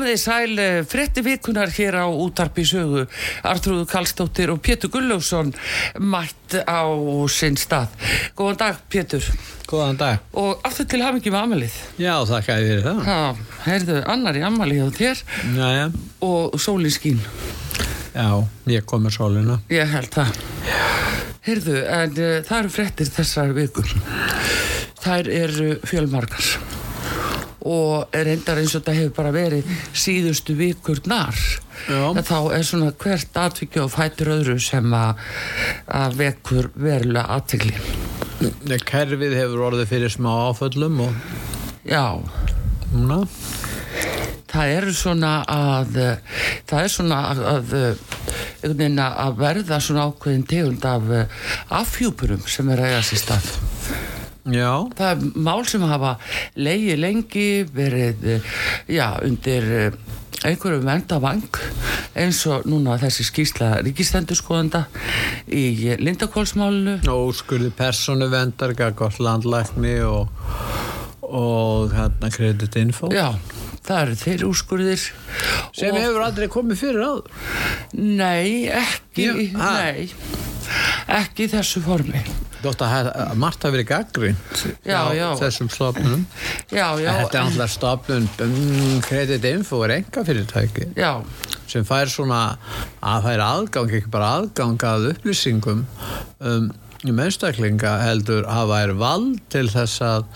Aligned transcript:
Komið 0.00 0.14
þið 0.14 0.20
sæl 0.22 0.60
eh, 0.64 0.76
frétti 0.88 1.20
vikunar 1.20 1.72
hér 1.76 1.96
á 2.00 2.08
útarpi 2.08 2.62
sögu 2.64 3.02
Artrúðu 3.44 3.82
Kallstóttir 3.90 4.48
og 4.48 4.62
Pétur 4.64 4.88
Gulljófsson 4.94 5.50
mætt 6.00 6.56
á 6.64 6.88
sinn 7.28 7.58
stað. 7.60 7.92
Góðan 8.32 8.56
dag 8.62 8.78
Pétur 8.88 9.26
Góðan 9.68 10.00
dag. 10.00 10.22
og 10.32 10.64
aftur 10.64 10.88
til 10.88 11.02
hafingi 11.04 11.28
með 11.34 11.42
amalið. 11.42 11.76
Já, 12.00 12.14
þakka 12.32 12.56
ég 12.62 12.70
fyrir 12.70 12.88
það. 12.88 13.04
Já, 13.12 13.52
heyrðu 13.66 13.98
annar 14.16 14.40
í 14.40 14.46
amalið 14.48 14.80
á 14.80 14.88
þér 15.02 15.22
Jæja. 15.60 15.84
og 16.30 16.56
sólin 16.56 16.96
skín. 16.96 17.20
Já, 18.16 18.40
ég 18.72 18.88
kom 18.88 19.04
með 19.04 19.18
sólina. 19.20 19.60
Ég 19.68 19.84
held 19.98 20.16
það. 20.16 20.40
Heyrðu, 21.44 21.78
en 21.84 22.16
uh, 22.16 22.40
það 22.48 22.58
eru 22.62 22.76
fréttir 22.80 23.12
þessar 23.20 23.52
vikur. 23.52 23.92
Þær 25.04 25.34
eru 25.44 25.74
fjölmargar 25.84 26.54
og 27.68 28.14
er 28.16 28.30
endar 28.32 28.60
eins 28.60 28.74
og 28.74 28.82
þetta 28.82 28.96
hefur 28.96 29.16
bara 29.16 29.32
verið 29.34 29.72
síðustu 29.92 30.56
vikur 30.58 31.00
nar. 31.10 31.36
Já. 31.88 32.02
Þá 32.24 32.38
er 32.56 32.64
svona 32.66 32.92
hvert 33.00 33.40
atvikið 33.44 33.84
og 33.86 33.92
fætur 33.94 34.32
öðru 34.36 34.58
sem 34.62 34.92
að 34.96 36.16
vekur 36.20 36.70
verulega 36.74 37.38
aðtegli. 37.38 37.74
Kerfið 38.88 39.36
hefur 39.36 39.66
orðið 39.70 39.90
fyrir 39.90 40.12
smá 40.12 40.30
áföllum 40.50 41.02
og 41.06 41.16
Já, 41.84 42.20
núna. 42.92 43.24
það 44.50 44.72
eru 44.76 44.92
svona 44.94 45.32
að 45.48 45.98
það 46.68 46.82
er 46.82 46.92
svona 46.92 47.20
að, 47.30 47.42
að 47.54 47.74
að 48.60 49.36
verða 49.40 49.80
svona 49.80 50.08
ákveðin 50.10 50.46
tegund 50.46 50.84
af 50.84 51.10
eh, 51.16 51.26
afhjúpurum 51.80 52.42
sem 52.46 52.68
er 52.68 52.82
að 52.82 52.90
eiga 52.90 53.02
sér 53.08 53.22
stað. 53.24 53.52
Já, 54.50 54.72
Það 54.96 55.10
er 55.10 55.42
mál 55.48 55.66
sem 55.68 55.84
hafa 55.86 56.16
leiði 56.58 56.96
lengi 56.98 57.50
verið 57.74 58.26
eh, 58.36 58.48
já, 58.90 59.06
undir 59.26 59.68
eh, 59.76 60.00
einhverju 60.46 60.80
vendavang 60.84 61.60
eins 62.18 62.40
og 62.48 62.64
núna 62.68 62.96
þessi 63.00 63.26
skýsla 63.28 63.70
ríkistendurskoðanda 63.84 64.86
í 65.52 65.94
Lindakólsmálinu 66.00 66.98
og 67.12 67.34
skurði 67.36 67.70
personu 67.76 68.30
vendar, 68.32 68.74
gagvart 68.78 69.20
landlækni 69.20 69.98
og, 70.06 70.32
og 71.20 71.92
hérna 71.94 72.32
kreditinfo. 72.32 73.12
Já, 73.14 73.34
það 73.84 74.02
eru 74.06 74.20
þeir 74.24 74.46
úrskurðir 74.48 75.06
Sem 75.76 75.92
og, 75.92 76.00
hefur 76.00 76.24
aldrei 76.24 76.48
komið 76.52 76.84
fyrir 76.86 77.04
áður. 77.04 77.48
Nei, 78.00 78.68
ekki 78.80 79.28
ha? 79.54 79.72
Nei, 79.84 80.08
ekki 81.20 81.50
þessu 81.52 81.84
formi 81.84 82.24
Þótt 82.60 82.82
að 82.84 82.90
hef- 82.92 83.36
margt 83.40 83.62
hafi 83.64 83.76
verið 83.78 83.88
gaggrind 83.88 84.64
þessum 85.40 85.70
stofnunum. 85.72 86.26
Já, 86.68 86.88
já, 87.00 87.10
Þetta 87.22 87.38
er 87.38 87.46
alltaf 87.46 87.72
stofnun, 87.72 88.28
um, 88.44 89.00
kreditinfo 89.06 89.80
er 89.86 89.94
enga 90.00 90.24
fyrirtæki. 90.28 90.90
já, 90.96 91.12
sem 91.70 91.84
fær 91.88 92.10
svona 92.12 92.42
að 93.02 93.24
fær 93.30 93.42
aðgang, 93.46 93.90
ekki 94.00 94.10
bara 94.12 94.30
aðgang 94.42 94.76
að 94.90 95.08
upplýsingum 95.14 95.84
um, 96.40 96.70
um 97.08 97.20
einstaklinga 97.24 97.94
heldur 98.04 98.44
hafa 98.50 98.82
er 98.84 98.92
vald 99.00 99.38
til 99.48 99.64
þess 99.72 100.02
að 100.04 100.26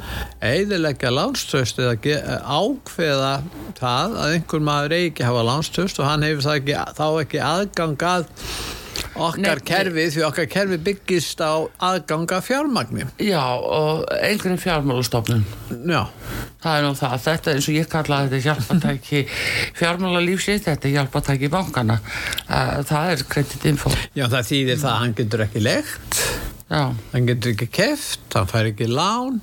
eidilegja 0.40 1.10
lánstöst 1.12 1.76
eða 1.82 1.98
ákveða 2.40 3.34
það 3.76 4.14
að 4.22 4.36
einhver 4.38 4.64
maður 4.64 4.94
eigi 4.96 5.10
ekki 5.12 5.26
hafa 5.28 5.42
lánstöst 5.50 6.00
og 6.00 6.08
hann 6.08 6.24
hefur 6.24 6.46
það 6.46 6.62
ekki, 6.62 6.78
þá 6.96 7.04
ekki 7.26 7.42
aðgang 7.50 8.06
að 8.14 8.26
okkar 9.14 9.60
Nei, 9.60 9.66
kerfi 9.68 10.06
því 10.14 10.24
okkar 10.28 10.48
kerfi 10.50 10.78
byggist 10.88 11.42
á 11.44 11.66
aðgang 11.90 12.30
að 12.36 12.46
fjármagni. 12.48 13.06
Já 13.22 13.42
og 13.58 14.04
einhverjum 14.20 14.60
fjármálastofnun. 14.62 15.44
Já, 15.90 16.02
Það 16.64 16.78
er 16.78 16.84
nú 16.86 16.94
það, 16.96 17.14
þetta 17.26 17.50
er 17.50 17.58
eins 17.58 17.66
og 17.68 17.74
ég 17.76 17.88
kalla 17.92 18.18
þetta 18.24 18.38
hjálpatæki 18.46 19.18
fjármála 19.76 20.22
lífsins, 20.24 20.62
þetta 20.64 20.88
er 20.88 20.94
hjálpatæki 20.94 21.50
bankana. 21.52 21.98
Það 22.48 23.10
er 23.12 23.24
kreditinfo. 23.28 23.92
já 24.16 24.24
það 24.32 24.48
þýðir 24.48 24.80
það 24.80 24.92
að 24.94 25.00
hann 25.02 25.16
getur 25.20 25.44
ekki 25.44 25.64
legt 25.66 26.22
hann 26.70 27.26
getur 27.28 27.52
ekki 27.52 27.66
keft, 27.70 28.22
hann 28.34 28.48
fær 28.50 28.70
ekki 28.70 28.86
lán 28.90 29.36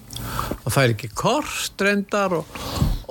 og 0.65 0.71
fær 0.73 0.91
ekki 0.95 1.09
kort 1.15 1.79
reyndar 1.85 2.33
og, 2.39 2.57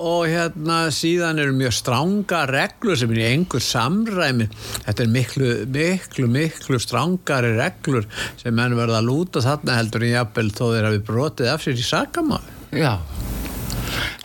og 0.01 0.25
hérna 0.29 0.81
síðan 0.93 1.39
eru 1.41 1.55
mjög 1.57 1.73
stránga 1.79 2.41
reglur 2.51 2.99
sem 2.99 3.13
er 3.15 3.21
í 3.23 3.27
einhver 3.31 3.63
samræmi 3.65 4.49
þetta 4.87 5.05
er 5.07 5.13
miklu, 5.15 5.51
miklu, 5.73 6.27
miklu 6.33 6.81
strángari 6.83 7.55
reglur 7.61 8.09
sem 8.41 8.55
menn 8.57 8.75
verða 8.79 8.99
að 9.01 9.09
lúta 9.13 9.45
þarna 9.47 9.79
heldur 9.79 10.05
en 10.09 10.15
jafnvel 10.17 10.51
þó 10.59 10.65
þeir 10.75 10.89
hafi 10.91 11.03
brotið 11.13 11.53
af 11.55 11.65
sér 11.65 11.79
í 11.81 11.87
sakamál 11.87 12.43
já. 12.75 12.95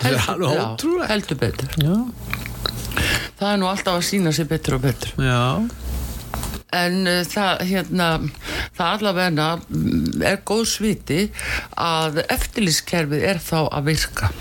Þetta 0.02 0.12
er 0.12 0.30
alveg 0.34 0.58
já, 0.58 0.66
ótrúlegt. 0.66 1.10
heldur 1.14 1.38
betur. 1.42 1.70
já, 1.82 1.96
Það 3.36 3.50
er 3.54 3.58
nú 3.62 3.68
alltaf 3.70 3.98
að 4.00 4.06
sína 4.08 4.32
sér 4.36 4.48
betur 4.50 4.78
og 4.78 4.84
betur. 4.86 5.16
já 5.22 5.42
En 6.76 7.06
uh, 7.08 7.22
það, 7.30 7.62
hérna, 7.70 8.08
það 8.76 8.96
allavegna 8.96 9.50
er 10.26 10.42
góð 10.48 10.66
sviti 10.74 11.20
að 11.78 12.24
eftirlýskerfið 12.26 13.28
er 13.34 13.44
þá 13.44 13.60
að 13.68 13.92
virka. 13.92 14.32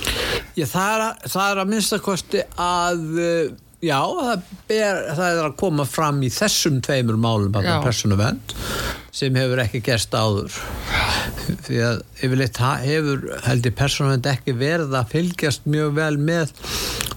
Já, 0.54 0.64
það 0.70 0.88
er, 0.94 1.04
að, 1.04 1.28
það 1.34 1.50
er 1.50 1.62
að 1.62 1.70
minnsta 1.74 2.00
kosti 2.02 2.46
að 2.64 3.04
uh, 3.18 3.60
Já, 3.84 4.00
það, 4.00 4.44
ber, 4.68 4.98
það 5.16 5.26
er 5.26 5.46
að 5.48 5.56
koma 5.60 5.84
fram 5.88 6.20
í 6.24 6.30
þessum 6.32 6.78
tveimur 6.84 7.18
málum 7.20 7.56
Já. 7.60 7.76
persónuvend 7.84 8.54
sem 9.14 9.34
hefur 9.36 9.60
ekki 9.64 9.82
gerst 9.84 10.14
áður 10.16 10.54
því 11.66 11.80
að 11.84 12.00
yfirleitt 12.24 12.60
hefur 12.84 13.26
held 13.44 13.68
ég 13.68 13.76
persónuvend 13.76 14.28
ekki 14.30 14.56
verið 14.56 14.96
að 14.96 15.12
fylgjast 15.12 15.68
mjög 15.68 15.92
vel 15.98 16.14
með 16.30 16.54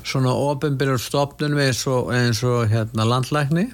svona 0.08 0.34
ofinbyrjur 0.50 1.02
stofnunum 1.04 1.64
eins 1.64 1.86
og, 1.88 2.12
eins 2.16 2.44
og 2.48 2.68
hérna 2.74 3.08
landlækni 3.08 3.70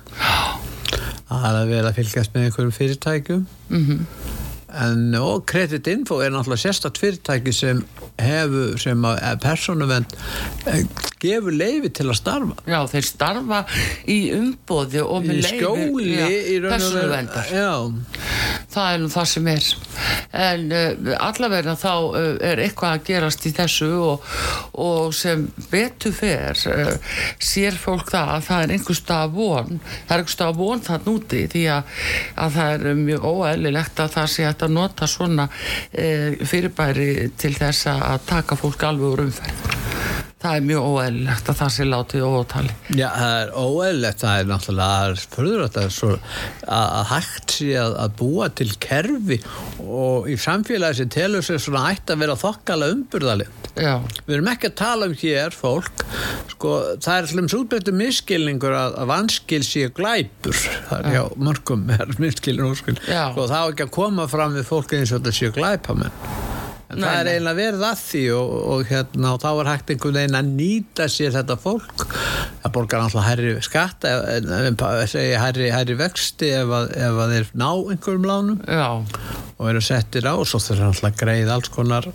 að 1.34 1.60
er 1.62 1.70
verið 1.72 1.90
að 1.90 1.98
fylgjast 2.00 2.34
með 2.36 2.48
einhverjum 2.48 2.76
fyrirtækjum 2.78 3.46
Mhm. 3.70 4.06
en 4.84 5.16
og 5.16 5.46
Credit 5.46 5.88
Info 5.88 6.20
er 6.20 6.32
náttúrulega 6.34 6.64
sérstakt 6.68 6.98
fyrirtæki 7.02 7.54
sem 7.54 7.84
hefur 8.22 8.78
sem 8.82 9.06
að 9.10 9.40
persónuvend 9.44 10.16
gefur 11.24 11.56
leifi 11.56 11.90
til 11.96 12.10
að 12.12 12.18
starfa 12.20 12.56
Já, 12.68 12.80
þeir 12.92 13.06
starfa 13.08 13.60
í 14.12 14.18
umbóði 14.36 15.02
og 15.04 15.24
í 15.24 15.30
með 15.30 15.40
leyfi 15.40 15.60
skjóli 15.60 16.08
í 16.12 16.58
raun 16.64 16.74
og 16.74 16.74
veru 16.74 16.74
persónuverndar. 16.74 17.52
já, 17.54 17.72
Það 18.74 18.90
er 18.90 19.02
nú 19.04 19.10
það 19.14 19.28
sem 19.30 19.48
er. 19.52 19.66
En 20.44 20.64
uh, 20.74 21.10
allavega 21.28 21.76
þá 21.78 21.92
uh, 21.94 22.20
er 22.42 22.62
eitthvað 22.64 22.96
að 22.98 23.04
gerast 23.10 23.46
í 23.46 23.52
þessu 23.54 23.90
og, 24.02 24.30
og 24.82 25.14
sem 25.14 25.44
betur 25.70 26.16
fer 26.18 26.58
uh, 26.72 27.18
sér 27.38 27.78
fólk 27.78 28.10
það 28.14 28.32
að 28.38 28.48
það 28.48 28.64
er 28.66 28.74
einhver 28.78 28.98
stað 28.98 29.36
von, 29.38 29.80
það 30.08 30.16
er 30.16 30.24
einhver 30.24 30.36
stað 30.36 30.58
von 30.62 30.84
það 30.88 31.08
núti 31.10 31.44
því 31.54 31.64
að, 31.76 31.94
að 32.46 32.58
það 32.58 32.74
er 32.90 33.02
mjög 33.04 33.28
óæðilegt 33.30 34.04
að 34.04 34.16
það 34.18 34.32
sé 34.34 34.48
að 34.50 34.66
nota 34.74 35.10
svona 35.10 35.48
fyrirbæri 35.94 37.08
til 37.40 37.54
þess 37.58 37.88
að 37.92 38.13
taka 38.28 38.56
fólk 38.60 38.84
alveg 38.90 39.14
úr 39.14 39.24
umferð. 39.28 39.70
Það 40.44 40.58
er 40.58 40.64
mjög 40.68 40.86
óæðilegt 40.92 41.50
að 41.50 41.60
það 41.62 41.70
sé 41.72 41.86
látið 41.88 42.24
ótali. 42.28 42.74
já, 43.00 43.06
það 43.16 43.36
er 43.40 43.52
óeðlegt 43.56 44.24
það 44.24 44.40
er 44.40 44.50
náttúrulega 44.50 44.96
að 45.64 45.70
það 45.78 45.84
er 45.84 45.94
svo 45.96 46.10
að, 46.12 46.88
að 46.98 47.06
hægt 47.14 47.54
sé 47.56 47.70
að, 47.80 47.94
að 48.04 48.16
búa 48.20 48.50
til 48.60 48.68
kerfi 48.84 49.38
og 49.88 50.28
í 50.28 50.36
samfélagi 50.36 51.00
sem 51.00 51.14
telur 51.16 51.46
sér 51.48 51.64
svona 51.64 51.86
ætti 51.94 52.12
að 52.12 52.26
vera 52.26 52.36
þokkala 52.44 52.92
umburðalið 52.92 53.64
Já, 53.74 53.96
Við 54.28 54.36
erum 54.36 54.50
ekki 54.52 54.70
að 54.70 54.76
tala 54.84 55.08
um 55.10 55.16
hér 55.18 55.56
fólk, 55.58 56.04
sko, 56.52 56.74
það 57.02 57.16
er 57.16 57.30
slumst 57.32 57.58
útbreyttu 57.58 57.94
miskilningur 57.98 58.76
að, 58.78 58.98
að 59.02 59.10
vanskil 59.10 59.62
sé 59.66 59.88
glæpur, 59.98 60.60
það 60.92 61.00
er 61.00 61.16
hjá 61.16 61.24
mörgum 61.42 61.88
er 61.96 62.14
Já. 63.08 63.32
sko, 63.32 63.48
það 63.48 63.58
á 63.58 63.68
ekki 63.72 63.88
að 63.88 63.96
koma 63.98 64.28
fram 64.30 64.60
við 64.60 64.70
fólk 64.70 64.94
eins 65.00 65.16
og 65.16 65.24
þetta 65.24 65.40
sé 65.40 65.50
glæpamenn. 65.56 66.53
En 66.94 67.02
Nei, 67.02 67.08
það 67.08 67.20
er 67.20 67.30
eiginlega 67.32 67.60
verið 67.60 67.86
að 67.88 68.02
því 68.04 68.24
og, 68.38 68.52
og, 68.74 68.84
hérna, 68.90 69.32
og 69.34 69.40
þá 69.42 69.50
er 69.52 69.70
hægt 69.72 69.94
einhvern 69.94 70.20
veginn 70.20 70.40
að 70.40 70.52
nýta 70.60 71.08
sér 71.10 71.34
þetta 71.34 71.58
fólk. 71.64 72.06
Það 72.64 72.76
borgar 72.78 73.20
hærri 73.28 73.54
skatta, 73.66 74.12
en, 74.36 74.52
en, 74.60 74.68
en 74.78 75.10
segja 75.10 75.42
hærri, 75.42 75.72
hærri 75.74 75.98
vexti 76.00 76.52
ef 76.54 76.74
að, 76.78 76.92
ef 77.08 77.24
að 77.26 77.34
þeir 77.38 77.50
ná 77.64 77.70
einhverjum 77.72 78.30
lánum. 78.30 78.62
Já, 78.68 78.90
og 79.58 79.72
eru 79.72 79.82
settir 79.84 80.30
á 80.30 80.34
og 80.36 80.46
svo 80.50 80.62
þeir 80.62 80.86
alltaf 80.92 81.18
greið 81.20 81.56
alls 81.56 81.74
konar 81.74 82.12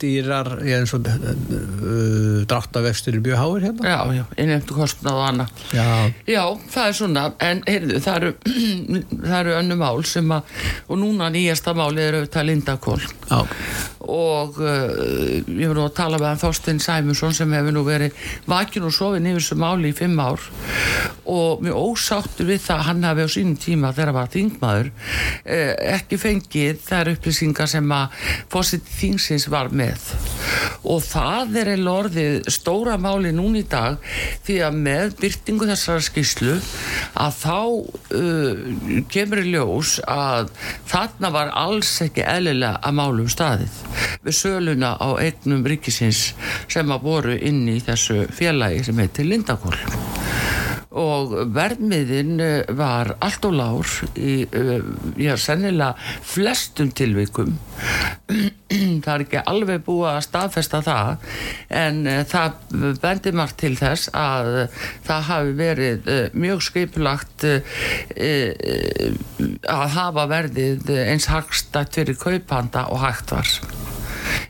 dýrar 0.00 0.50
eins 0.62 0.92
og 0.96 1.06
uh, 1.08 2.44
dráttavextir 2.48 3.18
í 3.18 3.22
mjög 3.22 3.40
háir 3.40 3.66
hérna 3.68 3.92
já, 3.92 3.98
já, 4.18 4.24
innheimtu 4.36 4.76
kostnað 4.76 5.18
og 5.18 5.26
annað. 5.28 5.62
Já. 5.74 5.86
Já, 6.28 6.42
það 6.72 6.88
er 6.88 6.96
svona, 6.98 7.24
en 7.44 7.62
heyrðu, 7.68 8.00
það 8.04 8.18
eru, 8.18 8.32
það 9.28 9.38
eru 9.38 9.54
önnu 9.58 9.78
mál 9.80 10.02
sem 10.08 10.34
að, 10.34 10.56
og 10.88 11.00
núna 11.02 11.30
nýjasta 11.34 11.74
máli 11.78 12.04
er 12.04 12.18
auðvitað 12.18 12.48
Lindakól 12.48 12.98
Já. 13.28 13.40
og 14.08 14.60
uh, 14.62 14.88
ég 15.46 15.74
nú 15.76 15.84
að 15.84 15.96
tala 15.98 16.20
með 16.20 16.30
hann 16.32 16.42
Þorstein 16.42 16.82
Sæmundsson 16.82 17.36
sem 17.36 17.54
hefur 17.56 17.76
nú 17.76 17.84
verið 17.86 18.28
vakin 18.48 18.88
og 18.88 18.94
sofin 18.96 19.28
yfir 19.28 19.42
þessu 19.42 19.58
máli 19.60 19.92
í 19.92 19.96
fimm 19.96 20.18
ár 20.22 20.42
og 21.28 21.64
mjög 21.64 21.80
ósáttur 21.92 22.48
við 22.48 22.62
það 22.64 22.78
að 22.78 22.86
hann 22.88 23.08
hafi 23.08 23.26
á 23.26 23.28
sínum 23.34 23.58
tíma 23.60 23.92
þegar 23.92 24.12
hann 24.12 24.18
var 24.18 24.32
þingmaður 24.34 24.90
uh, 24.92 25.74
ekki 25.94 26.20
fengið 26.20 26.82
þær 26.88 27.12
upplýsingar 27.14 27.70
sem 27.70 27.94
að 27.94 28.18
fósitt 28.52 28.88
þingsins 28.98 29.48
var 29.52 29.67
með. 29.76 30.06
Og 30.88 31.02
það 31.04 31.58
er 31.62 31.70
eða 31.74 31.94
orðið 32.02 32.50
stóra 32.52 32.96
máli 33.00 33.32
núna 33.34 33.62
í 33.62 33.66
dag 33.68 33.98
því 34.46 34.58
að 34.66 34.78
með 34.86 35.16
byrtingu 35.22 35.68
þessara 35.70 36.04
skýslu 36.06 36.56
að 37.18 37.38
þá 37.42 37.58
uh, 38.18 38.62
kemur 39.12 39.42
í 39.42 39.52
ljós 39.52 39.98
að 40.08 40.52
þarna 40.88 41.32
var 41.34 41.52
alls 41.58 41.92
ekki 42.04 42.24
eðlilega 42.26 42.78
að 42.82 42.98
málum 43.00 43.30
staðið 43.32 43.82
við 44.24 44.38
söluna 44.38 44.94
á 44.98 45.08
eignum 45.20 45.66
ríkisins 45.68 46.32
sem 46.70 46.94
að 46.94 47.04
voru 47.08 47.38
inn 47.38 47.64
í 47.70 47.78
þessu 47.84 48.24
félagi 48.34 48.86
sem 48.88 49.02
heitir 49.02 49.28
Lindakól 49.28 49.76
og 50.96 51.34
verðmiðin 51.52 52.38
eh, 52.40 52.70
var 52.76 53.10
allt 53.24 53.44
og 53.44 53.56
lár 53.58 53.90
í, 54.16 54.46
eh, 54.48 54.78
já, 55.20 55.34
sennilega 55.36 55.94
flestum 56.24 56.90
tilvikum. 56.96 57.58
Það 59.04 59.10
er 59.14 59.24
ekki 59.24 59.42
alveg 59.48 59.84
búið 59.84 60.08
að 60.10 60.24
staðfesta 60.26 60.80
það 60.84 61.28
en 61.72 62.00
uh, 62.04 62.18
það 62.28 62.58
bendir 63.00 63.36
margt 63.38 63.56
til 63.62 63.72
þess 63.78 64.10
að 64.12 64.50
það 65.06 65.22
hafi 65.30 65.54
verið 65.56 66.10
mjög 66.36 66.64
skipulagt 66.66 67.46
að 69.72 69.86
hafa 69.96 70.26
verðið 70.28 70.92
eins 71.06 71.30
hagstætt 71.32 71.96
fyrir 71.96 72.20
kaupanda 72.20 72.84
og 72.92 73.00
hægt 73.06 73.32
var 73.32 73.56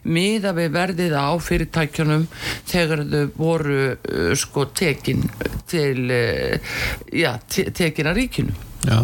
miða 0.09 0.55
við 0.57 0.73
verðið 0.77 1.17
á 1.17 1.29
fyrirtækjunum 1.43 2.27
þegar 2.69 3.05
þau 3.13 3.25
voru 3.39 3.81
uh, 3.93 4.33
sko 4.39 4.69
tekin 4.77 5.27
til 5.69 6.09
uh, 6.09 6.73
já, 7.13 7.35
te 7.51 7.69
tekin 7.77 8.11
að 8.11 8.23
ríkinu 8.23 8.57
Já. 8.87 9.03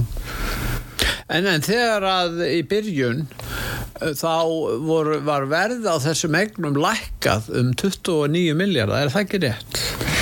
En, 1.33 1.47
en 1.49 1.65
þegar 1.65 2.05
að 2.06 2.43
í 2.47 2.61
byrjun 2.69 3.25
uh, 3.27 4.12
þá 4.17 4.35
voru, 4.85 5.19
var 5.27 5.49
verð 5.51 5.89
á 5.89 5.97
þessum 6.05 6.37
egnum 6.39 6.79
lækkað 6.79 7.50
um 7.59 7.73
29 7.75 8.59
miljardar, 8.59 9.07
er 9.07 9.15
það 9.15 9.27
ekki 9.27 9.43
rétt? 9.47 10.13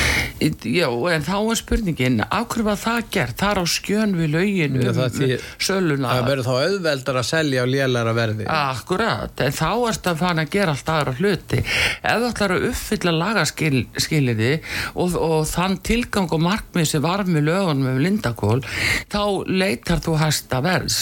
Já, 0.42 0.88
en 1.12 1.24
þá 1.26 1.36
er 1.38 1.58
spurningin 1.60 2.20
af 2.24 2.48
hverju 2.52 2.66
var 2.66 2.78
það 2.80 3.00
gert? 3.14 3.36
Það 3.40 3.52
er 3.52 3.60
á 3.62 3.66
skjön 3.72 4.14
við 4.18 4.36
Já, 4.42 4.68
um 4.72 4.96
það 4.96 5.18
söluna 5.62 6.12
Það 6.12 6.28
verður 6.28 6.48
þá 6.48 6.54
auðveldar 6.66 7.18
að 7.20 7.28
selja 7.28 7.64
á 7.64 7.66
lélæra 7.68 8.14
verði. 8.16 8.46
Akkurat, 8.52 9.42
en 9.44 9.56
þá 9.56 9.68
erst 9.90 10.08
að 10.10 10.20
fana 10.22 10.44
að 10.46 10.52
gera 10.56 10.74
allt 10.74 10.92
aðra 10.92 11.14
hluti. 11.18 11.60
Ef 11.62 12.22
þú 12.22 12.30
ætlar 12.30 12.54
að 12.56 12.66
uppfylla 12.70 13.14
lagaskiliði 13.18 14.52
og, 14.94 15.16
og 15.16 15.38
þann 15.50 15.78
tilgang 15.86 16.30
og 16.32 16.42
markmið 16.42 16.88
sem 16.90 17.04
var 17.04 17.24
með 17.28 17.48
lögunum 17.50 17.90
um 17.92 18.00
lindakól, 18.02 18.60
þá 19.12 19.22
leitar 19.50 20.02
þú 20.02 20.16
hæsta 20.22 20.62
verðs 20.64 21.00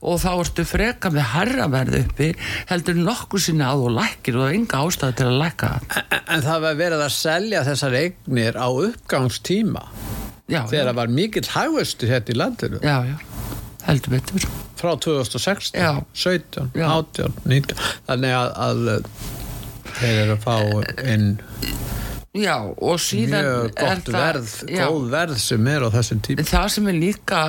og 0.00 0.20
þá 0.22 0.30
ertu 0.34 0.66
freka 0.68 1.12
með 1.12 1.28
herra 1.36 1.68
verð 1.72 1.98
uppi 2.02 2.32
heldur 2.70 2.98
nokkuð 2.98 3.46
sinni 3.46 3.66
að 3.66 3.84
þú 3.84 3.92
lækir 3.98 4.38
og 4.38 4.44
það 4.44 4.52
er 4.52 4.58
enga 4.58 4.82
ástæði 4.82 5.18
til 5.18 5.28
að 5.28 5.38
lækka 5.42 5.72
það. 5.72 5.98
En, 6.02 6.22
en 6.36 6.44
það 6.46 6.68
verið 6.82 7.04
að 7.06 7.14
selja 7.16 7.64
þessar 7.66 7.98
eignir 8.02 8.58
á 8.58 8.68
uppgangstíma 8.88 9.84
Já, 10.50 10.64
þegar 10.68 10.90
það 10.90 10.98
var 10.98 11.12
mikill 11.18 11.46
hægustu 11.54 12.08
hérna 12.10 12.34
í 12.34 12.38
landinu 12.38 12.80
já, 12.82 12.96
já, 13.08 13.16
heldur 13.86 14.14
betur. 14.16 14.46
frá 14.82 14.92
2016, 14.98 15.78
Já. 15.78 15.92
17, 16.18 16.70
Já. 16.74 16.86
18, 16.90 17.36
19 17.46 17.78
þannig 18.10 18.34
að, 18.36 18.50
að 18.66 18.80
uh, 18.90 19.28
þeir 20.00 20.20
eru 20.24 20.36
að 20.36 20.42
fá 20.42 20.56
inn 21.14 21.28
Já, 22.32 22.54
og 22.64 22.96
síðan 22.96 23.44
mjög 23.44 23.74
gott 23.76 24.06
það- 24.06 24.14
verð, 24.16 24.52
já. 24.72 24.86
góð 24.88 25.08
verð 25.12 25.36
sem 25.36 25.66
er 25.68 25.82
á 25.84 25.88
þessum 25.92 26.20
tíma 26.24 26.44
Það 26.48 26.68
sem 26.72 26.86
er 26.88 26.94
líka 26.96 27.40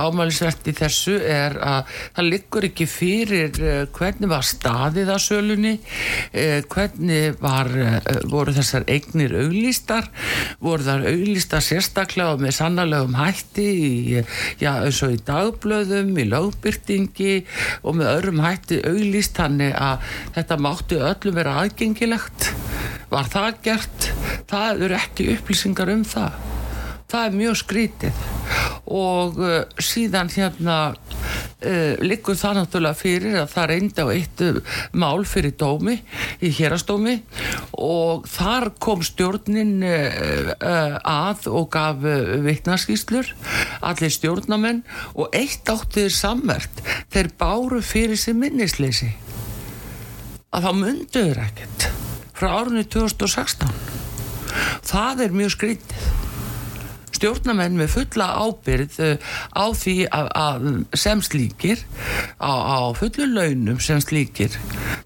ámælisvert 0.00 0.64
í 0.64 0.72
þessu 0.78 1.16
er 1.20 1.58
að 1.60 1.90
það 2.16 2.30
liggur 2.30 2.66
ekki 2.70 2.86
fyrir 2.88 3.60
eh, 3.60 3.84
hvernig 3.92 4.30
var 4.32 4.40
staðið 4.48 5.12
að 5.12 5.20
sölunni, 5.26 5.74
eh, 6.32 6.62
hvernig 6.72 7.36
var, 7.38 7.68
eh, 7.68 8.00
voru 8.32 8.56
þessar 8.56 8.88
eignir 8.88 9.36
auglýstar, 9.42 10.08
voru 10.58 10.88
þar 10.88 11.04
auglýstar 11.12 11.60
sérstaklega 11.60 12.32
og 12.32 12.40
með 12.40 12.56
sannarlegum 12.62 13.20
hætti 13.20 13.68
í, 13.68 14.24
já, 14.56 14.72
eins 14.86 15.02
og 15.04 15.18
í 15.18 15.20
dagblöðum, 15.20 16.16
í 16.16 16.24
lögbyrtingi 16.32 17.44
og 17.84 17.94
með 18.00 18.08
öðrum 18.16 18.40
hætti 18.48 18.80
auglýst 18.88 19.36
þannig 19.36 19.76
að 19.76 19.98
þetta 20.32 20.56
mátti 20.64 20.96
öllum 20.96 21.34
vera 21.34 21.60
aðgengilegt. 21.60 22.54
Var 23.10 23.26
það 23.26 23.56
gert? 23.64 24.08
Það 24.50 24.84
eru 24.86 24.96
ekki 25.00 25.28
upplýsingar 25.34 25.90
um 25.90 26.06
það. 26.06 26.38
Það 27.10 27.24
er 27.26 27.38
mjög 27.40 27.56
skrítið. 27.58 28.18
Og 28.90 29.38
uh, 29.42 29.56
síðan 29.82 30.30
hérna 30.30 30.76
uh, 30.94 31.94
liggur 32.02 32.38
það 32.38 32.60
náttúrulega 32.60 32.98
fyrir 32.98 33.38
að 33.40 33.48
það 33.50 33.68
reyndi 33.70 34.04
á 34.04 34.06
eitt 34.14 34.42
uh, 34.46 34.60
mál 34.94 35.24
fyrir 35.26 35.56
dómi 35.58 35.96
í 36.38 36.52
hérastómi 36.54 37.16
og 37.78 38.28
þar 38.30 38.70
kom 38.82 39.02
stjórnin 39.06 39.82
uh, 39.86 40.52
uh, 40.54 40.98
að 41.02 41.48
og 41.50 41.66
gaf 41.74 42.06
uh, 42.06 42.36
vitnaskýslur 42.46 43.32
allir 43.86 44.14
stjórnamenn 44.14 44.84
og 45.16 45.34
eitt 45.34 45.66
átti 45.70 46.04
þeir 46.04 46.14
samvert. 46.14 46.84
Þeir 47.10 47.32
báru 47.42 47.82
fyrir 47.82 48.18
sig 48.18 48.38
minnisleysi. 48.38 49.10
Að 50.54 50.66
þá 50.66 50.72
mynduður 50.78 51.44
ekkert 51.46 51.90
frá 52.40 52.54
árunni 52.56 52.86
2016 52.88 53.68
það 54.90 55.24
er 55.26 55.36
mjög 55.36 55.54
skrítið. 55.56 56.10
Stjórnamenn 57.20 57.76
með 57.76 57.90
fulla 57.92 58.30
ábyrð 58.40 58.94
uh, 59.04 59.32
á 59.52 59.64
því 59.76 59.96
að, 60.08 60.28
að 60.40 60.68
sem 60.96 61.20
slíkir 61.26 61.82
á, 62.40 62.48
á 62.48 62.78
fullu 62.96 63.26
launum 63.28 63.80
sem 63.82 64.00
slíkir 64.00 64.56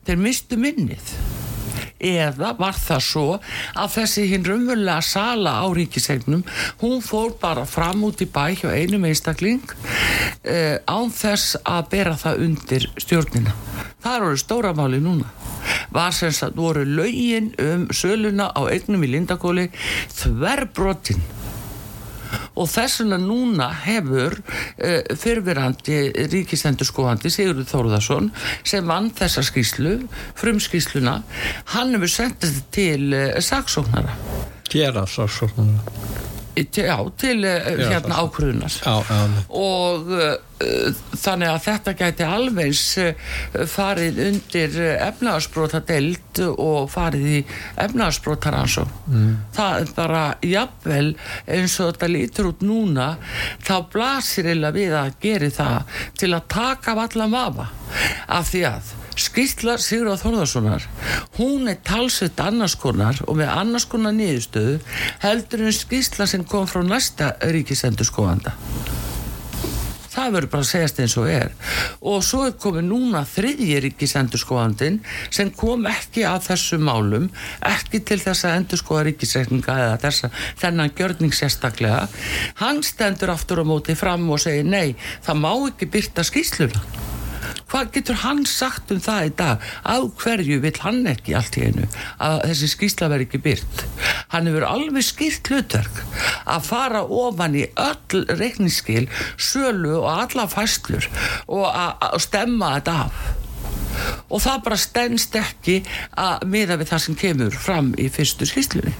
þeir 0.06 0.20
mistu 0.22 0.60
minnið 0.60 1.14
eða 2.00 2.52
var 2.58 2.76
það 2.76 3.02
svo 3.06 3.26
að 3.74 3.92
þessi 3.96 4.26
hinn 4.32 4.46
raunverulega 4.48 5.04
sala 5.04 5.54
á 5.62 5.66
ríkisegnum 5.74 6.42
hún 6.82 7.02
fór 7.04 7.34
bara 7.40 7.64
fram 7.68 8.04
út 8.08 8.22
í 8.24 8.28
bæ 8.30 8.44
hjá 8.60 8.70
einum 8.74 9.06
einstakling 9.08 9.62
uh, 9.70 10.76
án 10.84 11.12
þess 11.14 11.58
að 11.62 11.88
bera 11.94 12.16
það 12.18 12.44
undir 12.48 12.88
stjórnina. 13.00 13.54
Það 14.04 14.18
eru 14.20 14.40
stóra 14.40 14.74
máli 14.76 15.00
núna. 15.00 15.30
Var 15.94 16.12
sem 16.12 16.32
sagt 16.34 16.58
voru 16.58 16.84
laugin 16.84 17.54
um 17.62 17.86
söluna 17.94 18.50
á 18.52 18.60
eignum 18.68 19.06
í 19.06 19.14
Lindakóli 19.14 19.70
þverbrotinn 20.12 21.43
og 22.54 22.68
þess 22.70 23.02
vegna 23.02 23.18
núna 23.22 23.70
hefur 23.84 24.38
uh, 24.40 25.16
fyrfirandi 25.20 26.00
ríkisendurskóhandi 26.32 27.32
Sigurður 27.32 27.70
Þórðarsson 27.70 28.30
sem 28.66 28.86
vann 28.88 29.10
þessa 29.14 29.44
skýslu 29.46 29.96
frumskýsluna, 30.40 31.20
hann 31.74 31.96
hefur 31.96 32.14
sendið 32.18 32.62
til 32.74 33.10
uh, 33.12 33.40
saksóknara. 33.42 34.16
Gera 34.74 35.06
saksóknara 35.08 36.33
Já, 36.54 36.96
til 37.18 37.44
uh, 37.44 37.70
hérna 37.80 38.20
ákvöðunar 38.22 38.74
og 39.48 40.10
uh, 40.14 40.34
þannig 41.18 41.50
að 41.50 41.62
þetta 41.64 41.94
gæti 41.98 42.26
alvegs 42.28 42.82
uh, 43.02 43.32
farið 43.70 44.20
undir 44.28 44.78
efnaðarsbróta 44.94 45.82
deilt 45.88 46.42
og 46.54 46.90
farið 46.94 47.26
í 47.32 47.40
efnaðarsbrótaransó 47.84 48.86
mm. 48.86 49.30
það 49.56 49.80
er 49.80 49.94
bara 49.98 50.24
jafnvel 50.46 51.14
eins 51.46 51.78
og 51.80 51.92
þetta 51.92 52.12
lítur 52.12 52.52
út 52.52 52.64
núna 52.64 53.14
þá 53.66 53.74
blasir 53.92 54.52
eða 54.54 54.74
við 54.74 54.98
að 54.98 55.14
geri 55.22 55.50
það 55.54 55.96
til 56.20 56.32
að 56.34 56.50
taka 56.54 56.94
af 56.94 57.02
allan 57.08 57.34
vafa. 57.34 57.70
Af 58.28 58.52
því 58.52 58.62
að 58.68 58.92
Skýrsla 59.14 59.76
Sigurða 59.78 60.16
Þorðarssonar 60.18 60.88
hún 61.38 61.70
er 61.70 61.78
talsett 61.86 62.40
annarskonar 62.42 63.22
og 63.28 63.38
með 63.38 63.52
annarskonar 63.54 64.14
niðurstöðu 64.16 64.80
heldur 65.22 65.66
en 65.68 65.76
skýrsla 65.76 66.26
sem 66.30 66.44
kom 66.48 66.66
frá 66.70 66.82
næsta 66.86 67.34
ríkisendur 67.54 68.08
skoðanda 68.08 68.56
það 70.14 70.34
verður 70.36 70.50
bara 70.52 70.64
að 70.64 70.68
segjast 70.68 71.00
eins 71.02 71.16
og 71.18 71.30
er. 71.30 71.48
Og 72.06 72.20
svo 72.26 72.44
er 72.46 72.56
komið 72.60 72.86
núna 72.86 73.24
þriðji 73.28 73.80
ríkisendur 73.86 74.42
skoðandin 74.42 75.00
sem 75.34 75.50
kom 75.54 75.88
ekki 75.90 76.22
að 76.28 76.46
þessu 76.50 76.78
málum 76.82 77.26
ekki 77.66 78.02
til 78.06 78.20
þess 78.22 78.46
að 78.46 78.58
endur 78.60 78.82
skoða 78.82 79.06
ríkisreikninga 79.08 79.78
eða 79.88 79.96
þessa, 80.04 80.30
þennan 80.62 80.94
gjörning 80.98 81.34
sérstaklega. 81.34 82.06
Hann 82.62 82.84
stendur 82.86 83.34
aftur 83.34 83.62
á 83.62 83.64
móti 83.66 83.98
fram 83.98 84.28
og 84.30 84.42
segir 84.44 84.68
nei, 84.68 84.94
það 85.26 85.42
má 85.42 85.52
ekki 85.56 85.90
byrta 85.96 86.26
skýrsluna 86.26 86.86
hvað 87.74 87.92
getur 87.98 88.20
hann 88.22 88.44
sagt 88.46 88.94
um 88.94 89.02
það 89.02 89.26
í 89.26 89.34
dag? 89.42 89.64
Á 89.82 89.96
hverju 90.22 90.60
vil 90.62 90.76
hann 90.84 91.02
ekki 91.10 91.34
allt 91.34 91.58
í 91.58 91.66
einu 91.66 91.88
að 92.22 92.44
þessi 92.52 92.70
skýrsla 92.70 93.10
veri 93.10 93.26
ekki 93.26 93.42
byrt 93.42 93.82
hann 94.34 94.48
hefur 94.50 94.66
alveg 94.68 95.06
skýrt 95.06 95.50
hlutverk 95.50 96.00
að 96.50 96.68
fara 96.68 97.02
ofan 97.02 97.56
í 97.58 97.64
öll 97.80 98.24
reikningsskil, 98.38 99.06
sölu 99.38 99.98
og 100.00 100.10
alla 100.12 100.46
fæslur 100.50 101.08
og 101.46 101.66
að 101.70 102.18
stemma 102.24 102.76
þetta 102.76 102.96
af. 103.06 103.24
Og 104.30 104.42
það 104.42 104.64
bara 104.66 104.80
stennst 104.80 105.36
ekki 105.38 105.76
að 106.18 106.48
miða 106.50 106.80
við 106.80 106.90
það 106.90 107.04
sem 107.04 107.20
kemur 107.20 107.62
fram 107.66 107.92
í 108.00 108.10
fyrstu 108.12 108.48
skýrslunni 108.50 108.94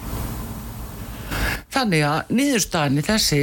þannig 1.75 2.04
að 2.07 2.35
niðurstaðinni 2.38 3.04
þessi 3.04 3.40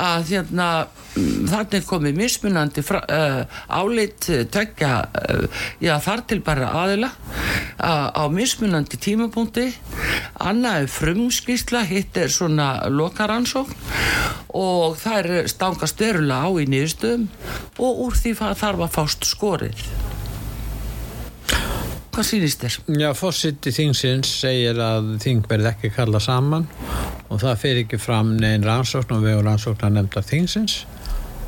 að 0.00 0.30
hérna, 0.30 0.68
mm, 1.14 1.48
þannig 1.50 1.86
komið 1.88 2.18
mismunandi 2.20 2.84
uh, 2.86 3.40
álit 3.68 4.28
tökja 4.54 4.92
uh, 5.04 5.60
já, 5.82 5.94
þar 6.04 6.24
til 6.30 6.40
bara 6.46 6.70
aðila 6.84 7.10
uh, 7.10 8.08
á 8.14 8.24
mismunandi 8.32 9.00
tímapunkti. 9.00 9.68
Annað 10.44 10.88
frumskísla 10.94 11.84
hitt 11.88 12.16
er 12.18 12.32
svona 12.32 12.88
lokaransókn 12.90 13.76
og 14.54 14.98
það 15.00 15.20
er 15.20 15.48
stangast 15.50 16.00
verulega 16.00 16.46
á 16.46 16.50
í 16.62 16.66
niðurstöðum 16.70 17.28
og 17.82 18.04
úr 18.06 18.18
því 18.18 18.36
þarf 18.40 18.84
að 18.86 18.92
fást 18.94 19.26
skorið 19.26 19.86
Hvað 22.14 22.26
sýnist 22.28 22.60
þér? 22.62 22.74
Já, 23.00 23.08
fósitt 23.18 23.66
í 23.66 23.70
þingsins 23.74 24.28
segir 24.44 24.78
að 24.78 25.16
þing 25.24 25.48
verði 25.50 25.66
ekki 25.72 25.88
kalla 25.96 26.20
saman 26.22 26.68
og 27.26 27.40
það 27.42 27.56
fyrir 27.58 27.80
ekki 27.82 27.98
fram 27.98 28.28
neinn 28.38 28.62
rannsókn 28.62 29.16
og 29.16 29.24
við 29.24 29.40
og 29.40 29.42
rannsóknar 29.48 29.90
nefnda 29.96 30.22
þingsins 30.22 30.76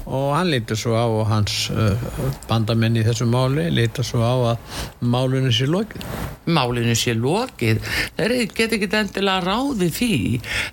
og 0.07 0.37
hann 0.37 0.51
lítur 0.53 0.79
svo 0.79 0.95
á 0.95 1.03
og 1.03 1.25
hans 1.27 1.67
uh, 1.75 1.99
bandamenn 2.47 2.99
í 3.01 3.03
þessu 3.07 3.27
máli 3.27 3.67
lítur 3.75 4.07
svo 4.07 4.23
á 4.23 4.35
að 4.53 4.83
málunum 5.03 5.51
sé 5.55 5.67
lokið. 5.67 6.05
Málunum 6.47 6.95
sé 6.95 7.15
lokið. 7.19 7.81
Þeir 8.15 8.35
get 8.55 8.77
ekki 8.77 8.89
endilega 8.95 9.43
ráði 9.43 9.89
því. 9.97 10.19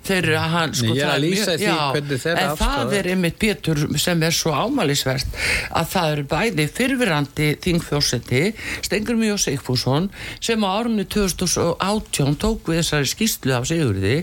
Þeir 0.06 0.28
að 0.38 0.54
hann 0.54 0.76
sko 0.78 0.94
það, 0.94 1.14
er, 1.16 1.48
því, 1.50 1.66
já, 1.66 2.34
en 2.44 2.54
það 2.60 2.94
er 3.00 3.10
einmitt 3.14 3.40
Pétur 3.44 3.80
sem 3.98 4.22
er 4.22 4.34
svo 4.34 4.54
ámælisvert 4.54 5.40
að 5.74 5.90
það 5.90 6.12
eru 6.12 6.26
bæði 6.30 6.68
fyrfirandi 6.70 7.48
þingfjósetti 7.64 8.44
Stengur 8.86 9.18
Mjó 9.18 9.34
Sigfússon 9.42 10.06
sem 10.38 10.62
á 10.62 10.68
árunni 10.70 11.08
2018 11.10 12.38
tók 12.40 12.70
við 12.70 12.80
þessari 12.84 13.10
skýslu 13.10 13.56
af 13.58 13.66
Sigurði 13.68 14.20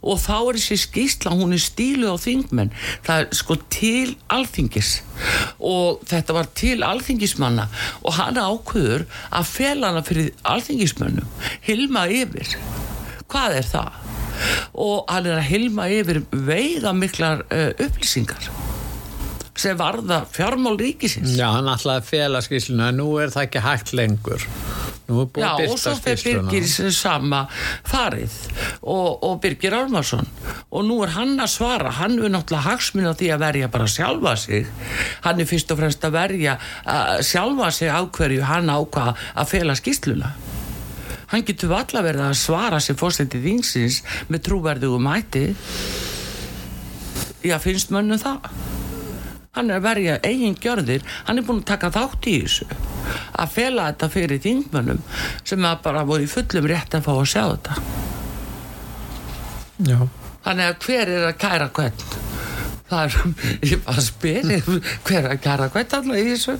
og 0.00 0.18
þá 0.24 0.34
er 0.38 0.58
þessi 0.58 0.80
skýsla 0.86 1.36
hún 1.36 1.52
er 1.52 1.62
stílu 1.62 2.08
á 2.08 2.16
þingmenn. 2.16 2.72
Það 3.04 3.22
er 3.26 3.30
sko 3.36 3.60
til 3.68 4.16
alþjóð 4.32 4.53
alþingis. 4.54 5.02
Og 5.58 6.02
þetta 6.06 6.36
var 6.36 6.48
til 6.54 6.82
alþingismanna 6.86 7.66
og 8.04 8.14
hann 8.18 8.38
ákvöður 8.38 9.06
að 9.34 9.50
fel 9.50 9.82
hana 9.82 10.02
fyrir 10.06 10.32
alþingismönnum 10.44 11.26
hilma 11.66 12.06
yfir. 12.08 12.56
Hvað 13.28 13.60
er 13.60 13.70
það? 13.74 14.00
og 14.74 15.04
hann 15.06 15.28
er 15.30 15.38
að 15.38 15.46
hilma 15.46 15.84
yfir 15.94 16.24
veiða 16.34 16.90
miklar 16.98 17.44
uh, 17.54 17.70
upplýsingar 17.78 18.48
sem 19.56 19.76
varða 19.78 20.24
fjármál 20.30 20.76
ríkisins. 20.80 21.36
Já, 21.38 21.46
hann 21.54 21.70
ætlaði 21.70 22.02
að 22.02 22.08
fela 22.08 22.42
skýrsluna 22.42 22.90
en 22.90 22.98
nú 22.98 23.08
er 23.22 23.30
það 23.34 23.46
ekki 23.46 23.62
hægt 23.64 23.92
lengur. 23.94 24.46
Já, 25.04 25.50
og 25.68 25.76
svo 25.76 25.92
fyrir 26.00 26.38
Birgir 26.40 26.64
sama 26.96 27.42
farið 27.84 28.32
og, 28.80 29.20
og 29.20 29.34
Birgir 29.42 29.74
Álmarsson 29.76 30.24
og 30.72 30.86
nú 30.88 30.96
er 31.04 31.12
hann 31.18 31.34
að 31.36 31.50
svara. 31.52 31.92
Hann 31.98 32.16
er 32.16 32.32
náttúrulega 32.32 32.64
hagsminn 32.70 33.10
á 33.12 33.12
því 33.12 33.28
að 33.34 33.44
verja 33.44 33.68
bara 33.74 33.90
sjálfa 33.90 34.34
sig. 34.40 34.70
Hann 35.26 35.44
er 35.44 35.50
fyrst 35.50 35.74
og 35.74 35.82
fremst 35.82 36.08
að 36.08 36.16
verja 36.16 36.56
að 36.88 37.20
sjálfa 37.28 37.68
sig 37.76 37.92
á 37.92 38.00
hverju 38.00 38.48
hann 38.48 38.72
ákvað 38.72 39.20
að 39.36 39.52
fela 39.52 39.76
skýrsluna. 39.76 40.32
Hann 41.34 41.44
getur 41.44 41.74
allavega 41.76 42.08
verið 42.08 42.24
að 42.30 42.40
svara 42.40 42.80
sem 42.80 42.96
fórstendið 42.96 43.44
vingsins 43.44 44.00
með 44.32 44.46
trúverðugum 44.48 45.10
hætti. 45.12 45.50
Já, 47.44 47.58
finnst 47.60 47.92
mönnum 47.92 48.20
það 48.22 48.48
hann 49.54 49.70
er 49.70 49.78
að 49.78 49.86
verja 49.88 50.16
eigin 50.26 50.58
gjörðir. 50.60 51.04
Hann 51.28 51.40
er 51.40 51.46
búin 51.46 51.62
að 51.62 51.70
taka 51.72 51.92
þátt 51.94 52.28
í 52.30 52.36
þessu. 52.44 52.66
Að 53.38 53.54
fela 53.54 53.88
þetta 53.90 54.10
fyrir 54.12 54.42
þingmönnum 54.44 55.02
sem 55.44 55.68
að 55.68 55.82
bara 55.86 56.04
voru 56.08 56.26
í 56.26 56.30
fullum 56.30 56.68
rétt 56.70 56.96
að 56.96 57.06
fá 57.08 57.12
að 57.14 57.30
sjá 57.34 57.42
þetta. 57.52 57.78
Já. 59.84 59.98
þannig 60.44 60.68
að 60.70 60.84
hver 60.84 61.10
er 61.10 61.24
að 61.26 61.38
kæra 61.42 61.66
hvern? 61.74 62.04
Það 62.86 63.04
er, 63.04 63.16
ég 63.72 63.80
bara 63.82 64.04
spyrir 64.04 64.68
hver 64.68 65.18
er 65.24 65.30
að 65.32 65.42
kæra 65.42 65.68
hvern 65.72 65.96
alltaf 65.98 66.20
í 66.20 66.26
þessu 66.28 66.58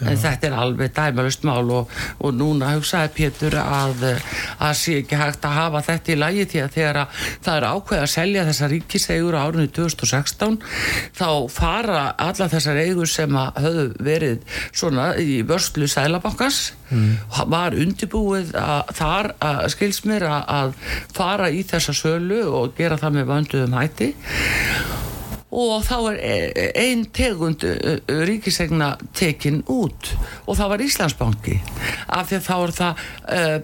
en 0.00 0.20
þetta 0.20 0.48
er 0.48 0.56
alveg 0.56 0.94
dæmalust 0.96 1.44
mál 1.48 1.72
og, 1.80 1.94
og 2.20 2.34
núna 2.36 2.74
hugsaði 2.76 3.12
Pétur 3.16 3.56
að 3.60 4.06
að 4.10 4.74
sé 4.78 4.98
ekki 5.02 5.18
hægt 5.20 5.44
að 5.46 5.56
hafa 5.58 5.82
þetta 5.86 6.12
í 6.12 6.18
lagi 6.18 6.46
því 6.50 6.62
að 6.64 6.74
þegar 6.76 7.00
að 7.02 7.20
það 7.44 7.56
er 7.56 7.68
ákveð 7.70 8.02
að 8.04 8.12
selja 8.14 8.46
þessar 8.48 8.72
ríkisegur 8.74 9.38
á 9.38 9.40
árunni 9.44 9.72
2016 9.76 10.58
þá 11.18 11.28
fara 11.52 12.02
alla 12.16 12.48
þessar 12.52 12.82
eigur 12.84 13.10
sem 13.10 13.38
að 13.40 13.62
höfðu 13.66 13.86
verið 14.10 14.58
svona 14.70 15.10
í 15.20 15.40
vörslu 15.46 15.88
sælabankans 15.90 16.60
mm. 16.90 17.10
var 17.52 17.76
undirbúið 17.76 18.54
að 18.60 18.94
þar 19.00 19.32
að 19.50 19.62
skilsmir 19.76 20.26
að 20.30 20.74
fara 21.16 21.50
í 21.52 21.62
þessa 21.66 21.94
sölu 21.96 22.42
og 22.48 22.76
gera 22.78 22.98
það 23.00 23.18
með 23.18 23.30
vanduðum 23.34 23.78
hætti 23.80 24.12
og 25.50 25.82
þá 25.86 25.96
er 26.12 26.18
e, 26.20 26.66
einn 26.78 27.04
tegund 27.14 27.64
e, 27.66 27.74
e, 27.74 28.18
ríkisegna 28.28 28.92
tekin 29.16 29.62
út. 29.70 30.12
Og 30.46 30.58
það 30.58 30.72
var 30.74 30.84
Íslandsbanki. 30.86 31.58
Af 32.06 32.30
því 32.30 32.38
að 32.38 32.46
þá 32.46 32.56
er 32.60 32.76
það 32.78 33.04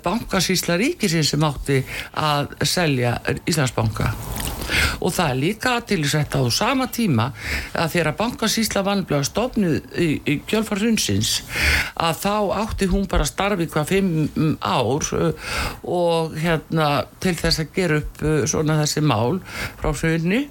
bankasísla 0.04 0.78
ríkisins 0.80 1.32
sem 1.34 1.46
átti 1.46 1.80
að 2.18 2.54
selja 2.66 3.16
Íslandsbanka 3.46 4.12
og 5.00 5.12
það 5.14 5.30
er 5.30 5.40
líka 5.40 5.75
til 5.87 6.02
þess 6.04 6.37
að 6.37 6.49
á 6.49 6.52
sama 6.54 6.88
tíma 6.92 7.30
að 7.76 7.92
þegar 7.94 8.16
bankasísla 8.20 8.82
vannblega 8.87 9.26
stofnuð 9.26 9.78
í, 10.00 10.08
í 10.25 10.37
kjölfarhundsins 10.49 11.32
að 11.96 12.20
þá 12.23 12.35
átti 12.62 12.88
hún 12.90 13.06
bara 13.11 13.26
starfi 13.28 13.68
hvað 13.73 13.92
fimm 13.92 14.56
ár 14.61 15.06
uh, 15.16 15.49
og 15.82 16.37
hérna 16.40 16.90
til 17.23 17.35
þess 17.38 17.62
að 17.62 17.73
gera 17.76 18.00
upp 18.02 18.23
uh, 18.25 18.42
svona 18.49 18.78
þessi 18.82 19.04
mál 19.06 19.40
frá 19.80 19.90
hrunni 19.92 20.42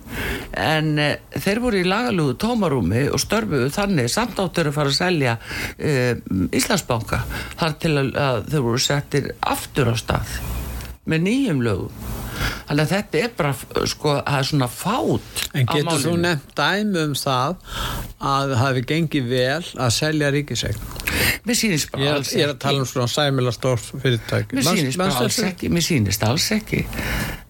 en 0.66 0.92
uh, 1.02 1.14
þeir 1.36 1.64
voru 1.64 1.82
í 1.82 1.88
lagalugu 1.88 2.38
tómarúmi 2.42 3.06
og 3.12 3.22
störfuðu 3.22 3.72
þannig 3.76 4.12
samt 4.12 4.42
áttur 4.42 4.72
að 4.72 4.78
fara 4.80 4.94
að 4.94 5.00
selja 5.00 5.38
Íslandsbanka 6.56 7.22
þar 7.60 7.76
til 7.82 7.94
að 8.00 8.46
þau 8.52 8.60
voru 8.60 8.82
settir 8.82 9.32
aftur 9.46 9.92
á 9.92 9.96
stað 10.00 10.38
með 11.10 11.28
nýjum 11.28 11.66
lögum 11.66 12.15
þannig 12.66 12.84
að 12.86 12.92
þetta 12.96 13.22
er 13.22 13.32
bara 13.38 13.54
sko, 13.90 14.16
það 14.20 14.40
er 14.40 14.50
svona 14.50 14.70
fát 14.72 15.44
En 15.54 15.70
getur 15.70 16.04
þú 16.04 16.16
nefnt 16.24 16.54
dæmi 16.58 17.04
um 17.06 17.16
það 17.20 17.56
að 18.20 18.54
það 18.56 18.62
hefði 18.64 18.86
gengið 18.92 19.32
vel 19.32 19.64
að 19.86 19.96
selja 20.00 20.32
ríkisegn? 20.36 20.86
Mér 21.46 21.60
sýnist 21.60 21.92
bara 21.94 22.16
alls 22.18 22.34
ég 22.34 22.48
er 22.48 22.54
að 22.56 22.62
tala 22.66 22.82
um 22.82 22.90
svona 22.90 23.10
sæmila 23.12 23.54
stór 23.54 23.82
fyrirtæki. 23.82 24.58
Mér 24.58 24.70
sýnist 24.72 25.02
bara 25.02 25.20
alls 25.22 25.42
ekki, 25.46 25.70
mér 25.74 25.86
sýnist 25.86 26.26
alls 26.26 26.48
ekki 26.56 26.86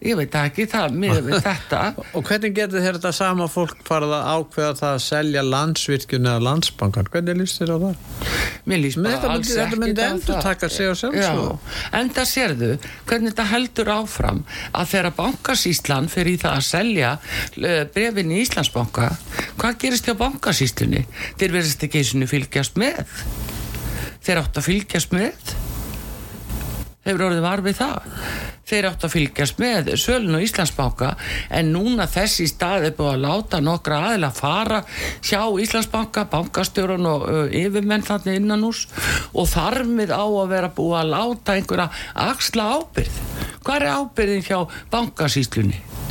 Ég 0.06 0.18
veit 0.20 0.36
ekki 0.38 0.66
það, 0.70 0.96
mér 1.02 1.22
veit 1.26 1.42
þetta 1.46 1.80
Og 2.18 2.26
hvernig 2.28 2.54
getur 2.58 2.84
þetta 2.86 3.12
sama 3.16 3.48
fólk 3.50 3.80
farið 3.88 4.14
að 4.18 4.28
ákveða 4.36 4.74
það 4.80 4.92
að 4.96 5.04
selja 5.06 5.44
landsvirkjun 5.50 6.30
eða 6.32 6.44
landsbankan? 6.46 7.10
Hvernig 7.14 7.40
líst 7.42 7.62
þér 7.62 7.74
á 7.74 7.78
það? 7.86 7.96
Mér 8.66 8.82
Men 8.82 9.04
bara 9.06 9.16
þetta 9.16 9.32
alls 9.32 9.50
myndi- 9.50 9.56
þetta 9.56 9.66
ekki 9.66 9.80
myndi 9.82 10.02
á 10.06 10.10
endur 10.10 10.40
taka 10.46 10.70
sig 10.74 10.88
á 10.90 10.94
sjálfsögðu. 11.02 11.50
Já, 11.50 11.90
En 12.00 12.10
það 12.16 12.30
sérðu 12.32 12.70
hvernig 13.06 13.34
þetta 13.34 13.46
heldur 13.52 13.92
áfram 13.96 14.40
að 14.74 14.90
þegar 14.94 15.12
bankasýslan 15.20 16.10
fyrir 16.14 16.34
í 16.34 16.40
það 16.42 16.56
að 16.58 16.66
selja 16.70 17.12
brefin 17.94 18.34
í 18.34 18.40
Íslandsbanka 18.46 19.12
hvað 19.62 19.78
gerist 19.86 20.10
hjá 20.10 20.16
bankasýslunni? 20.22 21.06
Þeir 21.38 21.54
verðist 21.60 21.86
ekki 21.86 22.02
eins 22.02 22.16
og 22.18 22.30
fylgjast 22.34 22.82
með 22.82 23.04
þeir 24.26 24.42
átt 24.42 24.58
að 24.58 24.68
fylgjast 24.72 25.14
með 25.14 25.56
eru 27.06 27.28
orðið 27.30 27.46
var 27.46 27.64
við 27.66 27.80
það 27.80 28.12
þeir 28.66 28.88
átt 28.90 29.06
að 29.06 29.14
fylgjast 29.14 29.60
með 29.62 29.92
sölun 30.02 30.38
og 30.40 30.46
Íslandsbanka 30.46 31.12
en 31.54 31.72
núna 31.74 32.08
þessi 32.10 32.48
stað 32.50 32.88
er 32.90 32.96
búið 32.98 33.12
að 33.12 33.26
láta 33.26 33.60
nokkra 33.62 34.00
aðila 34.10 34.32
fara 34.34 34.82
hjá 35.22 35.42
Íslandsbanka, 35.62 36.26
bankastjórun 36.32 37.10
og 37.10 37.28
uh, 37.30 37.44
yfirmenn 37.54 38.06
þannig 38.06 38.42
innan 38.42 38.66
hús 38.66 38.88
og 39.34 39.50
þarmið 39.54 40.16
á 40.18 40.26
að 40.26 40.56
vera 40.56 40.74
búið 40.80 40.98
að 41.04 41.14
láta 41.14 41.60
einhverja 41.60 41.92
axla 42.26 42.72
ábyrð 42.80 43.22
hvað 43.66 43.78
er 43.78 43.88
ábyrðin 44.00 44.50
hjá 44.50 44.60
bankasýslunni? 44.94 46.05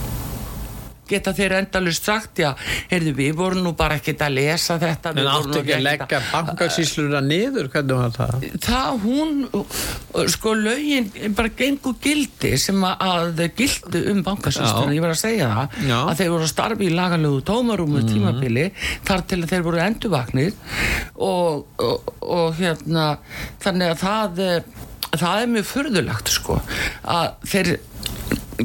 Geta 1.08 1.32
þeir 1.36 1.52
endalust 1.58 2.04
sagt 2.08 2.38
já, 2.42 2.52
heyrðu 2.90 3.12
við 3.18 3.32
vorum 3.38 3.62
nú 3.66 3.72
bara 3.76 3.98
ekkert 4.00 4.22
að 4.26 4.34
lesa 4.38 4.78
þetta 4.82 5.12
En 5.14 5.26
áttu 5.34 5.58
ekki 5.60 5.74
að 5.76 5.82
leggja 5.86 6.20
bankasýsluna 6.32 7.20
niður? 7.24 7.68
Hvernig 7.72 7.98
var 8.00 8.14
það? 8.16 8.46
það 8.64 9.00
hún 9.04 10.28
sko 10.34 10.54
lögin 10.54 11.10
bara 11.36 11.52
gengur 11.58 11.96
gildi 12.04 12.54
sem 12.58 12.80
að, 12.88 13.42
gildi 13.58 14.04
um 14.12 14.22
bankasýstunum, 14.26 14.92
Já. 14.92 14.96
ég 14.98 15.04
var 15.04 15.14
að 15.14 15.20
segja 15.24 15.48
það 15.54 15.78
Já. 15.90 15.98
að 16.10 16.16
þeir 16.22 16.32
voru 16.34 16.46
að 16.48 16.52
starfi 16.54 16.88
í 16.88 16.94
lagalegu 16.94 17.42
tómarúmu 17.50 18.00
Mhm. 18.04 18.08
tímabili 18.12 18.66
þar 19.04 19.26
til 19.28 19.42
að 19.42 19.48
þeir 19.52 19.62
voru 19.68 19.78
endurvagnir 19.84 20.52
og, 21.16 21.66
og, 21.78 22.14
og 22.22 22.54
hérna 22.58 23.18
þannig 23.62 23.94
að 23.94 23.98
það 24.04 24.38
er- 24.48 24.64
það 25.14 25.42
er 25.42 25.50
mjög 25.54 25.66
furðulegt 25.70 26.28
sko 26.34 26.56
að 27.06 27.28
þeir 27.46 27.68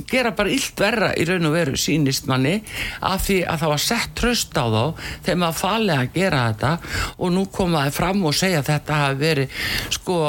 gera 0.10 0.32
bara 0.38 0.52
illt 0.54 0.80
verra 0.80 1.10
í 1.18 1.26
raun 1.28 1.48
og 1.50 1.56
veru 1.56 1.78
sínist 1.80 2.28
manni 2.30 2.60
af 3.06 3.26
því 3.28 3.40
að 3.50 3.64
það 3.64 3.74
var 3.74 3.84
sett 3.84 4.14
tröst 4.20 4.58
á 4.60 4.66
þá 4.70 4.84
þegar 5.26 5.40
maður 5.44 5.60
falið 5.60 5.96
að 5.96 6.12
gera 6.16 6.42
þetta 6.50 6.72
og 7.18 7.34
nú 7.36 7.46
komaði 7.54 7.94
fram 7.96 8.26
og 8.30 8.38
segja 8.38 8.62
að 8.62 8.70
þetta 8.70 9.00
hafi 9.00 9.20
verið 9.24 9.58
sko 9.98 10.20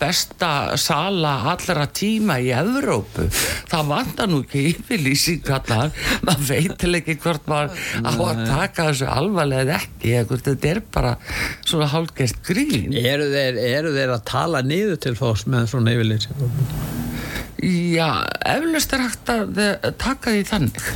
besta 0.00 0.52
sala 0.80 1.34
allra 1.52 1.86
tíma 1.92 2.38
í 2.42 2.50
Evrópu. 2.56 3.28
Það 3.70 3.92
vantar 3.92 4.30
nú 4.30 4.42
ekki 4.44 4.64
yfirlýsing 4.72 5.52
allar 5.56 5.92
maður 6.26 6.48
veit 6.48 6.76
til 6.80 6.94
ekki 6.98 7.18
hvort 7.22 7.48
maður 7.50 7.76
á 8.06 8.12
að 8.12 8.44
taka 8.48 8.88
þessu 8.90 9.10
alvarlega 9.12 9.62
eða 9.66 9.80
ekki 9.80 10.16
hvort 10.30 10.50
þetta 10.50 10.72
er 10.72 10.82
bara 10.94 11.14
svona 11.64 11.90
hálfgert 11.92 12.42
grín. 12.46 12.92
Eru 12.96 13.28
þeir, 13.32 13.62
eru 13.78 13.96
þeir 13.96 14.16
að 14.16 14.26
tala 14.32 14.62
niður 14.66 15.00
til 15.02 15.16
fólks 15.18 15.48
með 15.50 15.70
svona 15.74 15.96
yfirlýsingum? 15.96 17.11
Já, 17.62 18.24
eflust 18.42 18.92
er 18.92 19.04
hægt 19.04 19.28
að 19.30 19.58
eh, 19.62 19.90
taka 19.94 20.32
því 20.34 20.46
þannig. 20.48 20.86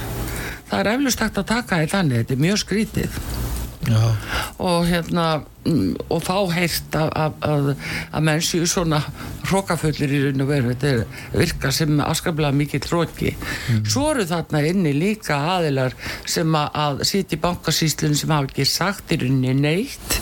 Það 0.66 0.80
er 0.80 0.88
eflust 0.96 1.20
hægt 1.22 1.36
að 1.38 1.50
taka 1.52 1.78
því 1.78 1.90
þannig, 1.92 2.22
þetta 2.22 2.34
er 2.34 2.40
mjög 2.42 2.62
skrítið 2.64 3.20
Já. 3.86 4.02
og 4.58 4.86
hérna 4.88 5.24
mm, 5.64 6.08
og 6.10 6.22
fá 6.26 6.36
heyrt 6.50 6.96
að, 6.98 7.72
menn 8.18 8.42
séu 8.42 8.66
svona 8.66 8.98
hrókafullir 9.46 10.10
í 10.10 10.22
raun 10.24 10.42
og 10.42 10.50
veru, 10.50 10.72
þetta 10.72 10.90
er 10.90 11.38
virka 11.38 11.70
sem 11.74 12.00
afskaplega 12.02 12.50
mikill 12.56 12.82
hróki 12.82 13.36
svo 13.86 14.08
eru 14.10 14.26
þarna 14.26 14.64
inni 14.70 14.94
líka 14.96 15.38
aðilar 15.56 15.94
sem 16.26 16.58
að, 16.58 17.04
í 17.06 17.40
bankasýslunum 17.46 18.18
sem 18.18 18.34
hafa 18.34 18.50
ekki 18.50 18.66
sagt 18.70 19.14
í 19.14 19.20
rauninni 19.22 19.54
neitt 19.60 20.18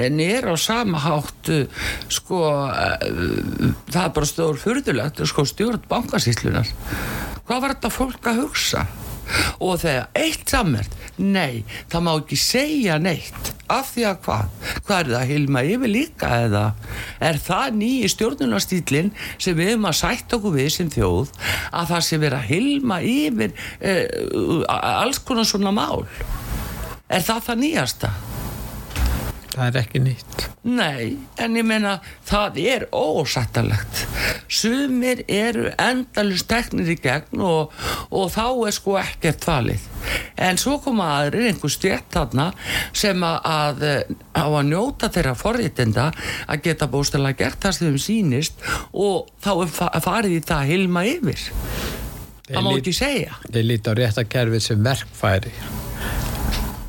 en 0.00 0.20
er 0.24 0.48
á 0.48 0.56
sama 0.56 1.02
hátt 1.04 1.52
uh, 1.52 1.84
sko 2.08 2.40
uh, 2.48 2.96
það 3.92 4.04
er 4.06 4.16
bara 4.16 4.30
stór 4.30 4.60
fyrðulegt 4.62 5.20
sko 5.28 5.44
stjórn 5.48 5.84
bankasýslunar 5.90 6.72
hvað 7.46 7.60
var 7.60 7.74
þetta 7.76 7.92
fólk 7.92 8.28
að 8.30 8.44
hugsa? 8.46 8.86
Og 9.62 9.78
þegar 9.80 10.08
eitt 10.18 10.50
samverð 10.50 11.01
nei, 11.18 11.62
það 11.92 12.04
má 12.06 12.12
ekki 12.14 12.38
segja 12.40 12.98
neitt. 13.02 13.52
Af 13.72 13.94
því 13.94 14.04
að 14.08 14.18
hvað? 14.26 14.68
Hvað 14.86 14.98
er 14.98 15.10
það, 15.12 15.24
Hilma 15.30 15.62
yfir 15.64 15.92
líka 15.92 16.30
eða? 16.46 16.64
Er 17.24 17.40
það 17.40 17.78
nýji 17.78 18.10
stjórnunarstýlin 18.12 19.12
sem 19.36 19.56
við 19.56 19.72
höfum 19.72 19.88
að 19.88 19.98
sætt 20.02 20.36
okkur 20.36 20.56
við 20.58 20.70
sem 20.76 20.92
þjóð 20.92 21.32
að 21.70 21.94
það 21.94 22.04
sé 22.08 22.20
vera 22.22 22.42
Hilma 22.50 23.00
yfir 23.06 23.56
eh, 23.80 24.06
alls 24.68 25.22
konar 25.24 25.48
svona 25.48 25.72
mál? 25.74 26.04
Er 27.12 27.24
það 27.24 27.48
það 27.48 27.64
nýjasta? 27.66 28.14
Það 29.52 29.66
er 29.68 29.76
ekki 29.82 30.00
nýtt. 30.00 30.42
Nei, 30.64 31.08
en 31.44 31.56
ég 31.58 31.66
meina 31.68 31.98
það 32.28 32.58
er 32.62 32.84
ósættalegt 32.96 33.98
sumir 34.52 35.20
eru 35.28 35.66
endalust 35.80 36.48
teknir 36.48 36.88
í 36.94 36.96
gegn 37.02 37.42
og, 37.44 37.72
og 38.12 38.30
þá 38.32 38.44
er 38.68 38.74
sko 38.76 38.96
ekkert 39.00 39.44
falið. 39.44 39.84
En 40.40 40.56
svo 40.60 40.78
koma 40.84 41.10
aðrir 41.18 41.50
einhver 41.50 41.72
stjætt 41.72 42.08
þarna 42.16 42.48
sem 42.96 43.20
að, 43.28 43.38
að 43.44 43.84
á 44.36 44.44
að 44.48 44.58
njóta 44.70 45.10
þeirra 45.12 45.34
forréttinda 45.38 46.08
að 46.48 46.64
geta 46.70 46.88
bóstala 46.92 47.34
gert 47.36 47.60
það 47.62 47.76
sem 47.76 47.90
þeim 47.90 48.02
sýnist 48.06 48.64
og 48.92 49.28
þá 49.44 49.52
fa- 49.68 49.92
farið 50.04 50.38
í 50.38 50.42
það 50.48 50.58
að 50.64 50.72
hilma 50.72 51.04
yfir. 51.12 51.44
Það 52.48 52.66
má 52.66 52.72
ekki 52.80 52.92
segja. 52.96 53.36
Þeir 53.52 53.68
líti 53.68 53.92
á 53.92 53.94
réttarkerfið 54.00 54.64
sem 54.70 54.82
verkfæri 54.84 55.52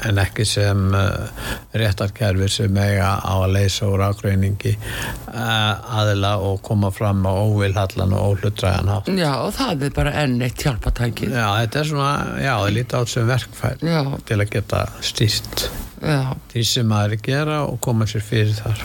en 0.10 0.20
ekki 0.24 0.46
sem 0.48 0.82
uh, 0.96 1.46
réttarkerfið 1.80 2.52
sem 2.52 2.78
eiga 2.84 3.12
á 3.24 3.34
að 3.44 3.54
leysa 3.56 3.88
úr 3.92 4.04
ágreiningi 4.10 4.74
uh, 4.76 6.00
aðila 6.02 6.34
og 6.44 6.62
koma 6.66 6.92
fram 6.94 7.24
á 7.26 7.34
óvilhallan 7.34 8.14
og 8.18 8.34
óhlutræðan 8.38 8.92
hátt. 8.94 9.12
Já, 9.18 9.32
og 9.46 9.54
það 9.58 9.86
er 9.90 9.96
bara 9.98 10.16
enn 10.24 10.38
eitt 10.46 10.64
hjálpatæki 10.66 11.30
Já, 11.32 11.48
þetta 11.64 11.80
er 11.84 11.90
svona, 11.92 12.12
já, 12.44 12.54
þeir 12.66 12.76
líti 12.80 12.94
á 12.94 13.00
þetta 13.02 13.14
sem 13.16 13.32
verkfæri 13.34 13.94
Já, 13.94 14.02
til 14.30 14.40
að 14.44 14.54
geta 14.58 14.84
stýrt 15.04 15.68
já, 16.04 16.20
því 16.52 16.66
sem 16.68 16.90
maður 16.92 17.14
er 17.14 17.18
að 17.20 17.28
gera 17.30 17.60
og 17.70 17.78
koma 17.84 18.06
sér 18.10 18.26
fyrir 18.28 18.56
þar. 18.58 18.82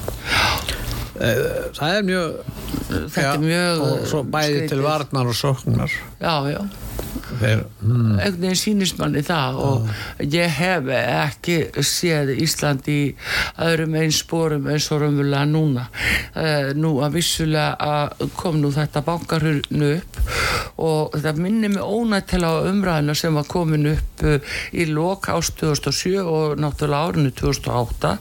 Eh, 1.19 1.41
Það 1.75 1.97
er 1.97 2.05
mjög, 2.07 2.37
þetta 2.89 3.25
já, 3.25 3.31
er 3.33 3.41
mjög 3.43 3.81
og 3.89 4.05
svo 4.07 4.21
bæði 4.23 4.53
til 4.53 4.69
skrítið. 4.69 4.85
varnar 4.87 5.31
og 5.33 5.35
sóknar. 5.35 5.97
Já, 6.21 6.51
já. 6.51 6.69
Hmm, 7.39 8.17
einhvern 8.19 8.41
veginn 8.41 8.59
sýnist 8.59 8.99
manni 8.99 9.21
það 9.27 9.59
og 9.63 9.89
ég 10.33 10.51
hef 10.59 10.89
ekki 10.91 11.57
séð 11.85 12.33
Ísland 12.41 12.89
í 12.91 12.99
öðrum 13.63 13.97
eins 14.01 14.21
spórum 14.23 14.67
eins 14.73 14.89
og 14.95 15.03
raunverulega 15.03 15.45
núna. 15.51 15.87
Uh, 16.33 16.73
nú 16.79 16.97
að 17.05 17.19
vissulega 17.19 17.77
að 17.79 18.33
kom 18.39 18.59
nú 18.63 18.73
þetta 18.75 19.05
bankarhurnu 19.07 19.93
upp 19.99 20.21
og 20.79 21.17
þetta 21.17 21.43
minnir 21.43 21.73
mig 21.75 21.85
ónættilega 21.85 22.65
á 22.65 22.69
umræðina 22.71 23.17
sem 23.19 23.39
var 23.39 23.49
komin 23.51 23.91
upp 23.93 24.25
uh, 24.27 24.59
í 24.73 24.89
lok 24.91 25.29
ást 25.35 25.59
2007 25.61 26.19
og 26.23 26.59
náttúrulega 26.63 27.13
árinu 27.13 27.35
2008 27.35 28.15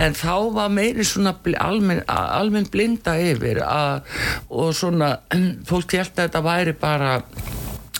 en 0.00 0.16
þá 0.16 0.34
var 0.56 0.72
meiri 0.74 1.06
svona 1.06 1.36
almenn, 1.60 2.02
almenn 2.08 2.70
blinda 2.72 3.18
yfir 3.20 3.62
að, 3.66 4.06
og 4.48 4.72
svona 4.76 5.16
fólk 5.68 5.98
held 5.98 6.14
að 6.14 6.24
þetta 6.24 6.44
væri 6.46 6.76
bara 6.80 7.19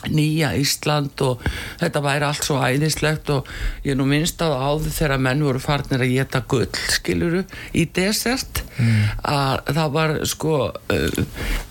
nýja 0.09 0.51
Ísland 0.57 1.21
og 1.21 1.43
þetta 1.81 2.01
væri 2.01 2.25
allt 2.25 2.45
svo 2.45 2.57
æðislegt 2.63 3.29
og 3.33 3.49
ég 3.85 3.97
nú 3.97 4.07
minnst 4.09 4.41
á 4.41 4.49
áður 4.49 4.93
þegar 4.95 5.21
menn 5.21 5.43
voru 5.45 5.61
farnir 5.61 6.01
að 6.01 6.13
geta 6.15 6.41
gull 6.49 6.69
skiluru 6.89 7.43
í 7.77 7.85
desert 7.93 8.63
mm. 8.77 9.03
að 9.29 9.73
það 9.77 9.93
var 9.97 10.15
sko 10.31 10.55
uh, 10.71 11.21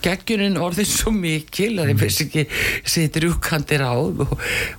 geggjurinn 0.05 0.59
orðin 0.61 0.89
svo 0.89 1.13
mikil 1.15 1.73
að 1.81 1.93
ég 1.93 2.01
veist 2.05 2.23
ekki 2.25 2.47
setur 2.87 3.31
úkandir 3.33 3.83
á 3.83 3.93
og, 3.99 4.23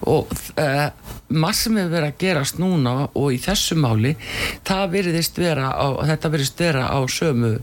og 0.08 0.32
uh, 0.56 0.88
massum 1.32 1.76
hefur 1.80 1.96
verið 1.98 2.08
að 2.08 2.20
gerast 2.24 2.60
núna 2.60 2.96
og 3.12 3.32
í 3.36 3.40
þessu 3.42 3.76
máli 3.80 4.16
það 4.68 4.88
veriðist 4.96 5.40
vera 5.40 5.72
á, 5.76 5.88
þetta 6.08 6.32
veriðist 6.32 6.64
vera 6.64 6.88
á 6.88 6.98
sömu 7.04 7.58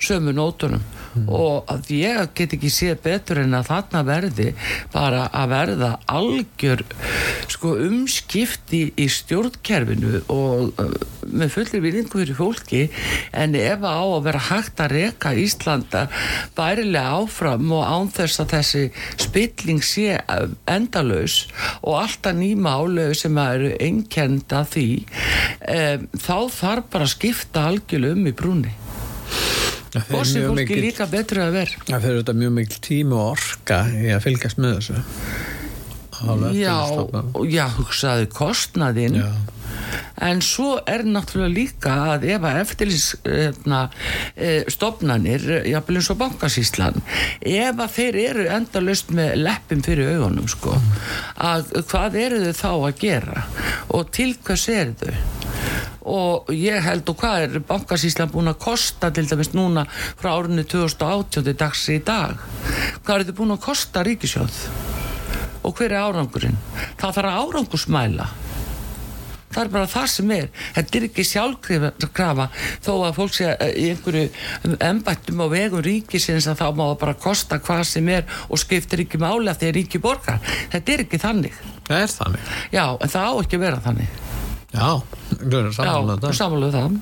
sömu 0.00 0.36
nótunum 0.36 0.95
mm. 1.16 1.26
og 1.32 1.72
að 1.72 1.90
ég 1.96 2.32
get 2.36 2.54
ekki 2.56 2.70
séð 2.72 3.00
betur 3.06 3.42
en 3.42 3.56
að 3.56 3.70
þarna 3.70 4.02
verði 4.06 4.48
bara 4.94 5.26
að 5.32 5.52
verða 5.54 5.90
algjör 6.12 6.84
sko 7.52 7.74
umskipti 7.86 8.82
í 9.00 9.08
stjórnkerfinu 9.12 10.22
og 10.32 10.82
uh, 10.82 10.96
með 11.26 11.52
fullir 11.56 11.84
viðingu 11.84 12.20
fyrir 12.20 12.38
fólki 12.38 12.82
en 13.36 13.56
ef 13.58 13.82
á 13.82 13.98
að 13.98 14.26
vera 14.28 14.44
hægt 14.50 14.82
að 14.82 14.94
reka 14.94 15.34
Íslanda 15.36 16.06
bærilega 16.56 17.20
áfram 17.20 17.72
og 17.76 17.84
ánþess 17.86 18.42
að 18.44 18.54
þessi 18.54 18.84
spilling 19.26 19.82
sé 19.84 20.20
endalös 20.70 21.42
og 21.82 22.00
alltaf 22.02 22.36
nýma 22.38 22.76
álögu 22.80 23.18
sem 23.18 23.42
eru 23.42 23.72
einkenda 23.80 24.64
því 24.68 24.88
um, 25.02 26.08
þá 26.14 26.38
þarf 26.60 26.90
bara 26.92 27.08
að 27.08 27.14
skipta 27.16 27.68
algjörlega 27.70 28.18
um 28.18 28.30
í 28.30 28.36
brúni 28.36 28.74
og 30.04 30.26
sem 30.28 30.46
fólki 30.46 30.62
mikil, 30.62 30.80
líka 30.84 31.08
betur 31.10 31.42
að 31.46 31.58
vera. 31.60 31.82
Það 31.88 32.06
fyrir 32.06 32.22
þetta 32.22 32.36
mjög 32.42 32.54
mikil 32.60 32.80
tíma 32.86 33.20
og 33.20 33.28
orka 33.36 33.82
í 33.92 34.08
að 34.14 34.24
fylgjast 34.26 34.62
með 34.62 34.78
þessu. 34.78 35.04
Já, 36.56 36.76
já, 37.52 37.64
hugsaðu 37.76 38.30
kostnaðinn. 38.32 39.20
Já. 39.20 39.28
En 40.26 40.40
svo 40.44 40.80
er 40.88 41.04
náttúrulega 41.06 41.54
líka 41.54 41.94
að 42.14 42.24
ef 42.34 42.42
að 42.48 42.60
eftirlýstofnanir 42.62 45.42
eh, 45.50 45.68
jafnvel 45.72 45.96
eins 46.00 46.12
og 46.12 46.20
bankasíslan 46.20 46.96
ef 47.40 47.76
að 47.76 47.94
þeir 47.98 48.14
eru 48.24 48.44
endalust 48.56 49.08
með 49.16 49.30
leppum 49.44 49.80
fyrir 49.86 50.06
augunum 50.16 50.48
sko, 50.50 50.72
að 51.36 51.62
hvað 51.90 52.10
eru 52.24 52.38
þau 52.46 52.56
þá 52.62 52.72
að 52.72 52.98
gera 53.02 53.38
og 53.94 54.02
til 54.14 54.32
hvers 54.42 54.66
eru 54.72 54.94
þau? 55.00 55.14
Og 56.06 56.54
ég 56.54 56.78
held 56.86 57.02
og 57.10 57.18
hvað 57.18 57.36
er 57.42 57.58
bankasíslan 57.66 58.30
búin 58.30 58.52
að 58.52 58.62
kosta 58.62 59.10
til 59.10 59.26
dæmis 59.26 59.50
núna 59.56 59.82
frá 59.90 60.30
árunni 60.36 60.62
2018 60.62 61.50
dags 61.58 61.82
í 61.90 61.98
dag? 62.06 62.38
Hvað 63.02 63.16
er 63.16 63.24
þið 63.26 63.38
búin 63.40 63.54
að 63.56 63.66
kosta 63.66 63.98
ríkisjóð 64.06 64.54
og 65.66 65.70
hver 65.74 65.90
er 65.90 66.06
árangurinn? 66.06 66.58
Það 67.00 67.14
þarf 67.16 67.30
að 67.32 67.40
árangursmæla 67.42 68.26
það 69.56 69.62
er 69.64 69.72
bara 69.72 69.90
það 69.90 70.10
sem 70.12 70.34
er 70.36 70.50
þetta 70.76 70.98
er 71.00 71.08
ekki 71.08 71.26
sjálfkrafa 71.30 72.48
þó 72.84 72.92
að 72.94 73.16
fólk 73.16 73.36
sé 73.38 73.48
eh, 73.54 73.72
í 73.72 73.88
einhverju 73.94 74.76
embættum 74.90 75.40
á 75.40 75.46
vegum 75.52 75.84
ríkisins 75.86 76.50
að 76.52 76.60
þá 76.60 76.68
má 76.76 76.84
það 76.84 77.00
bara 77.06 77.18
kosta 77.26 77.60
hvað 77.62 77.82
sem 77.88 78.12
er 78.12 78.28
og 78.46 78.60
skiptir 78.60 79.06
ekki 79.06 79.22
máli 79.22 79.50
að 79.52 79.66
er 79.70 79.76
ríki 79.80 80.02
borgar 80.02 80.38
þetta 80.74 80.94
er 80.94 81.06
ekki 81.06 81.22
þannig 81.24 81.58
það 81.88 81.98
er 82.04 82.14
þannig 82.20 82.54
já 82.76 82.84
en 82.92 83.12
það 83.16 83.26
á 83.26 83.32
ekki 83.40 83.58
að 83.58 83.66
vera 83.66 83.84
þannig 83.88 84.22
Já, 84.76 85.00
við 85.40 85.54
erum 85.56 85.72
samanluð 85.72 86.18
það. 86.20 86.26
Já, 86.26 86.36
samanluð 86.36 86.74
það. 86.74 86.96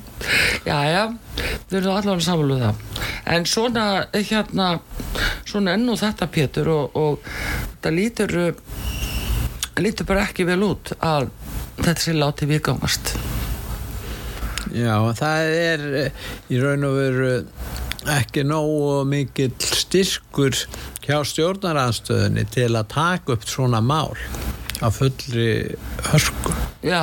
Já, 0.63 0.75
já, 0.87 1.01
við 1.67 1.77
erum 1.79 1.95
allavega 1.97 2.23
samanluð 2.23 2.61
það. 2.61 2.83
En 3.35 3.47
svona, 3.51 3.85
hérna, 4.13 4.67
svona 5.49 5.73
enn 5.75 5.89
og 5.91 5.99
þetta 5.99 6.29
Pétur 6.31 6.71
og, 6.71 6.95
og 6.95 7.27
það 7.83 7.97
lítur, 7.97 8.35
lítur 9.81 10.07
bara 10.07 10.23
ekki 10.29 10.47
vel 10.47 10.61
út 10.69 10.93
að 11.01 11.27
þetta 11.81 12.01
sé 12.01 12.15
látið 12.15 12.53
viðgangast. 12.55 13.15
Já, 14.75 14.95
það 15.15 15.51
er 15.55 15.83
í 16.51 16.59
raun 16.59 16.87
og 16.87 16.97
veru 16.99 17.33
ekki 18.15 18.43
nógu 18.45 19.03
mikill 19.09 19.53
styrkur 19.59 20.57
hjá 21.05 21.19
stjórnaranstöðinni 21.29 22.45
til 22.53 22.71
að 22.73 22.91
taka 22.95 23.35
upp 23.37 23.47
svona 23.49 23.81
mál 23.81 24.15
af 24.83 24.99
fullri 24.99 25.49
hörsku 26.11 26.54
Já, 26.85 27.01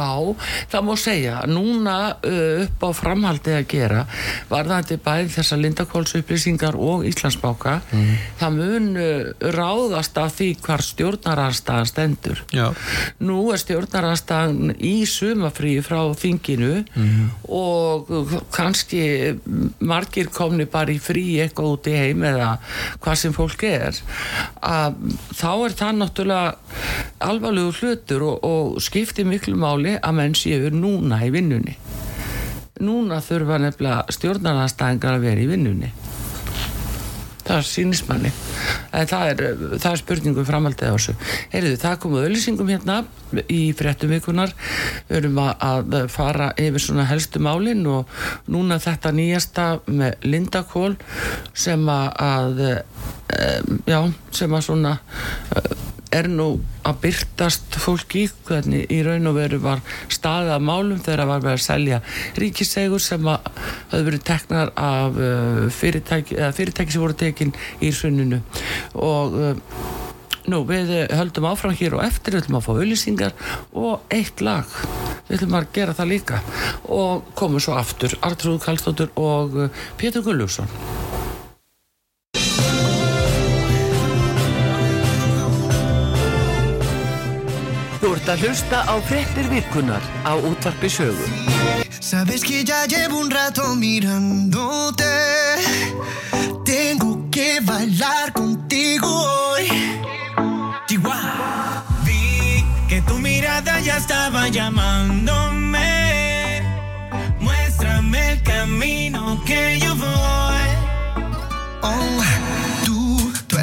það 0.71 0.87
má 0.87 0.92
segja 1.01 1.40
núna 1.51 1.97
uh, 2.14 2.64
upp 2.64 2.85
á 2.87 2.90
framhaldi 2.95 3.55
að 3.57 3.66
gera 3.73 4.05
var 4.51 4.68
það 4.71 4.88
til 4.90 4.99
bæð 5.03 5.33
þessar 5.37 5.62
Lindakólsupplýsingar 5.62 6.79
og 6.79 7.07
Íslandsbáka 7.09 7.79
mm. 7.90 8.12
það 8.40 8.59
mun 8.59 8.88
uh, 8.95 9.49
ráðast 9.57 10.21
af 10.23 10.37
því 10.38 10.49
hvar 10.62 10.85
stjórnararstaðan 10.87 11.90
stendur 11.90 12.45
Já. 12.55 12.68
nú 13.23 13.40
er 13.53 13.62
stjórnararstaðan 13.62 14.77
í 14.79 14.95
sumafríi 15.09 15.83
frá 15.85 16.01
þinginu 16.18 16.85
mm. 16.87 17.27
og 17.51 18.12
kannski 18.55 19.03
margir 19.83 20.31
komni 20.33 20.68
bara 20.71 20.95
í 20.95 21.01
frí 21.03 21.40
eitthvað 21.42 21.75
út 21.77 21.90
í 21.90 21.97
heim 21.99 22.23
eða 22.29 22.55
hvað 23.03 23.21
sem 23.25 23.35
fólk 23.35 23.66
er 23.66 23.99
að 24.62 24.99
þá 25.35 25.51
er 25.66 25.77
það 25.79 25.99
náttúrulega 25.99 26.92
alvarlegu 27.23 27.73
hlutur 27.81 28.27
og, 28.27 28.47
og 28.47 28.83
skiptir 28.83 29.27
miklu 29.29 29.57
máli 29.73 29.97
að 29.97 30.17
menn 30.19 30.37
séu 30.37 30.71
núna 30.75 31.23
í 31.25 31.33
vinnunni. 31.33 31.77
Núna 32.83 33.21
þurfa 33.23 33.61
nefnilega 33.63 34.13
stjórnarnarstæðingar 34.13 35.19
að 35.19 35.29
vera 35.29 35.43
í 35.45 35.51
vinnunni. 35.51 35.93
Það 37.43 37.65
sýnist 37.67 38.07
manni. 38.07 38.31
En 38.95 39.09
það 39.11 39.29
er, 39.33 39.41
það 39.83 39.89
er 39.91 40.01
spurningum 40.01 40.47
framhaldið 40.47 40.93
á 40.93 40.95
þessu. 40.95 41.15
Heyriðu, 41.53 41.79
það 41.83 41.97
komuð 42.05 42.27
öllisingum 42.29 42.71
hérna 42.71 42.99
í 43.51 43.61
fréttum 43.77 44.13
vikunar 44.15 44.53
við 45.09 45.19
erum 45.19 45.41
að 45.43 45.97
fara 46.13 46.53
yfir 46.61 46.85
svona 46.85 47.09
helstu 47.11 47.43
málinn 47.43 47.83
og 47.91 48.11
núna 48.53 48.79
þetta 48.83 49.15
nýjasta 49.17 49.67
með 49.91 50.29
Lindakól 50.29 50.93
sem 51.55 51.89
að 51.91 52.63
já, 53.91 54.01
sem 54.31 54.55
að 54.55 54.69
svona 54.69 54.99
er 56.12 56.29
nú 56.31 56.48
að 56.87 56.98
byrtast 57.07 57.79
fólki 57.81 58.27
hvernig 58.46 58.90
í 58.92 59.01
raun 59.07 59.31
og 59.31 59.38
veru 59.38 59.61
var 59.62 59.83
staðið 60.12 60.55
af 60.57 60.66
málum 60.66 61.01
þegar 61.01 61.22
það 61.22 61.31
var 61.33 61.44
verið 61.46 61.59
að 61.59 61.64
selja 61.66 62.01
ríkisegur 62.42 63.03
sem 63.03 63.31
að 63.33 63.51
hafa 63.55 64.03
verið 64.09 64.25
teknar 64.29 64.72
af 64.77 65.18
uh, 65.18 65.64
fyrirtæki, 65.72 66.38
fyrirtæki 66.59 66.94
sem 66.94 67.05
voru 67.05 67.18
tekin 67.25 67.55
í 67.81 67.92
sunnunu 67.96 68.42
og 68.98 69.38
uh, 69.38 69.90
nú 70.51 70.62
við 70.66 70.90
höldum 71.14 71.46
áfram 71.53 71.77
hér 71.79 71.96
og 71.98 72.05
eftir 72.05 72.35
við 72.35 72.42
höldum 72.42 72.59
að 72.59 72.66
fá 72.66 72.72
auðlýsingar 72.75 73.37
og 73.79 74.12
eitt 74.12 74.42
lag. 74.42 74.66
Við 75.29 75.37
höldum 75.37 75.59
að 75.61 75.68
gera 75.77 75.94
það 75.94 76.12
líka. 76.16 76.42
Og 76.90 77.31
komum 77.38 77.62
svo 77.62 77.77
aftur 77.79 78.16
Artrúð 78.27 78.59
Kallstóttur 78.64 79.14
og 79.14 79.59
uh, 79.68 79.85
Pétur 80.01 80.27
Gullússon 80.27 80.70
ert 88.23 88.31
að 88.31 88.43
hlusta 88.47 88.79
á 88.87 88.95
frettir 89.03 89.49
virkunar 89.51 90.03
á 90.23 90.39
útvarpi 90.39 90.87
sögu. 90.87 91.27
Sabes 92.01 92.45
que 92.45 92.63
ya 92.63 92.87
llevo 92.87 93.19
un 93.19 93.31
rato 93.31 93.75
mirándote. 93.75 95.11
Tengo 96.65 97.29
que 97.31 97.61
bailar 97.61 98.33
contigo 98.33 99.09
hoy. 99.09 99.67
Chihuahua 100.87 101.83
Vi 102.05 102.65
que 102.89 103.03
tu 103.03 103.19
mirada 103.19 103.81
ya 103.81 103.97
estaba 103.97 104.49
llamándome 104.49 105.52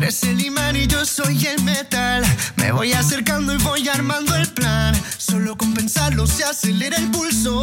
eres 0.09 0.23
el 0.23 0.43
imán 0.43 0.75
y 0.75 0.87
yo 0.87 1.05
soy 1.05 1.45
el 1.45 1.61
metal 1.63 2.23
me 2.55 2.71
voy 2.71 2.93
acercando 2.93 3.53
y 3.53 3.57
voy 3.57 3.87
armando 3.87 4.35
el 4.35 4.47
plan. 4.49 4.99
Solo 5.17 5.55
con 5.55 5.75
pensarlo 5.75 6.25
se 6.25 6.43
acelera 6.43 6.97
el 6.97 7.11
pulso. 7.11 7.61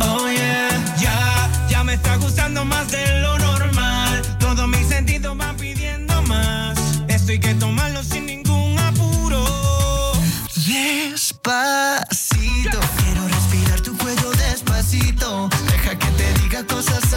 Oh 0.00 0.28
yeah, 0.30 0.70
ya, 0.98 1.50
ya 1.68 1.84
me 1.84 1.94
está 1.94 2.16
gustando 2.16 2.64
más 2.64 2.90
de 2.90 3.20
lo 3.20 3.38
normal. 3.38 4.22
Todos 4.38 4.66
mis 4.68 4.88
sentidos 4.88 5.36
van 5.36 5.54
pidiendo 5.56 6.22
más. 6.22 6.78
Esto 7.08 7.32
hay 7.32 7.40
que 7.40 7.54
tomarlo 7.56 8.02
sin 8.02 8.24
ningún 8.24 8.78
apuro. 8.78 10.12
Despacito, 10.66 11.60
quiero 13.02 13.28
respirar 13.28 13.80
tu 13.82 13.96
cuello 13.98 14.30
despacito. 14.32 15.50
Deja 15.70 15.98
que 15.98 16.08
te 16.08 16.32
diga 16.42 16.64
cosas 16.66 17.11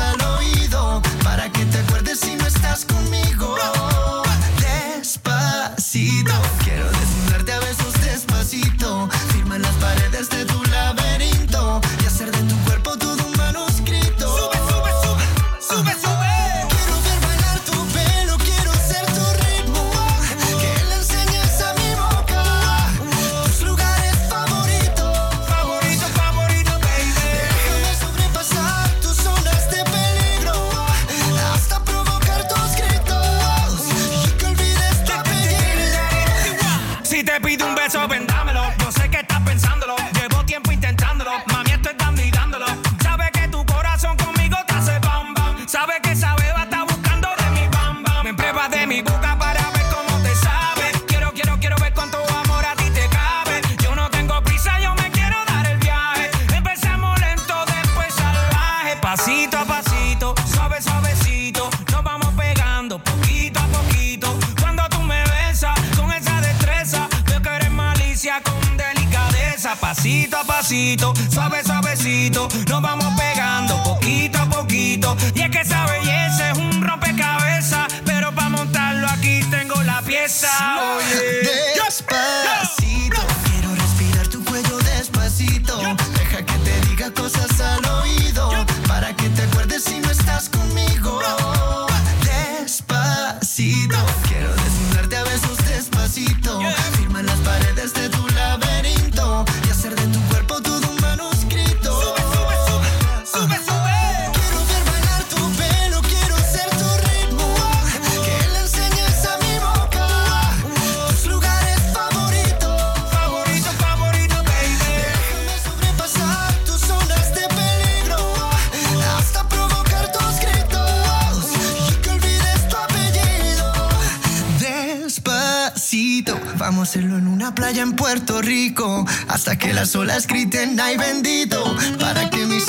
en 127.80 127.94
Puerto 127.94 128.42
Rico 128.42 129.06
hasta 129.28 129.58
que 129.58 129.74
las 129.74 129.96
olas 129.96 130.28
griten 130.28 130.80
ay 130.80 130.98
bendito 130.98 131.62
para 132.00 132.30
que 132.30 132.46
mi 132.46 132.60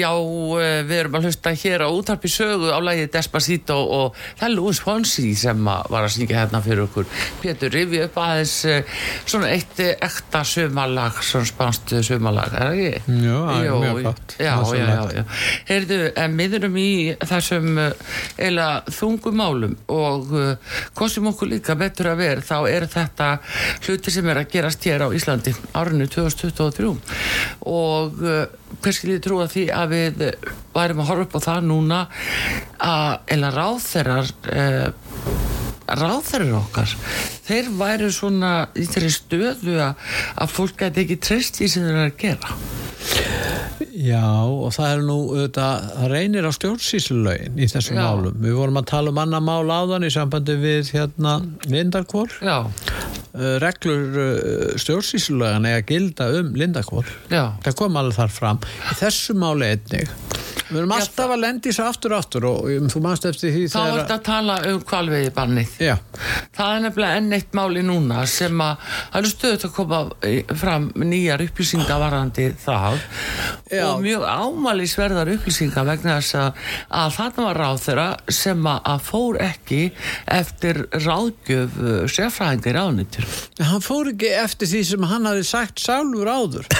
Já, 0.00 0.10
eh, 0.16 0.80
við 0.86 0.96
erum 0.96 1.16
að 1.18 1.26
hlusta 1.28 1.50
hér 1.52 1.82
á 1.84 1.88
útarpi 1.92 2.28
sögu 2.30 2.70
á 2.72 2.78
lagið 2.80 3.10
Despacito 3.12 3.76
og 3.76 4.16
það 4.38 4.46
er 4.46 4.52
Louis 4.54 4.80
Fonsi 4.80 5.34
sem 5.36 5.64
var 5.64 6.04
að 6.04 6.12
syngja 6.14 6.38
hérna 6.38 6.60
fyrir 6.64 6.84
okkur. 6.86 7.08
Pétur, 7.42 7.72
rifi 7.74 8.00
upp 8.06 8.16
aðeins 8.22 8.54
eh, 8.70 9.02
svona 9.26 9.50
eitt 9.52 9.80
eh, 9.82 9.96
ekta 10.00 10.42
sumalag, 10.46 11.18
svona 11.26 11.48
spánst 11.48 11.92
sumalag, 12.06 12.54
er 12.54 12.70
það 12.70 12.84
ekki? 12.84 13.18
Jú, 13.26 13.40
það 13.48 13.66
er 13.66 13.82
mjög 13.84 14.00
gott. 14.06 14.36
Já, 14.38 14.54
já, 14.78 14.86
já, 14.86 15.02
já. 15.18 15.24
Heyrðu, 15.70 16.00
við 16.40 16.56
erum 16.60 16.78
í 16.80 16.90
þessum 17.32 17.82
eiginlega 17.82 18.96
þungumálum 19.00 19.76
og 19.90 20.32
sem 21.10 21.26
okkur 21.26 21.50
líka 21.50 21.74
betur 21.78 22.12
að 22.12 22.22
vera, 22.22 22.46
þá 22.46 22.56
er 22.70 22.86
þetta 22.90 23.28
hluti 23.82 24.14
sem 24.14 24.30
er 24.30 24.44
að 24.44 24.50
gerast 24.54 24.86
hér 24.86 25.04
á 25.04 25.08
Íslandi 25.10 25.54
árinu 25.74 26.06
2023 26.06 26.94
og 27.68 28.24
hvers 28.78 29.00
skil 29.00 29.14
ég 29.16 29.22
trúa 29.24 29.48
því 29.50 29.66
að 29.74 29.94
við 29.94 30.24
værum 30.74 31.02
að 31.02 31.10
horfa 31.10 31.26
upp 31.26 31.38
á 31.38 31.40
það 31.48 31.68
núna 31.68 32.00
að 32.86 33.34
eða 33.36 33.52
ráðherrar 33.56 34.32
uh, 34.54 34.88
ráðherrar 35.90 36.58
okkar 36.60 36.94
þeir 37.48 37.72
væru 37.80 38.10
svona 38.14 38.52
í 38.78 38.86
þeirri 38.86 39.14
stöðu 39.14 39.80
að, 39.82 40.12
að 40.38 40.54
fólk 40.54 40.78
gæti 40.84 41.04
ekki 41.04 41.18
treyst 41.26 41.60
í 41.64 41.70
sem 41.70 41.86
þeir 41.86 41.96
eru 41.96 42.06
að 42.06 42.20
gera 42.22 42.79
Já, 44.00 44.24
og 44.46 44.70
það 44.74 44.90
er 44.94 45.02
nú 45.04 45.16
auðvitað, 45.30 45.86
það 45.96 46.10
reynir 46.12 46.46
á 46.48 46.52
stjórnsýslulögin 46.56 47.58
í 47.60 47.68
þessum 47.70 47.98
Já. 47.98 48.02
málum. 48.06 48.36
Við 48.44 48.56
vorum 48.58 48.80
að 48.80 48.88
tala 48.92 49.12
um 49.12 49.20
annar 49.22 49.44
mál 49.44 49.72
áðan 49.72 50.06
í 50.08 50.12
sambandi 50.12 50.56
við 50.60 50.92
hérna 50.96 51.38
Lindarkvól. 51.68 52.28
Já, 52.44 52.58
Uh, 53.30 53.60
reglur 53.62 54.16
uh, 54.18 54.72
stjórnsýslulögin 54.82 55.68
eiga 55.68 55.76
að 55.78 55.84
gilda 55.86 56.24
um 56.40 56.48
Lindarkvól. 56.58 57.04
já 57.30 57.52
Það 57.62 57.76
kom 57.78 57.98
alveg 58.00 58.16
þar 58.16 58.32
fram. 58.34 58.58
Í 58.90 58.96
þessu 58.98 59.36
máli 59.38 59.68
einnig. 59.70 60.10
Við 60.70 60.80
erum 60.80 60.90
Já, 60.90 60.96
alltaf 60.98 61.30
að 61.36 61.40
lendi 61.44 61.72
svo 61.74 61.84
aftur 61.86 62.12
og 62.14 62.18
aftur 62.24 62.46
og 62.48 62.66
um, 62.74 62.88
þú 62.90 63.02
manst 63.04 63.28
eftir 63.30 63.54
því 63.54 63.62
Þá 63.70 63.78
er 63.84 63.94
þetta 64.00 64.16
að 64.16 64.24
tala 64.26 64.56
um 64.72 64.80
kvalveiði 64.86 65.30
bannið. 65.36 65.76
Já, 65.78 65.94
Það 66.58 66.74
er 66.74 66.82
nefnilega 66.88 67.20
enn 67.22 67.36
eitt 67.38 67.54
máli 67.58 67.84
núna 67.86 68.26
sem 68.30 68.64
að 68.66 68.90
það 68.90 69.18
eru 69.22 69.32
stöðut 69.36 69.66
að 69.68 69.74
koma 69.78 70.02
eh, 70.26 70.52
fram 70.64 70.90
nýjar 70.98 71.46
upplýsingavarandi 71.46 72.48
það 72.66 72.89
Já. 73.70 73.84
og 73.86 74.00
mjög 74.04 74.24
ámælisverðar 74.26 75.30
upplýsingar 75.36 75.86
vegna 75.88 76.16
þess 76.18 76.34
að, 76.40 76.60
að 77.02 77.14
þarna 77.18 77.46
var 77.48 77.60
ráð 77.64 77.82
þeirra 77.86 78.08
sem 78.40 78.66
að, 78.72 79.04
fór 79.10 79.40
ekki 79.46 79.80
eftir 80.40 80.82
ráðgjöf 81.04 81.78
uh, 81.80 81.94
sérfræðingar 82.10 82.78
ráðnýttur. 82.80 83.30
En 83.60 83.70
hann 83.72 83.84
fór 83.86 84.12
ekki 84.14 84.32
eftir 84.42 84.70
því 84.74 84.82
sem 84.92 85.08
hann 85.12 85.30
hafi 85.30 85.46
sagt 85.50 85.82
sjálfur 85.84 86.30
áður. 86.34 86.70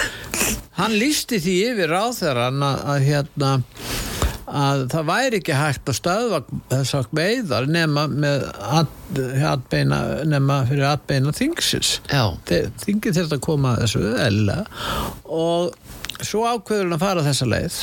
Hann 0.79 0.95
lísti 0.99 1.39
því 1.43 1.57
yfir 1.71 1.91
á 1.95 2.05
þeirra 2.15 2.49
að, 2.51 2.85
að 2.95 3.05
hérna 3.09 3.51
að 4.51 4.81
það 4.91 5.05
væri 5.07 5.37
ekki 5.39 5.53
hægt 5.55 5.87
að 5.87 5.95
stöðva 5.95 6.39
þessar 6.73 7.05
veiðar 7.15 7.67
nema 7.71 8.01
með 8.11 8.41
at, 8.81 8.89
atbeina, 9.47 9.99
nema 10.27 10.57
fyrir 10.67 10.89
atbeina 10.89 11.31
þingsins. 11.35 11.93
Já. 12.11 12.25
Þe- 12.49 12.65
Þingið 12.83 13.19
þurft 13.21 13.35
að 13.37 13.43
koma 13.45 13.71
þessu 13.79 14.01
eðla 14.25 14.57
og 15.31 15.71
svo 16.27 16.45
ákveður 16.47 16.85
hann 16.87 16.95
að 16.97 17.03
fara 17.05 17.25
þessa 17.25 17.47
leið 17.51 17.79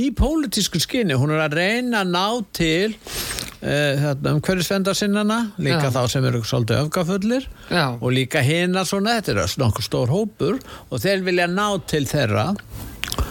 í 0.00 0.08
pólitísku 0.16 0.80
skinni, 0.82 1.16
hún 1.18 1.32
er 1.34 1.44
að 1.44 1.56
reyna 1.58 2.04
að 2.04 2.12
ná 2.14 2.26
til 2.56 2.92
uh, 2.94 4.04
umhverfisvendar 4.34 4.96
sinnana 4.98 5.40
líka 5.58 5.88
Já. 5.88 5.94
þá 5.96 6.02
sem 6.14 6.28
eru 6.30 6.42
svolítið 6.46 6.84
öfgafullir 6.84 7.48
Já. 7.70 7.86
og 7.98 8.12
líka 8.14 8.44
hina 8.46 8.84
svona, 8.88 9.18
þetta 9.20 9.34
er 9.48 9.58
nokkuð 9.64 9.88
stór 9.88 10.14
hópur 10.14 10.60
og 10.88 11.02
þeir 11.02 11.26
vilja 11.26 11.50
ná 11.50 11.66
til 11.90 12.06
þeirra 12.10 12.52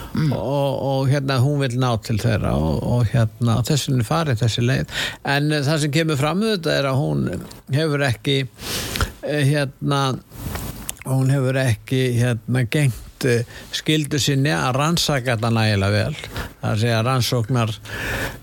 Mm. 0.09 0.31
og, 0.33 0.79
og 0.83 1.09
hérna 1.11 1.35
hún 1.39 1.59
vil 1.61 1.75
ná 1.79 1.91
til 2.03 2.17
þeirra 2.19 2.55
og, 2.57 2.79
og 2.81 3.11
hérna 3.11 3.59
þessi 3.63 3.93
er 3.93 4.07
farið 4.07 4.39
þessi 4.41 4.63
leið 4.65 4.95
en 5.35 5.51
eh, 5.53 5.61
það 5.63 5.83
sem 5.83 5.93
kemur 5.93 6.17
fram 6.19 6.41
þetta 6.43 6.73
er 6.75 6.87
að 6.89 6.97
hún 6.97 7.21
hefur 7.75 8.03
ekki 8.07 8.35
eh, 8.41 9.43
hérna 9.51 9.99
hún 11.05 11.29
hefur 11.31 11.61
ekki 11.61 12.01
hérna 12.17 12.65
gengt 12.73 12.97
eh, 13.27 13.43
skildu 13.75 14.19
sinni 14.21 14.51
að 14.55 14.75
rannsaka 14.79 15.35
þetta 15.35 15.51
nægilega 15.55 15.91
vel. 16.05 16.15
Það 16.59 16.83
er 16.89 16.95
að 16.99 17.05
rannsóknar 17.09 17.73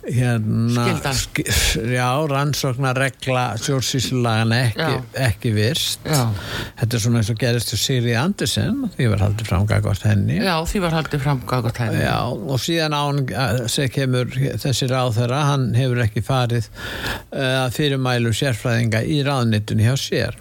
hérna 0.06 1.12
sk- 1.16 1.44
já, 1.92 2.08
rannsóknar 2.30 2.96
regla 2.96 3.44
stjórnsýslulagana 3.60 4.60
ekki, 4.68 4.98
ekki 5.26 5.52
virst. 5.56 6.00
Já. 6.06 6.22
þetta 6.80 6.96
er 6.96 7.02
svona 7.04 7.20
eins 7.22 7.30
og 7.32 7.40
gerist 7.40 7.72
til 7.72 7.80
Siri 7.80 8.14
Andersen 8.18 8.84
því 8.96 9.08
var 9.12 9.24
haldið 9.26 9.50
framgagvart 9.50 10.06
henni. 10.06 10.38
Já, 10.40 10.54
því 10.70 10.82
var 10.84 10.96
haldið 10.96 11.24
framgátt 11.26 11.80
henni. 11.82 12.02
Já, 12.04 12.18
og 12.30 12.62
síðan 12.62 12.96
án 12.96 13.22
sem 13.72 13.90
kemur 13.92 14.30
þessi 14.62 14.88
ráðherra, 14.90 15.42
hann 15.50 15.68
hefur 15.76 16.02
ekki 16.06 16.22
farið 16.24 16.68
uh, 16.70 17.66
að 17.66 17.76
fyrirmælu 17.76 18.32
sérfræðinga 18.36 19.02
í 19.04 19.20
ráðnittun 19.26 19.82
hjá 19.84 19.94
sér. 20.00 20.38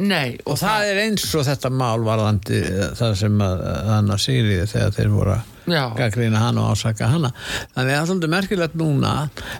Nei, 0.00 0.38
og 0.48 0.56
það 0.60 0.86
er 0.88 1.00
eins 1.04 1.26
og 1.36 1.44
þetta 1.46 1.70
mál 1.70 2.00
varðandi 2.06 2.58
eh, 2.64 2.86
það 2.96 3.12
sem 3.20 3.31
að 3.40 3.64
hann 3.88 4.12
að 4.12 4.22
Sigriði 4.26 4.68
þegar 4.74 4.94
þeir 4.98 5.12
voru 5.16 5.34
að. 5.38 5.51
Gaggrina 5.98 6.40
hann 6.42 6.58
og 6.58 6.72
ásaka 6.74 7.08
hana. 7.12 7.30
Þannig 7.74 7.82
að 7.82 7.90
það 7.92 8.00
er 8.00 8.08
svolítið 8.10 8.32
merkilegt 8.34 8.76
núna. 8.80 9.12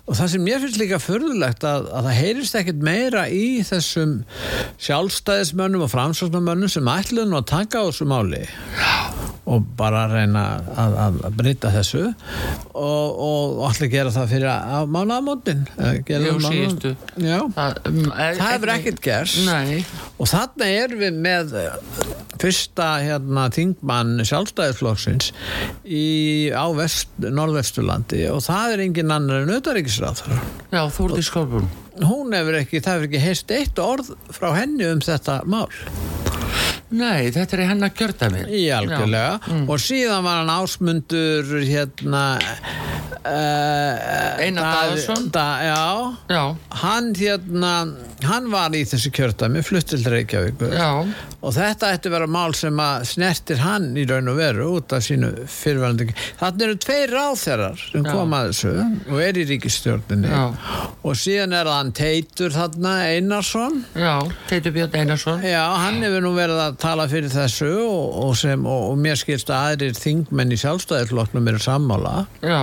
Og 0.07 0.17
það 0.19 0.33
sem 0.35 0.45
mér 0.47 0.63
finnst 0.65 0.81
líka 0.81 0.99
förðulegt 1.03 1.67
að, 1.69 1.89
að 1.93 2.09
það 2.09 2.19
heyrist 2.23 2.59
ekkit 2.63 2.83
meira 2.89 3.27
í 3.31 3.45
þessum 3.69 4.17
sjálfstæðismönnum 4.83 5.85
og 5.87 5.93
framsóknarmönnum 5.93 6.73
sem 6.73 6.91
ætluðu 6.93 7.31
nú 7.31 7.39
að 7.41 7.51
taka 7.53 7.83
á 7.83 7.89
þessu 7.91 8.09
máli. 8.11 8.43
Og 9.53 9.65
bara 9.77 10.05
reyna 10.07 10.43
að, 10.79 10.93
að, 11.03 11.17
breyta 11.39 11.73
þessu. 11.75 12.03
Og, 12.79 13.17
allir 13.67 13.91
gera 13.91 14.13
það 14.15 14.31
fyrir 14.31 14.51
að 14.53 14.93
síðustu. 16.47 16.93
Já, 17.27 17.39
Það, 17.57 17.81
um, 17.91 17.99
er- 18.13 18.39
það 18.39 18.53
hefur 18.55 18.75
ekkert 18.77 19.03
gerst. 19.03 19.41
Nei, 19.49 19.83
og 20.19 20.31
þarna 20.31 20.71
erum 20.79 21.03
við 21.03 21.19
með 21.27 21.57
fyrsta 22.43 22.89
hérna, 23.03 23.49
þingmann 23.55 24.23
sjálfstæðisflokksins 24.27 25.29
í, 25.93 26.07
á 26.57 26.65
vest, 26.77 27.13
norðvesturlandi 27.23 28.25
og 28.33 28.41
það 28.47 28.75
er 28.77 28.85
engin 28.87 29.13
annar 29.15 29.45
en 29.45 29.55
auðaríkisráð 29.59 30.23
já, 30.73 30.83
Þúrdi 30.97 31.25
Skorbrún. 31.27 31.69
hún 32.01 32.33
hefur 32.37 32.59
ekki, 32.63 32.81
það 32.81 32.97
hefur 32.99 33.09
ekki 33.11 33.23
heist 33.27 33.55
eitt 33.59 33.83
orð 33.83 34.13
frá 34.33 34.51
henni 34.57 34.89
um 34.89 35.03
þetta 35.05 35.43
mál. 35.45 35.69
Nei, 36.93 37.31
þetta 37.33 37.57
er 37.57 37.63
í 37.65 37.67
hennar 37.71 37.93
kjördæmi. 37.97 38.41
í 38.53 38.67
algjörlega. 38.77 39.39
Og 39.65 39.79
síðan 39.81 40.27
var 40.27 40.43
hann 40.43 40.51
ásmundur 40.53 41.55
hérna 41.65 42.25
uh, 43.25 44.43
Einar 44.43 44.63
Daðason. 44.67 45.29
da, 45.35 45.47
já, 45.65 46.17
Já, 46.29 46.43
hann 46.83 47.13
hérna 47.19 47.73
hann 48.27 48.49
var 48.53 48.75
í 48.77 48.85
þessu 48.87 49.11
kjördæmi 49.15 49.63
fluttil 49.67 50.03
til 50.03 50.13
Reykjavíkur. 50.13 50.73
Já, 50.77 50.91
og 51.43 51.55
þetta 51.57 51.89
ætti 51.97 52.11
að 52.11 52.15
vera 52.17 52.29
mál 52.31 52.55
sem 52.55 52.79
að 52.83 53.07
snertir 53.11 53.59
hann 53.63 53.89
í 53.99 54.05
raun 54.09 54.31
og 54.31 54.37
veru 54.39 54.69
út 54.79 54.95
af 54.95 55.03
sínu 55.07 55.33
fyrirvæðandi 55.51 56.07
þannig 56.41 56.65
eru 56.69 56.77
tveir 56.85 57.13
ráþerar 57.17 57.81
sem 57.83 58.05
koma 58.07 58.45
að 58.45 58.53
þessu 58.53 58.75
og 59.11 59.23
er 59.25 59.41
í 59.43 59.47
ríkistjórninni 59.51 60.31
Já. 60.31 60.45
og 61.03 61.19
síðan 61.19 61.57
er 61.59 61.71
hann 61.73 61.91
Teitur 61.99 62.55
þarna 62.55 62.95
Einarsson. 63.11 63.81
Já, 63.99 64.15
Teitur 64.51 64.75
Björn 64.77 64.95
Einarsson. 65.03 65.43
Já, 65.47 65.65
hann 65.83 65.99
hefur 66.05 66.23
nú 66.25 66.35
verið 66.39 66.63
að 66.69 66.79
tala 66.83 67.09
fyrir 67.11 67.33
þessu 67.35 67.73
og, 67.83 68.07
og, 68.29 68.37
sem, 68.39 68.63
og, 68.67 68.93
og 68.93 69.03
mér 69.03 69.19
skilst 69.21 69.51
að 69.51 69.73
aðrir 69.73 69.99
þingmenn 69.99 70.55
í 70.55 70.61
sjálfstæðisflokknum 70.63 71.51
eru 71.53 71.63
sammála. 71.63 72.15
Já, 72.43 72.63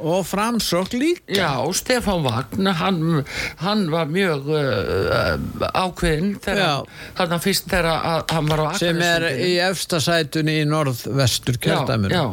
og 0.00 0.26
framsókn 0.26 0.98
líka. 1.00 1.34
já, 1.34 1.50
og 1.64 1.74
Stefán 1.74 2.22
Vagn, 2.24 2.66
hann, 2.78 3.24
hann 3.62 3.86
var 3.90 4.06
mjög 4.10 4.46
uh, 4.46 5.68
ákveðin 5.74 6.34
Já. 6.38 6.42
þegar, 6.44 7.30
hann 7.32 7.42
fyrst 7.42 7.68
þegar 7.70 8.24
hann 8.32 8.48
var 8.50 8.62
á 8.62 8.70
sem 8.78 9.00
er 9.02 9.26
í 9.42 9.52
efsta 9.64 10.00
sætunni 10.02 10.58
í 10.62 10.66
norðvestur 10.68 11.58
kjördæminu 11.62 12.14
já. 12.14 12.24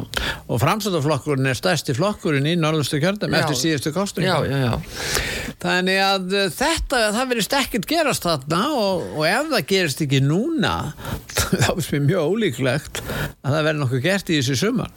og 0.46 0.60
framsóknarflokkurinn 0.62 1.50
er 1.50 1.58
stærsti 1.58 1.94
flokkurinn 1.96 2.46
í 2.50 2.56
norðvestur 2.60 3.02
kjördæmi 3.02 3.36
Já. 3.36 3.42
eftir 3.44 3.60
síðustu 3.62 3.90
Já, 3.92 3.96
kostningu 3.96 4.46
já, 4.46 4.58
já. 4.66 5.54
þannig 5.62 6.00
að 6.06 6.36
uh, 6.36 6.46
þetta, 6.60 7.02
það 7.16 7.30
verðist 7.32 7.56
ekkert 7.60 7.88
gerast 7.90 8.26
þarna 8.26 8.62
og, 8.76 9.06
og 9.16 9.26
ef 9.28 9.50
það 9.54 9.66
gerist 9.72 10.04
ekki 10.06 10.22
núna 10.24 10.74
þá 11.36 11.70
finnst 11.74 11.92
mér 11.96 12.06
mjög 12.10 12.30
ólíklegt 12.34 13.02
að 13.06 13.52
það 13.56 13.62
verði 13.68 13.80
nokkuð 13.82 14.04
gert 14.06 14.30
í 14.32 14.40
þessu 14.40 14.58
sumar 14.62 14.92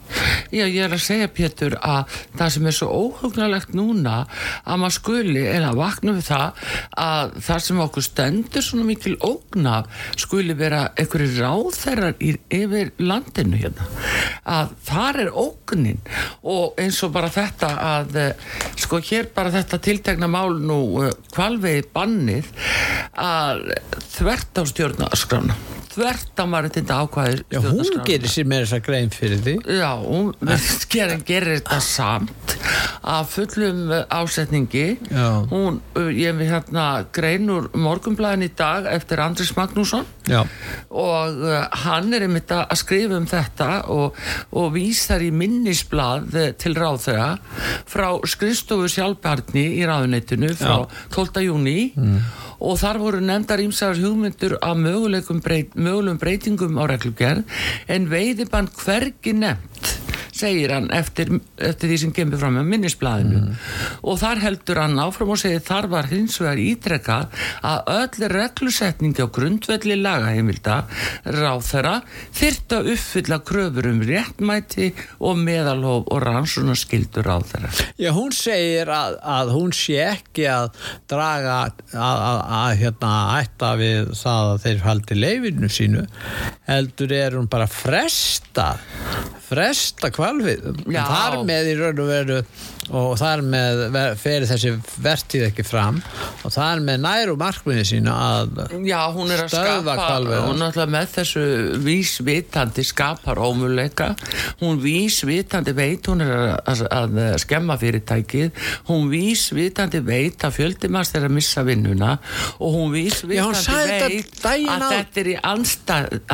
Já, 0.50 0.64
ég 0.66 0.80
er 0.82 0.94
að 0.96 1.02
segja 1.04 1.28
Pétur 1.30 1.76
að 1.78 2.10
það 2.38 2.48
sem 2.56 2.59
er 2.68 2.76
svo 2.76 2.88
óhugnalegt 2.90 3.72
núna 3.76 4.24
að 4.64 4.82
maður 4.82 4.96
skuli 4.96 5.44
er 5.48 5.64
að 5.68 5.80
vakna 5.80 6.14
við 6.16 6.28
það 6.28 6.66
að 7.04 7.34
það 7.46 7.64
sem 7.66 7.82
okkur 7.84 8.06
stendur 8.06 8.66
svona 8.66 8.86
mikil 8.88 9.14
ógnaf 9.24 10.06
skuli 10.20 10.56
vera 10.58 10.82
einhverju 10.98 11.30
ráðherrar 11.38 12.16
yfir 12.20 12.92
landinu 13.00 13.60
hérna. 13.60 13.88
Að 14.44 14.74
þar 14.90 15.20
er 15.24 15.32
ógnin 15.44 16.00
og 16.42 16.80
eins 16.80 17.00
og 17.06 17.14
bara 17.16 17.32
þetta 17.32 17.72
að 17.90 18.20
eh, 18.20 18.48
sko 18.80 19.00
hér 19.04 19.30
bara 19.34 19.52
þetta 19.54 19.80
tiltekna 19.84 20.30
mál 20.30 20.56
nú 20.60 20.80
kvalvegi 21.34 21.86
bannið 21.94 22.50
að 23.20 23.68
þvert 24.16 24.60
á 24.60 24.62
stjórnaskrána 24.68 25.79
þvert 25.90 26.42
maður 26.50 26.72
þetta 26.76 26.98
ákvæðir 27.04 27.42
Já, 27.50 27.60
hún 27.64 28.02
gerir 28.06 28.30
sér 28.30 28.48
með 28.50 28.64
þessa 28.64 28.80
grein 28.86 29.12
fyrir 29.14 29.42
því. 29.44 29.54
Já, 29.80 29.90
hún 30.02 30.30
gerir, 30.92 31.22
gerir 31.26 31.58
þetta 31.58 31.78
samt. 31.84 32.54
Af 33.10 33.32
fullum 33.34 33.90
ásetningi. 34.12 34.86
Já. 35.10 35.26
hún, 35.50 35.80
uh, 35.96 36.10
ég 36.12 36.36
við 36.38 36.52
hérna 36.52 36.86
grein 37.14 37.48
úr 37.50 37.70
morgunblæðin 37.74 38.46
í 38.46 38.50
dag 38.56 38.88
eftir 38.90 39.22
Andris 39.24 39.54
Magnússon. 39.56 40.06
Já, 40.30 40.44
og 40.94 41.40
uh, 41.42 41.64
hann 41.84 42.12
er 42.14 42.26
einmitt 42.26 42.52
að 42.54 42.76
skrifa 42.78 43.18
um 43.18 43.26
þetta 43.30 43.70
og, 43.90 44.18
og 44.54 44.68
vísar 44.76 45.24
í 45.24 45.32
minnisblað 45.34 46.28
uh, 46.36 46.50
til 46.60 46.74
ráðherra 46.78 47.32
frá 47.90 48.12
skrifstofu 48.28 48.90
sjálfbarni 48.92 49.64
í 49.80 49.86
ráðuneytinu 49.88 50.52
frá 50.60 50.84
12. 51.16 51.42
júni 51.48 51.78
og 51.96 52.49
þar 52.80 53.00
voru 53.00 53.20
nefndar 53.24 53.62
ímsar 53.64 53.96
hugmyndur 54.00 54.58
af 54.60 54.76
mögulegum 54.76 55.40
breytingum 56.20 56.80
á 56.80 56.84
reglugerð 56.92 57.44
en 57.88 58.08
veiðibann 58.12 58.70
hvergi 58.82 59.34
nefnt 59.36 60.09
segir 60.40 60.74
hann 60.74 60.88
eftir, 60.94 61.32
eftir 61.60 61.90
því 61.90 61.98
sem 62.04 62.14
kemur 62.16 62.40
fram 62.40 62.58
með 62.58 62.68
minnisblæðinu 62.74 63.42
og 64.00 64.20
þar 64.20 64.42
heldur 64.44 64.80
hann 64.82 64.98
áfram 65.02 65.32
og 65.34 65.40
segir 65.42 65.62
þar 65.66 65.90
var 65.92 66.10
hins 66.10 66.38
vegar 66.40 66.62
ítrekkað 66.62 67.40
að 67.70 67.92
öll 67.96 68.30
reglusetningi 68.34 69.24
á 69.24 69.28
grundvelli 69.36 69.98
lagaheimilda 70.00 70.78
ráþera 71.36 71.96
þyrft 72.36 72.76
að 72.76 72.92
uppfylla 72.94 73.40
kröfur 73.50 73.90
um 73.90 74.02
réttmæti 74.06 74.90
og 75.18 75.40
meðalhof 75.40 76.08
og 76.10 76.22
rannsónaskildur 76.26 77.28
ráþera 77.28 77.72
Já 78.00 78.10
hún 78.16 78.34
segir 78.36 78.90
að, 78.94 79.18
að 79.20 79.54
hún 79.56 79.74
sé 79.76 79.98
ekki 80.06 80.46
að 80.50 80.70
draga 81.10 81.56
að, 81.66 81.84
að, 81.94 82.40
að 82.60 82.76
hérna 82.84 83.14
ætta 83.40 83.74
við 83.80 84.14
það 84.20 84.52
að 84.54 84.62
þeir 84.64 84.84
haldi 84.86 85.18
leifinu 85.18 85.70
sínu 85.70 86.06
heldur 86.70 87.14
er 87.16 87.36
hún 87.38 87.50
bara 87.50 87.68
fresta 87.70 88.70
fresta 89.50 90.12
kvalvið 90.30 90.92
Já. 90.94 91.02
þar 91.10 91.40
með 91.48 91.70
í 91.72 91.78
raun 91.80 92.02
og 92.04 92.10
veru 92.10 92.38
og 92.90 93.12
þar 93.20 93.40
með 93.46 93.80
fer 94.18 94.44
þessi 94.50 94.70
vertíð 95.04 95.44
ekki 95.46 95.62
fram 95.66 96.00
og 96.42 96.50
þar 96.50 96.80
með 96.82 97.02
næru 97.04 97.36
markminni 97.38 97.84
sína 97.86 98.14
að 98.40 98.62
Já, 98.88 98.98
hún 99.14 99.30
er 99.30 99.44
að 99.44 99.52
skapa 99.52 99.94
hún 100.48 100.56
er 100.58 100.64
alltaf 100.70 100.90
með 100.90 101.12
þessu 101.14 101.44
vísvitandi 101.84 102.84
skapar 102.88 103.38
ómuleika 103.46 104.08
hún 104.62 104.80
vísvitandi 104.82 105.74
veit 105.78 106.10
hún 106.10 106.24
er 106.26 106.32
að, 106.34 106.82
að, 106.90 107.20
að 107.20 107.38
skemma 107.44 107.76
fyrirtækið. 107.80 108.50
Hún 108.90 109.06
vísvitandi 109.12 110.00
veit 110.06 110.42
að 110.46 110.56
fjöldimanns 110.58 111.14
er 111.14 111.28
að 111.28 111.36
missa 111.38 111.62
vinnuna 111.66 112.16
og 112.58 112.74
hún 112.74 112.90
Já, 112.90 113.44
hún 113.46 113.54
vísvitandi 113.54 113.62
sagði 113.62 113.94
þetta 113.94 114.10
veit 114.10 114.68
að 114.74 114.82
á- 114.82 114.90
þetta 114.96 115.22
er 115.24 115.30
í 115.30 115.38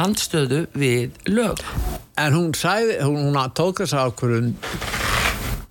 andstöðu 0.07 0.65
við 0.73 1.23
lög 1.37 1.63
en 2.17 2.37
hún 2.37 2.53
sagði, 2.57 2.99
hún, 3.05 3.29
hún 3.29 3.55
tók 3.57 3.83
þess 3.83 3.97
ákvörðun 3.97 4.55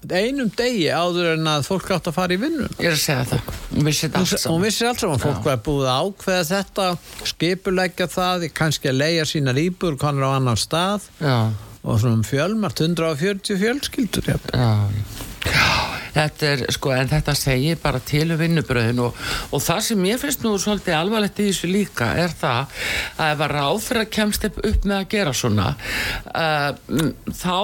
einum 0.05 0.51
degi 0.53 0.89
áður 0.93 1.31
en 1.33 1.47
að 1.49 1.63
fólk 1.65 1.87
átt 1.95 2.09
að 2.11 2.17
fara 2.17 2.35
í 2.35 2.39
vinnu. 2.41 2.67
Ég 2.77 2.91
er 2.91 2.93
að 2.93 3.01
segja 3.01 3.23
það. 3.31 3.47
Hún 3.71 3.87
vissi 3.87 4.05
þetta 4.05 4.19
Hún, 4.19 4.27
allt 4.27 4.35
hún 4.35 4.43
saman. 4.43 4.65
vissi 4.65 4.85
allt 4.89 5.01
saman, 5.01 5.23
fólk 5.23 5.47
var 5.47 5.63
búið 5.65 5.89
að 5.89 6.09
ákveða 6.09 6.43
þetta, 6.51 6.87
skipuleggja 7.31 8.07
það, 8.13 8.45
kannski 8.61 8.91
að 8.91 8.99
leia 9.01 9.25
sínar 9.29 9.61
íbúr, 9.61 9.97
konar 10.01 10.29
á 10.29 10.37
annan 10.37 10.61
stað. 10.61 11.09
Já, 11.17 11.37
og 11.85 11.99
svona 12.01 12.19
um 12.19 12.23
fjölmart, 12.25 12.81
140 12.85 13.59
fjölskyldur. 13.61 14.29
Já, 14.29 14.69
já 15.49 15.84
Þetta 16.15 16.47
er, 16.51 16.63
sko, 16.75 16.93
en 16.95 17.11
þetta 17.11 17.35
segir 17.37 17.79
bara 17.81 17.99
til 17.99 18.29
um 18.31 18.39
vinnubröðin 18.39 19.01
og, 19.03 19.17
og 19.51 19.63
það 19.63 19.81
sem 19.89 20.07
ég 20.07 20.21
finnst 20.21 20.45
nú 20.45 20.55
svolítið 20.61 20.97
alvarlegt 20.99 21.41
í 21.43 21.49
þessu 21.49 21.71
líka 21.71 22.13
er 22.21 22.33
það 22.39 22.79
að 23.19 23.33
ef 23.33 23.45
að 23.45 23.53
ráðfyrir 23.55 24.09
kemst 24.17 24.47
upp 24.49 24.87
með 24.87 24.97
að 25.01 25.09
gera 25.15 25.35
svona 25.35 25.69
uh, 26.31 26.71
þá 27.35 27.59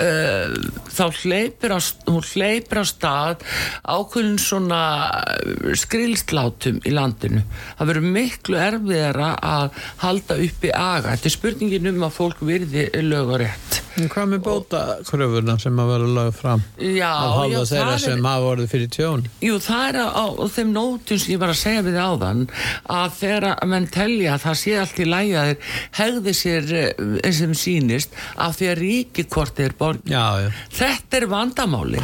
uh, 0.00 0.54
þá 0.90 1.04
hleypir 1.22 1.74
á, 1.76 1.78
hún 2.08 2.24
hleypir 2.32 2.82
á 2.82 2.84
stað 2.88 3.44
ákveðin 3.84 4.38
svona 4.40 4.80
uh, 5.20 5.70
skrilslátum 5.78 6.80
í 6.86 6.94
landinu. 6.94 7.44
Það 7.78 7.92
verður 7.92 8.08
miklu 8.16 8.60
erfiðara 8.60 9.30
að 9.40 9.84
halda 10.04 10.40
upp 10.46 10.66
í 10.66 10.72
aga. 10.74 11.14
Þetta 11.14 11.30
er 11.30 11.36
spurningin 11.36 11.92
um 11.92 12.08
að 12.08 12.16
fólk 12.18 12.42
virði 12.46 12.88
lög 13.04 13.34
og 13.36 13.40
rétt. 13.44 13.80
En 14.00 14.06
hvað 14.08 14.28
með 14.30 14.42
bóta 14.46 14.80
kröfuna 15.04 15.56
sem 15.60 15.80
að 15.82 15.88
vera 15.90 16.10
lögð 16.16 16.36
fram? 16.38 16.60
Já, 16.78 17.10
já, 17.50 17.58
það 17.66 17.80
er- 17.80 18.02
sem 18.04 18.28
hafa 18.30 18.50
orðið 18.54 18.68
fyrir 18.70 18.90
tjón? 18.94 19.24
Jú, 19.42 19.56
það 19.60 19.88
er 19.88 19.98
á, 20.00 20.24
á 20.30 20.44
þeim 20.54 20.70
nótum 20.72 21.18
sem 21.20 21.34
ég 21.34 21.40
var 21.42 21.52
að 21.52 21.58
segja 21.60 21.82
við 21.84 21.98
áðan 22.00 22.44
að 22.86 23.16
þegar 23.18 23.46
að 23.50 23.68
menn 23.72 23.88
telja 23.90 24.34
að 24.36 24.44
það 24.46 24.56
sé 24.62 24.76
allt 24.80 25.00
í 25.02 25.08
lægi 25.10 25.34
að 25.40 25.50
þeir 25.50 25.58
hegði 25.98 26.34
sér 26.38 26.72
eh, 26.80 27.02
eins 27.26 27.40
sem 27.42 27.54
sýnist 27.64 28.16
af 28.36 28.56
því 28.60 28.70
að 28.70 28.80
ríkikortið 28.84 29.66
er 29.66 29.76
borgin. 29.90 30.14
Já, 30.14 30.26
já. 30.44 30.50
Þetta 30.80 31.20
er 31.20 31.26
vandamáli 31.30 32.02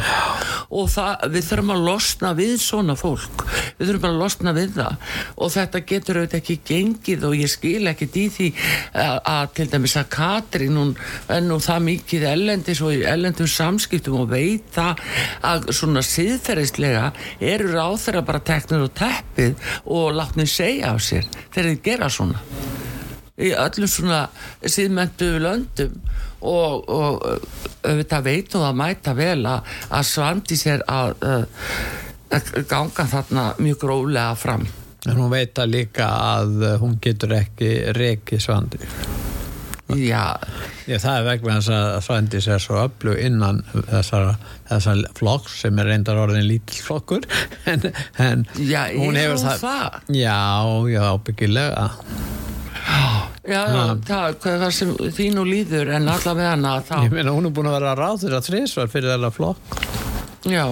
og 0.67 0.89
það, 0.91 1.25
við 1.33 1.47
þurfum 1.47 1.73
að 1.73 1.83
losna 1.87 2.33
við 2.37 2.53
svona 2.61 2.95
fólk. 2.99 3.43
Við 3.77 3.91
þurfum 3.91 4.09
að 4.09 4.19
losna 4.21 4.53
við 4.57 4.73
það 4.77 5.13
og 5.37 5.53
þetta 5.55 5.83
getur 5.91 6.19
auðvitað 6.21 6.39
ekki 6.41 6.57
gengið 6.67 7.25
og 7.27 7.37
ég 7.37 7.51
skil 7.51 7.91
ekkit 7.91 8.19
í 8.19 8.25
því 8.35 8.49
að, 8.91 9.15
að 9.33 9.43
til 9.59 9.69
dæmis 9.73 9.97
að 9.99 10.09
Katrín 10.17 10.79
hún 10.81 10.93
nú 11.47 11.59
það 11.63 11.85
mikið 11.87 12.27
ellendis 12.33 12.83
og 12.85 13.07
ellendum 13.13 13.51
samskiptum 13.51 14.21
og 14.23 14.31
veit 14.33 14.67
það 14.75 15.03
að 15.47 15.69
svona 15.77 16.03
siðferðislega 16.05 17.11
eru 17.53 17.73
ráþæra 17.73 18.25
bara 18.27 18.43
teknur 18.43 18.87
og 18.87 18.95
teppið 18.97 19.55
og 19.85 20.15
látnið 20.17 20.51
segja 20.51 20.93
af 20.93 21.03
sér 21.05 21.27
þegar 21.53 21.71
þið 21.71 21.83
gera 21.87 22.11
svona 22.11 22.56
í 23.37 23.51
öllum 23.53 23.89
svona 23.91 24.23
síðmentu 24.65 25.29
löndum 25.41 25.99
og, 26.41 26.89
og 26.89 27.25
auðvitað 27.85 28.25
veit 28.25 28.55
og 28.57 28.65
það 28.65 28.79
mæta 28.81 29.13
vel 29.17 29.39
að, 29.49 29.77
að 29.93 30.09
svandi 30.09 30.57
sér 30.57 30.83
að, 30.89 31.13
að 32.33 32.51
ganga 32.69 33.07
þarna 33.13 33.47
mjög 33.61 33.79
gróflega 33.85 34.35
fram. 34.39 34.67
En 35.07 35.21
hún 35.21 35.31
veit 35.31 35.57
að 35.61 35.71
líka 35.71 36.09
að 36.09 36.57
uh, 36.63 36.73
hún 36.81 36.97
getur 37.01 37.37
ekki 37.37 37.71
reki 37.95 38.41
svandi. 38.43 38.81
já, 39.95 40.35
Já, 40.87 40.97
það 41.03 41.17
er 41.17 41.25
vegna 41.27 41.53
þess 41.59 41.71
að 41.75 42.01
Svandís 42.03 42.47
er 42.51 42.61
svo 42.63 42.79
öllu 42.81 43.13
innan 43.19 43.61
þessar, 43.73 44.33
þessar 44.67 45.01
flokks 45.15 45.61
sem 45.61 45.79
er 45.79 45.89
reyndar 45.91 46.19
orðin 46.19 46.47
lítill 46.47 46.83
flokkur. 46.83 47.27
En, 47.71 47.83
en 48.17 48.45
Já, 48.55 48.87
hún 48.95 49.19
hefur 49.19 49.39
hún 49.39 49.59
það? 49.61 49.97
Já, 50.15 50.39
já, 50.91 51.05
byggilega 51.27 51.89
Já, 52.87 53.26
já, 53.47 53.61
það, 54.07 54.37
hvað 54.43 54.61
það 54.65 54.71
sem 54.77 54.95
þín 55.17 55.41
og 55.43 55.47
líður 55.51 55.93
en 55.97 56.09
allavega 56.13 56.53
hana 56.55 56.75
Ég 56.81 56.89
þá, 56.89 56.97
meina 57.15 57.35
hún 57.35 57.47
er 57.49 57.55
búin 57.57 57.69
að 57.71 57.77
vera 57.79 57.95
ráð 57.99 58.23
þeirra 58.25 58.41
þrísvar 58.49 58.91
fyrir 58.93 59.13
þeirra 59.15 59.33
flokk. 59.35 59.79
já, 60.47 60.65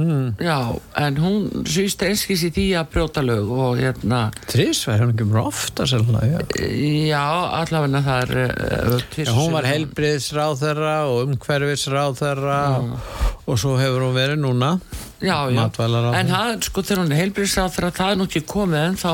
Mm. 0.00 0.30
já, 0.40 0.54
en 0.96 1.16
hún 1.20 1.64
sýst 1.68 2.00
einskis 2.06 2.44
í 2.46 2.48
því 2.54 2.62
að 2.78 2.86
brjóta 2.94 3.20
lög 3.26 3.50
og 3.52 3.80
hérna, 3.82 4.20
Þrísvar, 4.48 5.02
hún 5.02 5.16
kemur 5.18 5.42
ofta 5.42 5.84
sérlega, 5.84 6.38
já. 6.56 6.68
já, 7.10 7.24
allavega 7.58 8.00
það 8.06 8.22
er 8.22 8.38
uh, 8.46 9.02
Já, 9.18 9.32
hún 9.36 9.52
var 9.52 9.68
heilbriðsráð 9.68 10.54
þeirra 10.62 10.94
og 11.10 11.26
umhverfisráð 11.26 12.16
þeirra 12.22 12.56
og 13.44 13.60
svo 13.60 13.74
hefur 13.82 14.06
hún 14.06 14.16
verið 14.16 14.40
núna. 14.46 14.70
Já, 15.20 15.36
já, 15.52 15.64
en 16.16 16.30
það, 16.30 16.50
sko, 16.64 16.82
þegar 16.86 17.00
hún 17.02 17.10
er 17.12 17.18
heilbriðsráð 17.20 17.74
þegar 17.74 17.94
það 17.98 18.12
er 18.12 18.18
nú 18.18 18.26
ekki 18.28 18.40
komið 18.48 18.84
en 18.86 18.94
þá 19.00 19.10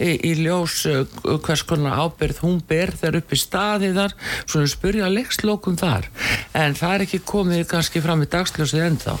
í, 0.00 0.10
í 0.30 0.30
ljós 0.38 0.76
uh, 0.88 1.02
hvers 1.44 1.64
konar 1.68 2.00
ábyrð 2.00 2.40
hún 2.46 2.62
ber 2.70 2.94
þegar 2.96 3.18
upp 3.20 3.34
í 3.36 3.40
staði 3.42 3.90
þar. 3.98 4.14
Svona 4.46 4.70
spurja 4.72 5.10
leikslokum 5.12 5.76
þar. 5.80 6.08
En 6.56 6.76
það 6.78 6.94
er 6.94 7.04
ekki 7.06 7.20
komið 7.28 7.66
kannski 7.74 8.00
fram 8.04 8.24
í 8.24 8.30
dagsljósið 8.32 8.86
ennþá. 8.86 9.18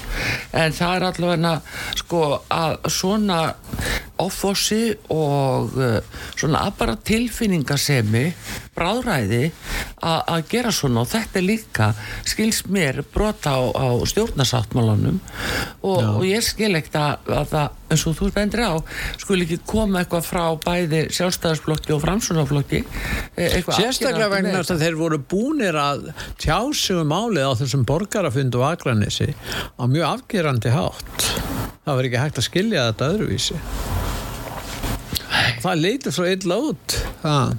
En 0.62 0.76
það 0.78 0.96
er 0.96 1.08
allavega 1.10 1.54
sko 2.00 2.22
að 2.48 2.78
svona 2.96 3.42
offossi 4.22 4.94
og 5.12 5.76
uh, 5.78 5.98
svona 6.34 6.66
bara 6.78 6.96
tilfinningasemi 6.96 8.26
bráðræði 8.76 9.50
að 10.00 10.46
gera 10.48 10.70
svona 10.72 11.02
og 11.02 11.10
þetta 11.10 11.36
er 11.40 11.44
líka 11.44 11.90
skils 12.28 12.62
mér 12.72 13.02
brota 13.12 13.52
á, 13.52 13.60
á 13.76 13.88
stjórnarsáttmálanum 14.08 15.18
og, 15.82 15.98
og 16.00 16.24
ég 16.24 16.44
skil 16.44 16.72
ekkert 16.78 16.96
að, 17.00 17.30
að 17.40 17.50
það 17.50 17.76
eins 17.90 18.06
og 18.06 18.16
þú 18.16 18.30
bendir 18.34 18.62
á 18.64 18.74
skul 19.20 19.40
ekki 19.44 19.58
koma 19.68 20.02
eitthvað 20.02 20.28
frá 20.28 20.44
bæði 20.62 21.02
sjálfstæðarsflokki 21.16 21.94
og 21.96 22.02
framsunarflokki 22.04 22.82
eitthvað 23.34 23.80
Sérstaklega 23.80 24.30
vegna 24.32 24.56
þess 24.60 24.74
að 24.76 24.84
þeir 24.86 24.98
voru 25.00 25.20
búnir 25.34 25.80
að 25.80 26.10
tjá 26.40 26.58
sig 26.76 27.00
um 27.00 27.10
málið 27.10 27.50
á 27.50 27.52
þessum 27.60 27.86
borgarafundu 27.88 28.62
á 28.62 28.72
Akranissi 28.72 29.32
á 29.34 29.84
mjög 29.90 30.06
afgerandi 30.14 30.74
hátt. 30.74 31.30
Það 31.84 31.96
var 31.96 32.08
ekki 32.10 32.22
hægt 32.22 32.38
að 32.38 32.46
skilja 32.46 32.86
þetta 32.90 33.10
öðruvísi. 33.14 33.58
Það 35.60 35.82
leitur 35.84 36.14
svo 36.16 36.26
illa 36.30 36.56
út. 36.70 36.96
Það. 37.22 37.56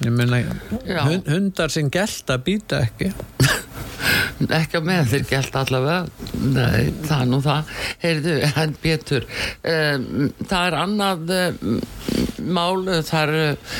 Ég 0.00 0.12
meina, 0.16 0.38
Já. 0.88 1.02
hund, 1.04 1.26
hundar 1.28 1.72
sem 1.72 1.90
gelta 1.92 2.38
býta 2.40 2.80
ekki. 2.86 3.10
ekki 4.48 4.80
á 4.80 4.82
meðan 4.82 5.08
þeir 5.10 5.26
gælt 5.28 5.56
allavega 5.60 5.98
Nei, 6.40 6.92
það 7.04 7.16
er 7.18 7.28
nú 7.28 7.40
það 7.44 7.72
heyrðu, 8.00 8.36
en 8.62 8.72
Pétur 8.80 9.26
um, 9.28 10.06
það 10.40 10.62
er 10.62 10.76
annað 10.78 11.34
um, 11.36 11.74
mál, 12.48 12.86
það 13.04 13.20
er 13.20 13.34
uh, 13.42 13.76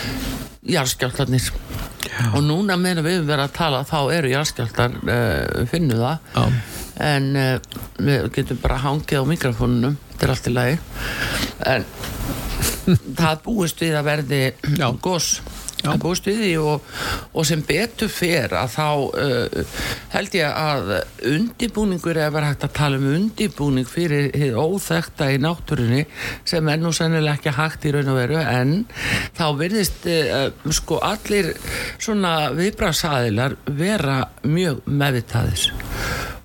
jarðskjáltarnir 0.74 1.48
og 2.34 2.42
núna 2.44 2.76
meðan 2.76 3.06
við 3.06 3.24
verið 3.30 3.46
að 3.46 3.56
tala 3.56 3.80
þá 3.88 3.98
eru 4.18 4.34
jarðskjáltar, 4.34 5.00
uh, 5.00 5.64
finnu 5.72 5.96
það 6.02 6.36
Já. 6.36 6.44
en 7.08 7.30
uh, 7.40 7.82
við 7.96 8.28
getum 8.36 8.60
bara 8.60 8.80
hangið 8.84 9.24
á 9.24 9.30
mikrofónunum 9.32 9.96
þetta 10.20 10.28
er 10.28 10.32
allt 10.34 10.48
í 10.48 10.52
lagi 10.52 10.78
en 11.70 11.84
það 13.16 13.38
búist 13.46 13.80
við 13.80 13.94
að 13.96 14.08
verði 14.10 14.40
Já. 14.76 14.88
Já. 15.80 15.94
að 15.94 16.00
búist 16.02 16.26
við 16.28 16.40
því 16.44 16.50
og, 16.60 16.88
og 17.32 17.46
sem 17.48 17.62
betur 17.64 18.10
fer 18.12 18.52
að 18.58 18.74
þá 18.74 18.86
uh, 19.24 19.78
held 20.12 20.36
ég 20.36 20.58
að 20.60 20.90
undibúningur 21.30 22.20
er 22.20 22.34
verið 22.34 22.52
hægt 22.52 22.66
að 22.68 22.74
tala 22.76 23.00
um 23.00 23.08
undibúning 23.14 23.88
fyrir 23.88 24.28
hið 24.36 24.58
óþekta 24.60 25.30
í 25.32 25.40
náttúrunni 25.40 26.04
sem 26.48 26.68
er 26.68 26.82
nú 26.82 26.92
sennilega 26.96 27.38
ekki 27.38 27.56
hægt 27.56 27.88
í 27.88 27.94
raun 27.96 28.12
og 28.12 28.20
veru 28.20 28.40
en 28.42 28.74
þá 29.38 29.46
virðist 29.60 30.08
uh, 30.10 30.50
sko 30.68 31.00
allir 31.06 31.54
svona 31.96 32.50
viðbrasaðilar 32.56 33.56
vera 33.80 34.20
mjög 34.44 34.84
meðvitaðir 34.84 35.70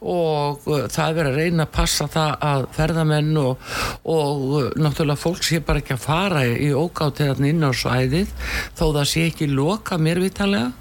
og 0.05 0.67
uh, 0.69 0.86
það 0.91 1.07
er 1.07 1.17
verið 1.17 1.31
að 1.31 1.39
reyna 1.39 1.65
að 1.65 1.73
passa 1.75 2.07
það 2.11 2.31
að 2.49 2.65
ferðamenn 2.75 3.31
og, 3.41 3.69
og 4.11 4.43
uh, 4.45 4.67
náttúrulega 4.77 5.21
fólk 5.21 5.45
sé 5.45 5.61
bara 5.65 5.81
ekki 5.81 5.95
að 5.95 6.03
fara 6.05 6.43
í 6.45 6.69
ógáttiðarni 6.75 7.53
inn 7.53 7.65
á 7.65 7.71
svæðið 7.73 8.33
þó 8.77 8.86
það 8.86 9.07
sé 9.11 9.24
ekki 9.32 9.49
loka 9.51 9.97
mér 10.01 10.21
vitalega 10.23 10.71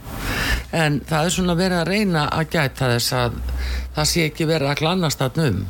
en 0.74 1.00
það 1.06 1.26
er 1.28 1.34
svona 1.36 1.54
verið 1.58 1.80
að 1.80 1.90
reyna 1.92 2.28
að 2.34 2.48
gæta 2.56 2.92
þess 2.94 3.12
að 3.18 3.40
það 3.94 4.08
sé 4.10 4.28
ekki 4.30 4.46
verið 4.50 4.72
að 4.72 4.80
glannast 4.82 5.22
að 5.22 5.42
um. 5.48 5.60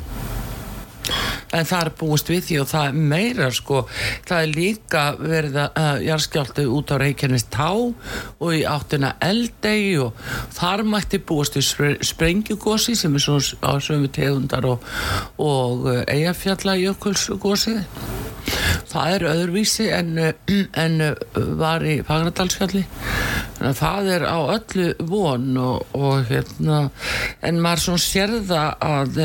En 1.55 1.67
það 1.69 1.81
er 1.85 1.89
búist 1.99 2.29
við 2.31 2.39
því 2.47 2.55
og 2.63 2.67
það 2.71 2.87
er 2.89 2.95
meira 3.11 3.49
sko, 3.53 3.81
það 4.27 4.39
er 4.41 4.49
líka 4.55 5.03
verið 5.19 5.59
að 5.61 5.77
uh, 5.77 5.99
jarðskjáltu 6.03 6.65
út 6.73 6.91
á 6.91 6.95
Reykjanes 6.99 7.45
tá 7.53 7.67
og 7.69 8.49
í 8.49 8.63
áttina 8.67 9.13
eldegi 9.23 9.93
og 10.01 10.17
þar 10.57 10.83
mætti 10.89 11.21
búist 11.21 11.55
við 11.59 11.67
spre- 11.69 11.99
sprengjugosi 12.09 12.97
sem 12.97 13.15
er 13.15 13.23
svona 13.23 13.61
á 13.61 13.71
sömu 13.77 14.09
tegundar 14.17 14.65
og, 14.73 14.89
og 15.37 15.85
uh, 15.85 16.01
eigafjalla 16.09 16.75
jökulsgosi 16.81 17.77
það 18.95 19.15
er 19.15 19.27
öðruvísi 19.33 19.89
en, 19.93 20.15
uh, 20.17 20.55
en 20.81 21.01
uh, 21.03 21.13
var 21.59 21.83
í 21.85 21.99
Fagradalsfjalli. 22.05 22.85
Það 23.55 24.09
er 24.11 24.25
á 24.27 24.39
öllu 24.51 24.87
von 25.07 25.45
og, 25.57 25.93
og 25.95 26.25
hérna 26.29 26.81
en 27.45 27.61
maður 27.63 27.83
svona 27.85 28.03
sérða 28.03 28.63
að, 28.83 29.19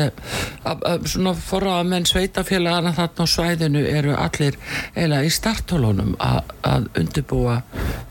að, 0.63 0.85
að 0.87 1.07
svona 1.11 1.33
forraða 1.35 1.87
menn 1.91 2.07
sveitafélagana 2.07 2.93
þarna 2.95 3.27
á 3.27 3.33
svæðinu 3.33 3.83
eru 3.91 4.15
allir 4.15 4.57
eiginlega 4.95 5.27
í 5.27 5.33
startólunum 5.35 6.15
að, 6.23 6.55
að 6.67 6.87
undirbúa 7.03 7.59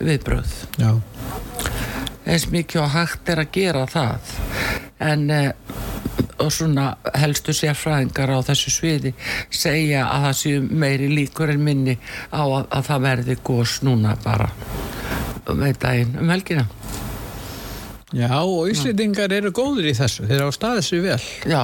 viðbröð 0.01 0.55
Já. 0.81 0.93
eins 2.29 2.49
mikið 2.53 2.85
og 2.85 2.93
hægt 2.95 3.33
er 3.33 3.45
að 3.45 3.53
gera 3.57 3.87
það. 3.91 4.35
En 5.01 5.31
eh, 5.33 5.53
svona 6.49 6.87
helstu 7.19 7.53
sérfræðingar 7.57 8.33
á 8.33 8.39
þessu 8.49 8.73
sviði 8.73 9.15
segja 9.51 10.07
að 10.09 10.27
það 10.27 10.39
séu 10.41 10.63
meiri 10.85 11.11
líkur 11.13 11.53
en 11.55 11.65
minni 11.67 11.99
á 12.33 12.43
að, 12.43 12.67
að 12.71 12.89
það 12.89 13.07
verði 13.09 13.39
gós 13.45 13.79
núna 13.87 14.17
bara 14.25 14.51
með 15.51 15.81
daginn 15.83 16.19
um 16.21 16.31
helgina 16.33 16.67
Já, 18.11 18.41
og 18.43 18.67
Íslendingar 18.73 19.31
eru 19.31 19.53
góðir 19.55 19.87
í 19.87 19.95
þessu. 19.95 20.25
Þeir 20.27 20.41
eru 20.41 20.49
á 20.51 20.55
staðið 20.57 20.87
sér 20.89 21.03
vel. 21.05 21.19
já, 21.47 21.61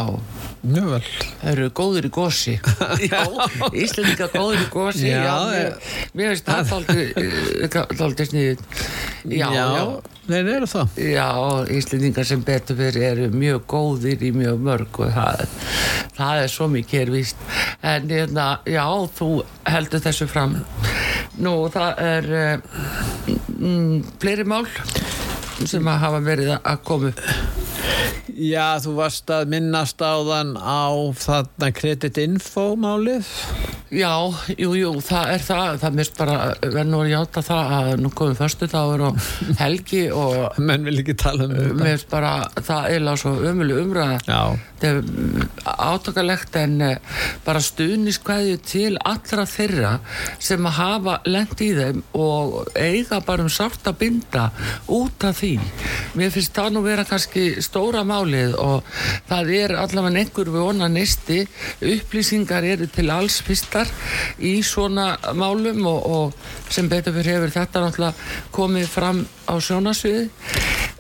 Mjög 0.67 0.87
vel. 0.93 1.01
það 1.41 1.49
eru 1.53 1.65
góðir 1.79 2.07
í 2.07 2.11
gósi 2.15 2.55
já, 3.13 3.23
Íslendinga 3.75 4.29
góðir 4.33 4.63
í 4.63 4.69
gósi 4.71 5.11
já, 5.11 5.25
Já, 5.27 5.35
mér, 6.15 6.31
veist 6.33 6.47
það 6.47 6.71
þáldi 7.99 8.27
sniðið 8.31 8.63
já, 9.31 9.47
já, 9.55 9.83
þeir 10.31 10.51
eru 10.55 10.71
það. 10.71 10.97
Já, 11.11 11.27
Íslendingar 11.81 12.31
sem 12.31 12.47
betur 12.47 12.79
fyrir 12.79 13.09
eru 13.11 13.29
mjög 13.35 13.67
góðir 13.75 14.23
í 14.27 14.33
mjög 14.35 14.63
mörg 14.71 15.03
og 15.03 15.13
það, 15.19 15.45
það 16.19 16.45
er 16.45 16.55
svo 16.55 16.71
mikið 16.73 17.03
er 17.05 17.15
víst. 17.15 17.47
En 17.83 18.07
hérna, 18.11 18.49
já, 18.71 18.87
þú 19.19 19.31
heldur 19.67 20.03
þessu 20.07 20.31
fram. 20.31 20.59
Nú, 21.43 21.57
það 21.75 22.03
er 22.07 22.31
uh, 22.39 22.81
mm, 23.59 24.03
fleiri 24.23 24.47
mál 24.47 24.63
sem 25.65 25.87
að 25.89 26.03
hafa 26.05 26.21
verið 26.27 26.53
að 26.59 26.83
koma 26.87 27.13
upp. 27.13 27.23
Já, 28.37 28.77
þú 28.83 28.93
varst 28.99 29.31
að 29.33 29.47
minnast 29.55 30.03
á 30.05 30.13
þann 30.27 30.51
á 30.61 30.93
þarna 31.17 31.71
kreditinfo 31.73 32.65
málið. 32.77 33.29
Já, 33.97 34.11
jú, 34.59 34.73
jú, 34.77 34.91
það 35.07 35.31
er 35.37 35.45
það, 35.47 35.77
það 35.85 35.97
mist 36.01 36.17
bara, 36.19 36.37
verður 36.65 36.89
nú 36.91 37.01
að 37.05 37.13
játa 37.15 37.43
það 37.47 37.73
að 37.77 37.91
nú 38.03 38.11
komum 38.19 38.37
förstu 38.37 38.69
dagur 38.73 39.05
og 39.09 39.21
helgi 39.63 40.03
og 40.13 40.59
Menn 40.59 40.85
vil 40.89 40.99
ekki 41.01 41.15
tala 41.23 41.47
um 41.47 41.55
þetta. 41.55 41.85
finnst 41.87 42.11
bara, 42.13 42.33
það 42.59 42.81
er 42.83 42.97
eiginlega 42.97 43.23
svo 43.23 43.35
ömuleg 43.53 43.83
umræða. 43.87 44.19
Já. 44.27 44.43
Mm, 44.85 45.45
átakalegt 45.65 46.57
en 46.61 46.75
eh, 46.85 46.99
bara 47.47 47.63
stuðniskvæðju 47.65 48.57
til 48.67 48.91
allra 49.01 49.47
þeirra 49.49 49.93
sem 50.43 50.67
að 50.69 50.77
hafa 50.79 51.17
lent 51.29 51.63
í 51.65 51.71
þeim 51.77 52.03
og 52.19 52.71
eiga 52.77 53.21
bara 53.27 53.47
um 53.47 53.53
sárt 53.53 53.87
að 53.89 53.99
binda 54.03 54.49
út 54.93 55.27
af 55.29 55.41
því. 55.41 55.53
Mér 56.19 56.35
finnst 56.35 56.55
það 56.57 56.73
nú 56.77 56.85
vera 56.87 57.07
kannski 57.09 57.47
stóra 57.65 58.05
málið 58.07 58.57
og 58.61 58.85
það 59.31 59.53
er 59.61 59.77
allavega 59.81 60.23
einhver 60.25 60.53
vona 60.55 60.89
neisti. 60.93 61.43
Upplýsingar 61.81 62.67
eru 62.67 62.89
til 62.93 63.09
alls 63.15 63.41
fyrstar 63.47 63.91
í 64.39 64.59
svona 64.67 65.15
málum 65.37 65.85
og, 65.89 66.07
og 66.07 66.73
sem 66.73 66.89
betur 66.91 67.15
fyrir 67.17 67.37
hefur 67.37 67.55
þetta 67.61 67.85
náttúrulega 67.87 68.51
komið 68.55 68.91
fram 68.91 69.25
á 69.47 69.55
sjónasviði 69.63 70.29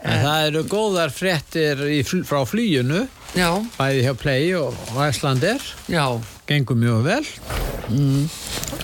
En 0.07 0.21
það 0.23 0.45
eru 0.47 0.61
góðar 0.71 1.11
fl- 1.11 2.23
frá 2.29 2.43
flýjunu, 2.47 3.07
já, 3.35 3.51
bæði 3.79 4.03
hjá 4.07 4.13
Play 4.15 4.55
og, 4.59 4.75
Æslander. 5.09 5.63
já, 5.89 6.07
Gengur 6.47 6.77
mjög 6.79 7.03
vel. 7.05 7.27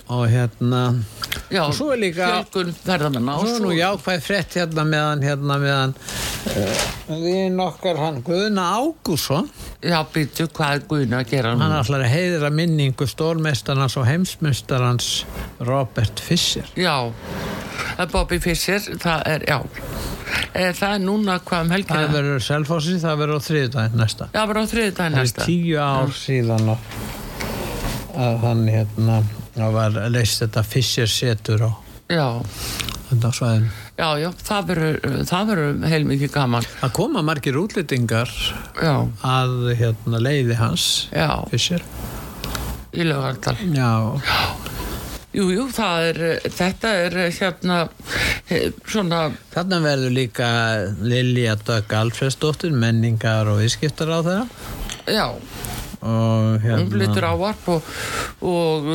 Og 0.08 0.26
hérna, 0.28 1.02
já 1.52 1.62
Og 1.66 1.74
svo 1.76 1.90
er 1.92 1.98
líka- 2.00 2.28
fjölgun 2.32 2.72
ferðamenn 2.84 3.28
svo 3.38 3.54
er 3.56 3.60
nú 3.64 3.72
jákvæð 3.76 4.22
frétt 4.24 4.56
hérna 4.58 4.84
meðan, 4.88 5.22
hérna 5.26 5.58
meðan, 5.60 5.94
uh, 6.48 6.84
við 7.12 7.52
nokkar 7.56 7.98
hann 8.00 8.22
Guðna 8.24 8.64
Ágússon. 8.80 9.50
Já, 9.82 9.98
býttu, 10.14 10.46
hvað 10.48 10.74
er 10.78 10.84
Guðna 10.88 11.20
að 11.22 11.30
gera 11.34 11.52
Hann 11.56 11.58
nú? 11.70 11.78
ætlar 11.82 12.04
að 12.06 12.12
heiðra 12.14 12.50
minningu 12.54 13.06
stórmestarans 13.10 13.96
og 14.00 14.06
heimsmeistarans 14.06 15.24
Robert 15.60 16.20
Fischer. 16.20 16.64
Já, 16.76 17.12
Það 17.92 18.00
er 18.06 18.10
Bobby 18.12 18.38
Fischer, 18.38 18.78
það 19.02 19.22
er, 19.26 19.44
já 19.48 19.58
e, 20.54 20.72
Það 20.72 20.94
er 20.94 21.00
núna 21.02 21.38
hvað 21.40 21.60
um 21.64 21.68
Það 21.68 21.76
helgina 21.76 22.12
verður 22.14 22.42
selfossi, 22.46 22.94
það 23.02 23.18
verður 23.22 23.40
á 23.42 23.46
þriðdæðin 23.48 23.96
næsta. 24.00 24.28
Já, 24.32 24.46
bara 24.46 24.62
á 24.62 24.66
þriði 24.70 24.92
daginn 24.96 25.12
Það 25.12 25.18
er 25.18 25.26
næsta 25.26 25.46
tíu 25.48 25.76
ár 25.82 26.12
síðan 26.16 26.72
að 28.22 28.36
hann 28.44 28.62
hérna, 28.68 29.16
það 29.56 29.72
var 29.76 29.96
leist 30.14 30.42
þetta 30.44 30.62
Fischer 30.66 31.10
setur 31.10 31.66
á 31.68 31.72
Já, 32.12 32.26
þetta 33.08 33.30
svæðin. 33.32 33.68
já, 33.96 34.08
já, 34.20 34.28
það 34.44 34.66
verður 34.68 35.86
heilmikið 35.88 36.32
gaman. 36.34 36.66
Það 36.82 36.92
koma 36.98 37.22
margir 37.24 37.56
útlýtingar 37.60 38.32
Já, 38.82 38.94
að 39.24 39.54
hérna, 39.78 40.20
leiði 40.20 40.56
hans, 40.60 40.86
já, 41.14 41.28
Fischer. 41.52 41.84
í 42.92 43.06
lögardal 43.08 43.56
Já, 43.72 43.92
Jú, 45.32 45.46
jú, 45.48 45.62
það 45.72 46.02
er, 46.10 46.18
þetta 46.52 46.90
er 47.06 47.14
hérna 47.32 47.76
svona, 48.92 49.22
þarna 49.54 49.78
verður 49.80 50.12
líka 50.12 50.48
Lilja 51.00 51.54
Dögg 51.64 51.94
Alfredsdóttir, 51.96 52.74
menningar 52.76 53.48
og 53.48 53.62
viðskiptar 53.62 54.12
á 54.12 54.18
þeirra. 54.20 54.44
já 55.08 55.26
Og 56.02 56.64
hún 56.64 56.88
flyttur 56.90 57.22
hérna, 57.22 57.32
ávarp 57.36 57.68
og, 57.70 57.90
og 58.42 58.88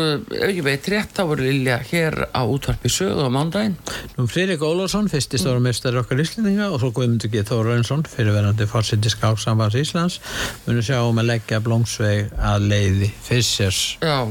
veit 0.66 0.90
rétt 0.92 1.14
þá 1.16 1.22
voru 1.30 1.46
Lilja 1.46 1.78
hér 1.88 2.18
á 2.36 2.42
útvarpi 2.44 2.92
sögu 2.92 3.24
á 3.24 3.32
mándaginn 3.32 3.78
nú 4.18 4.28
Fririk 4.28 4.64
Ólafsson, 4.66 5.08
fyrsti 5.12 5.40
stórumistari 5.40 6.02
okkar 6.02 6.20
Íslendinga 6.24 6.68
og 6.74 6.82
svo 6.82 6.92
Guðmundur 6.96 7.32
G. 7.32 7.46
Þóraunsson, 7.48 8.04
fyrirverandi 8.12 8.68
fórseti 8.68 9.12
Skáksambands 9.14 9.80
Íslands, 9.80 10.20
munum 10.66 10.84
sjá 10.84 11.00
um 11.06 11.24
að 11.24 11.32
leggja 11.32 11.64
blómsveig 11.64 12.36
að 12.36 12.70
leiði 12.74 13.12
Fischers. 13.24 13.82
Já, 14.04 14.28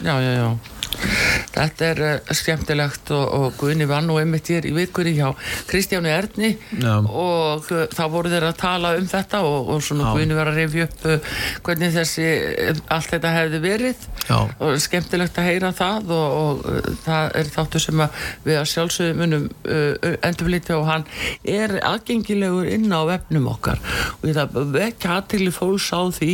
já, 0.00 0.14
já, 0.16 0.32
já. 0.40 0.77
Þetta 1.54 1.86
er 1.88 2.00
uh, 2.04 2.32
skemmtilegt 2.36 3.12
og, 3.14 3.24
og 3.38 3.56
Guðni 3.58 3.88
var 3.88 4.04
nú 4.06 4.18
einmitt 4.20 4.50
hér 4.52 4.68
í 4.68 4.74
vikunni 4.76 5.14
hjá 5.16 5.32
Kristjáni 5.68 6.12
Erni 6.12 6.52
Já. 6.78 6.98
og 7.02 7.68
uh, 7.72 7.84
þá 7.92 8.02
voru 8.12 8.32
þeir 8.32 8.48
að 8.50 8.58
tala 8.60 8.94
um 8.98 9.08
þetta 9.10 9.42
og, 9.46 9.72
og 9.74 9.82
svona 9.84 10.08
Já. 10.08 10.12
Guðni 10.16 10.38
var 10.38 10.52
að 10.52 10.60
rifja 10.62 10.88
upp 10.88 11.06
uh, 11.08 11.36
hvernig 11.66 11.94
þessi, 11.96 12.28
allt 12.94 13.12
þetta 13.14 13.34
hefði 13.36 13.62
verið 13.64 14.06
Já. 14.28 14.38
og 14.38 14.78
skemmtilegt 14.84 15.40
að 15.40 15.48
heyra 15.50 15.72
það 15.76 16.12
og, 16.18 16.38
og 16.42 16.90
það 17.06 17.38
er 17.40 17.52
þáttu 17.54 17.82
sem 17.82 18.04
að 18.04 18.22
við 18.44 18.60
að 18.60 18.68
sjálfsögum 18.72 19.22
munum 19.22 19.46
endurflýta 20.28 20.76
og 20.76 20.86
hann 20.88 21.06
er 21.48 21.78
aðgengilegur 21.86 22.68
inn 22.70 22.86
á 22.92 23.02
vefnum 23.08 23.48
okkar 23.50 23.80
og 24.18 24.26
ég 24.28 24.36
það 24.36 24.58
vekja 24.74 25.16
aðtili 25.16 25.52
fólks 25.54 25.88
á 25.94 26.02
því 26.14 26.32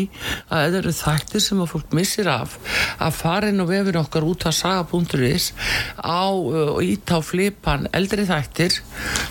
að 0.48 0.64
það 0.64 0.78
eru 0.80 0.94
þættir 0.98 1.44
sem 1.44 1.62
að 1.62 1.70
fólk 1.74 1.96
missir 1.96 2.30
af 2.30 2.56
að 2.98 3.16
fara 3.18 3.50
inn 3.52 3.62
á 3.62 3.66
vefin 3.68 4.00
okkar 4.00 4.26
út 4.26 4.46
að 4.48 4.53
saga.is 4.56 5.50
á 6.00 6.30
uh, 6.30 6.76
og 6.76 6.82
ít 6.84 7.12
á 7.12 7.18
flipan 7.24 7.88
eldri 7.92 8.26
þættir 8.28 8.78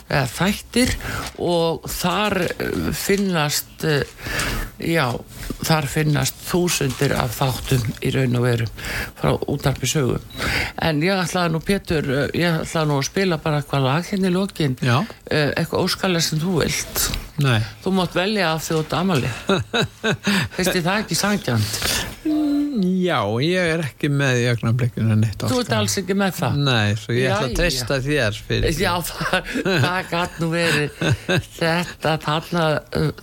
eða 0.09 0.25
þættir 0.29 0.93
og 1.41 1.87
þar 1.89 2.37
uh, 2.45 2.91
finnast 2.97 3.87
uh, 3.87 4.03
já, 4.83 5.07
þar 5.63 5.89
finnast 5.91 6.39
þúsundir 6.47 7.15
af 7.17 7.37
þáttum 7.39 7.83
í 8.03 8.13
raun 8.15 8.39
og 8.39 8.47
veru 8.47 8.69
frá 9.19 9.33
útarpi 9.47 9.89
sögu. 9.89 10.19
En 10.81 11.03
ég 11.05 11.19
ætlaði 11.23 11.55
nú 11.55 11.63
Pétur 11.63 12.09
uh, 12.09 12.25
ég 12.35 12.63
ætlaði 12.63 12.91
nú 12.91 13.01
að 13.01 13.09
spila 13.09 13.41
bara 13.43 13.61
eitthvað 13.61 13.87
lag 13.87 14.09
hérna 14.09 14.31
í 14.31 14.37
lokin. 14.37 14.79
Uh, 14.83 15.51
eitthvað 15.55 15.87
óskalega 15.87 16.27
sem 16.27 16.41
þú 16.43 16.57
vilt. 16.61 17.07
Nei. 17.41 17.63
þú 17.81 17.95
mátt 17.97 18.13
velja 18.13 18.51
af 18.53 18.61
því 18.61 18.75
út 18.77 18.91
amali 18.93 19.29
finnst 20.53 20.75
þið 20.75 20.83
það 20.85 20.99
ekki 20.99 21.17
sangjant 21.17 21.79
Já, 22.73 23.19
ég 23.43 23.71
er 23.75 23.83
ekki 23.85 24.09
með 24.09 24.39
í 24.41 24.45
ögnablikinu 24.53 25.17
neitt 25.19 25.43
þú 25.43 25.59
ert 25.61 25.73
alls 25.77 25.97
ekki 26.01 26.15
með 26.17 26.37
það? 26.39 26.59
Nei, 26.65 26.95
svo 26.97 27.15
ég 27.17 27.29
ætla 27.29 27.49
að 27.49 27.55
treysta 27.59 27.99
þér 28.03 28.39
fyrir. 28.47 28.79
Já, 28.81 28.93
það, 29.09 29.51
það 29.85 30.39
nú 30.41 30.49
verið. 30.53 31.01
Þetta, 31.59 32.15
þarna, 32.23 32.65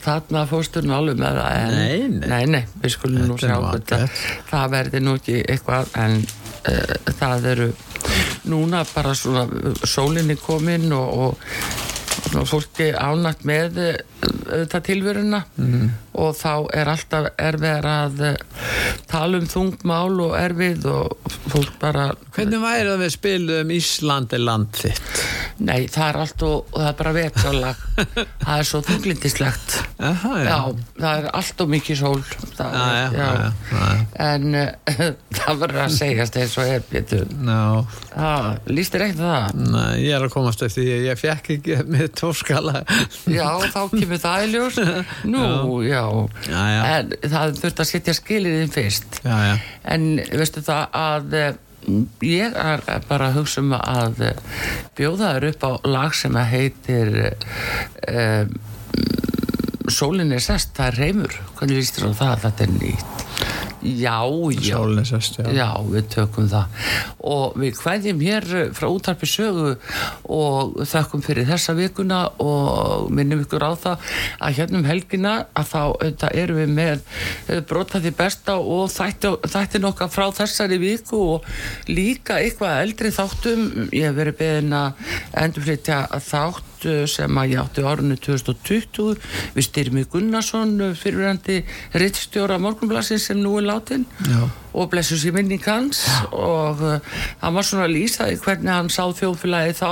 þarna 0.04 0.44
fórstu 0.50 0.84
nú 0.86 0.96
alveg 0.96 1.20
með 1.20 1.40
það 1.40 1.58
en, 1.60 1.76
Nei, 1.80 2.08
nei. 2.14 2.28
nei, 2.30 2.44
nei, 2.54 2.62
við 2.82 2.94
skulum 2.96 3.28
nú 3.30 3.38
sjá 3.40 3.56
þetta 3.58 4.00
það 4.50 4.74
verði 4.76 5.02
nú 5.04 5.16
ekki 5.18 5.38
eitthvað 5.44 5.94
en 6.00 6.18
uh, 6.20 7.14
það 7.20 7.48
eru 7.54 7.70
núna 8.50 8.84
bara 8.94 9.14
svona 9.18 9.46
sólinni 9.86 10.38
komin 10.40 10.90
og, 10.96 11.08
og 11.26 11.88
og 11.89 11.89
fólki 12.30 12.90
ánætt 12.94 13.44
með 13.48 13.78
þetta 14.50 14.80
tilveruna 14.86 15.42
Mhm. 15.56 15.90
og 16.14 16.34
þá 16.36 16.52
er 16.74 16.88
alltaf 16.92 17.28
erfið 17.38 17.86
að 17.90 18.20
uh, 18.30 18.36
tala 19.10 19.38
um 19.40 19.46
þungmál 19.46 20.20
og 20.24 20.34
erfið 20.38 20.86
og 20.90 21.32
fólk 21.52 21.72
bara 21.80 22.08
Hvernig 22.34 22.60
væri 22.62 22.88
það 22.90 23.02
við 23.04 23.14
spilum 23.16 23.70
Ísland 23.76 24.32
er 24.36 24.44
land 24.46 24.72
þitt? 24.78 25.22
Nei, 25.60 25.84
það 25.92 26.06
er 26.08 26.16
allt 26.22 26.42
og, 26.46 26.70
og 26.72 26.78
það 26.80 26.88
er 26.90 26.94
bara 27.00 27.10
vetralag 27.16 27.80
það 28.44 28.52
er 28.54 28.68
svo 28.70 28.80
þunglindislegt. 28.86 29.74
Já. 30.00 30.58
það 30.96 31.10
er 31.10 31.26
allt 31.36 31.60
og 31.64 31.70
mikið 31.74 31.98
sól. 32.00 32.22
Það 32.56 32.76
Já, 32.80 32.84
er, 33.00 33.16
já, 33.18 33.28
já, 33.70 33.90
en 34.24 34.56
uh, 34.56 35.02
það 35.40 35.60
verður 35.64 35.82
að 35.84 35.94
segjast 35.96 36.38
eins 36.40 36.56
og 36.60 36.70
er 36.74 36.82
betur 36.90 37.30
Ná, 37.44 37.58
það, 38.12 38.48
líst 38.72 38.94
þér 38.96 39.04
ekkert 39.06 39.22
það? 39.24 39.60
nei, 39.70 39.94
ég 40.04 40.16
er 40.16 40.26
að 40.26 40.32
komast 40.34 40.64
eftir 40.66 40.84
því 40.86 40.94
að 40.96 41.06
ég 41.10 41.20
fekk 41.20 41.50
ekki 41.56 41.78
með 41.92 42.06
tóskala 42.20 42.82
Já, 43.38 43.48
þá 43.72 43.80
kemur 43.94 44.20
það 44.24 44.44
í 44.46 44.50
ljós. 44.54 44.80
Nú, 45.30 45.46
já. 45.86 46.04
En 46.50 47.12
það 47.24 47.58
þurft 47.62 47.82
að 47.84 47.90
setja 47.92 48.16
skiliðin 48.16 48.72
fyrst. 48.74 49.20
En 49.90 50.06
veistu 50.36 50.62
það 50.66 51.00
að 51.00 51.36
eh, 51.40 51.50
ég 52.24 52.56
er 52.56 52.82
bara 53.08 53.30
að 53.30 53.40
hugsa 53.40 53.62
um 53.64 53.74
að 53.76 54.24
eh, 54.30 54.42
bjóða 54.98 55.34
þér 55.36 55.48
upp 55.50 55.64
á 55.64 55.72
lag 55.88 56.16
sem 56.16 56.36
heitir 56.52 57.14
um, 57.24 58.58
Sólin 59.94 60.32
er 60.34 60.44
sest, 60.44 60.74
það 60.76 60.92
er 60.92 61.00
reymur. 61.04 61.40
Hvernig 61.58 61.80
líst 61.80 61.98
þér 61.98 62.10
á 62.10 62.12
það, 62.20 62.36
þetta 62.44 62.66
er 62.66 62.72
nýtt. 62.78 63.20
Já, 63.80 64.16
já. 64.52 64.76
Sólinn 64.76 65.06
sest, 65.08 65.38
já. 65.40 65.48
Já, 65.56 65.68
við 65.88 66.08
tökum 66.12 66.48
það. 66.50 66.86
Og 67.24 67.56
við 67.60 67.80
hvæðjum 67.80 68.22
hér 68.26 68.46
frá 68.76 68.86
útarpi 68.90 69.28
sögu 69.30 69.70
og 70.28 70.76
þakkum 70.90 71.24
fyrir 71.24 71.48
þessa 71.48 71.74
vikuna 71.78 72.20
og 72.44 73.08
minnum 73.14 73.40
ykkur 73.46 73.64
á 73.64 73.72
það 73.80 74.10
að 74.40 74.58
hérna 74.58 74.80
um 74.82 74.88
helgina 74.88 75.34
að 75.56 75.72
þá 75.72 76.26
erum 76.30 76.60
við 76.60 76.74
með 76.76 77.04
eh, 77.48 77.62
brota 77.64 78.02
því 78.04 78.14
besta 78.20 78.58
og 78.60 78.90
þætti, 78.92 79.32
þættin 79.48 79.88
okkar 79.88 80.12
frá 80.12 80.26
þessari 80.42 80.80
viku 80.82 81.22
og 81.36 81.48
líka 81.88 82.40
eitthvað 82.40 82.82
eldri 82.84 83.14
þáttum. 83.16 83.70
Ég 83.96 84.10
hef 84.10 84.18
verið 84.20 84.40
beðin 84.42 84.76
að 84.76 85.16
endurflytja 85.40 86.04
þátt 86.20 86.69
eh, 86.88 87.04
sem 87.10 87.40
að 87.42 87.54
ég 87.54 87.62
átti 87.62 87.84
árunni 87.86 88.16
2020 88.20 89.18
við 89.56 89.66
styrmi 89.66 90.06
Gunnarsson 90.10 90.94
fyrirverandi 90.98 91.60
rittstjóra 92.00 92.58
morgunblassin 92.62 93.20
sem 93.22 93.40
nú 93.40 93.56
er 93.60 93.68
látin 93.70 94.06
Já. 94.28 94.42
Og 94.72 94.90
blessu 94.92 95.16
sér 95.18 95.34
minning 95.34 95.62
hans. 95.66 96.04
Og 96.32 96.80
uh, 96.82 96.98
hann 97.42 97.54
var 97.56 97.66
svona 97.66 97.86
að 97.88 97.94
lýsa 97.96 98.28
því 98.30 98.38
hvernig 98.44 98.72
hann 98.74 98.90
sá 98.92 99.02
þjóðfélagi 99.18 99.74
þá 99.80 99.90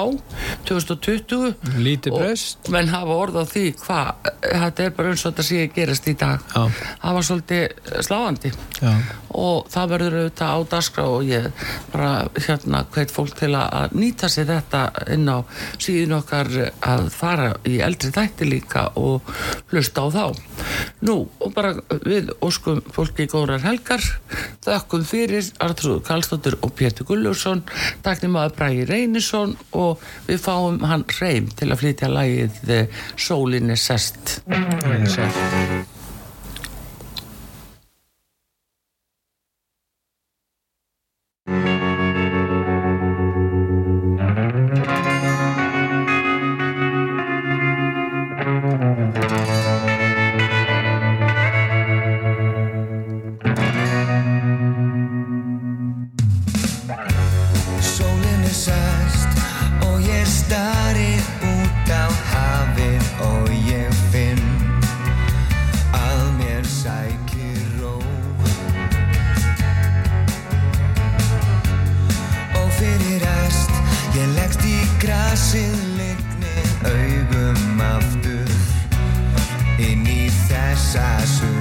2020 0.69 1.55
Lítið 1.83 2.13
Og 2.15 2.21
breyst. 2.23 2.69
menn 2.73 2.91
hafa 2.93 3.17
orð 3.25 3.41
á 3.41 3.45
því 3.49 3.65
hvað, 3.83 4.31
þetta 4.45 4.85
er 4.89 4.95
bara 4.99 5.13
eins 5.13 5.25
og 5.27 5.33
þetta 5.33 5.47
sé 5.49 5.61
að 5.65 5.75
gerast 5.79 6.09
í 6.11 6.15
dag. 6.21 6.45
Já. 6.55 6.63
það 7.03 7.17
var 7.19 7.27
svolítið 7.29 8.03
sláandi. 8.09 8.53
Já. 8.79 8.93
og 9.39 9.67
það 9.71 9.89
verður 9.93 10.15
auðvitað 10.19 10.51
á 10.55 10.59
dagskrá 10.73 11.05
og 11.11 11.25
ég 11.29 11.49
bara 11.93 12.11
hérna 12.47 12.81
hveit 12.95 13.11
fólk 13.13 13.35
til 13.39 13.51
að- 13.55 13.73
að 13.81 13.93
nýta 13.99 14.29
sér 14.31 14.47
þetta 14.49 14.83
inn 15.15 15.29
á 15.29 15.39
síðan 15.79 16.17
okkar 16.19 16.49
að 16.81 17.11
fara 17.13 17.49
í 17.67 17.79
eldri 17.85 18.11
þætti 18.15 18.49
líka 18.49 18.87
og 18.97 19.23
hlusta 19.71 20.03
á 20.03 20.09
þá. 20.11 20.25
Nú 21.03 21.29
og 21.41 21.55
bara 21.55 21.75
við 22.07 22.31
óskum 22.43 22.81
fólki 22.95 23.27
góðrar 23.31 23.63
helgar 23.67 24.01
þökkum 24.69 25.05
fyrir 25.09 25.47
Artrúð 25.65 26.03
Karlsdóttir 26.07 26.59
og 26.61 26.75
Pétur 26.77 27.09
Gulljórsson 27.09 27.65
taknum 28.05 28.37
að 28.41 28.57
Bræði 28.59 28.89
Reynisson 28.91 29.55
og 29.73 30.03
við 30.29 30.43
fáum 30.45 30.83
hann 30.89 31.07
reym 31.21 31.49
til 31.59 31.71
að 31.73 31.85
flytja 31.85 32.13
lagið 32.13 32.75
eh, 32.75 33.05
Sólin 33.17 33.73
er 33.73 33.81
sest 33.81 34.39
inn 80.89 80.95
í 80.95 81.01
þessa 81.01 81.27
suma 81.29 81.58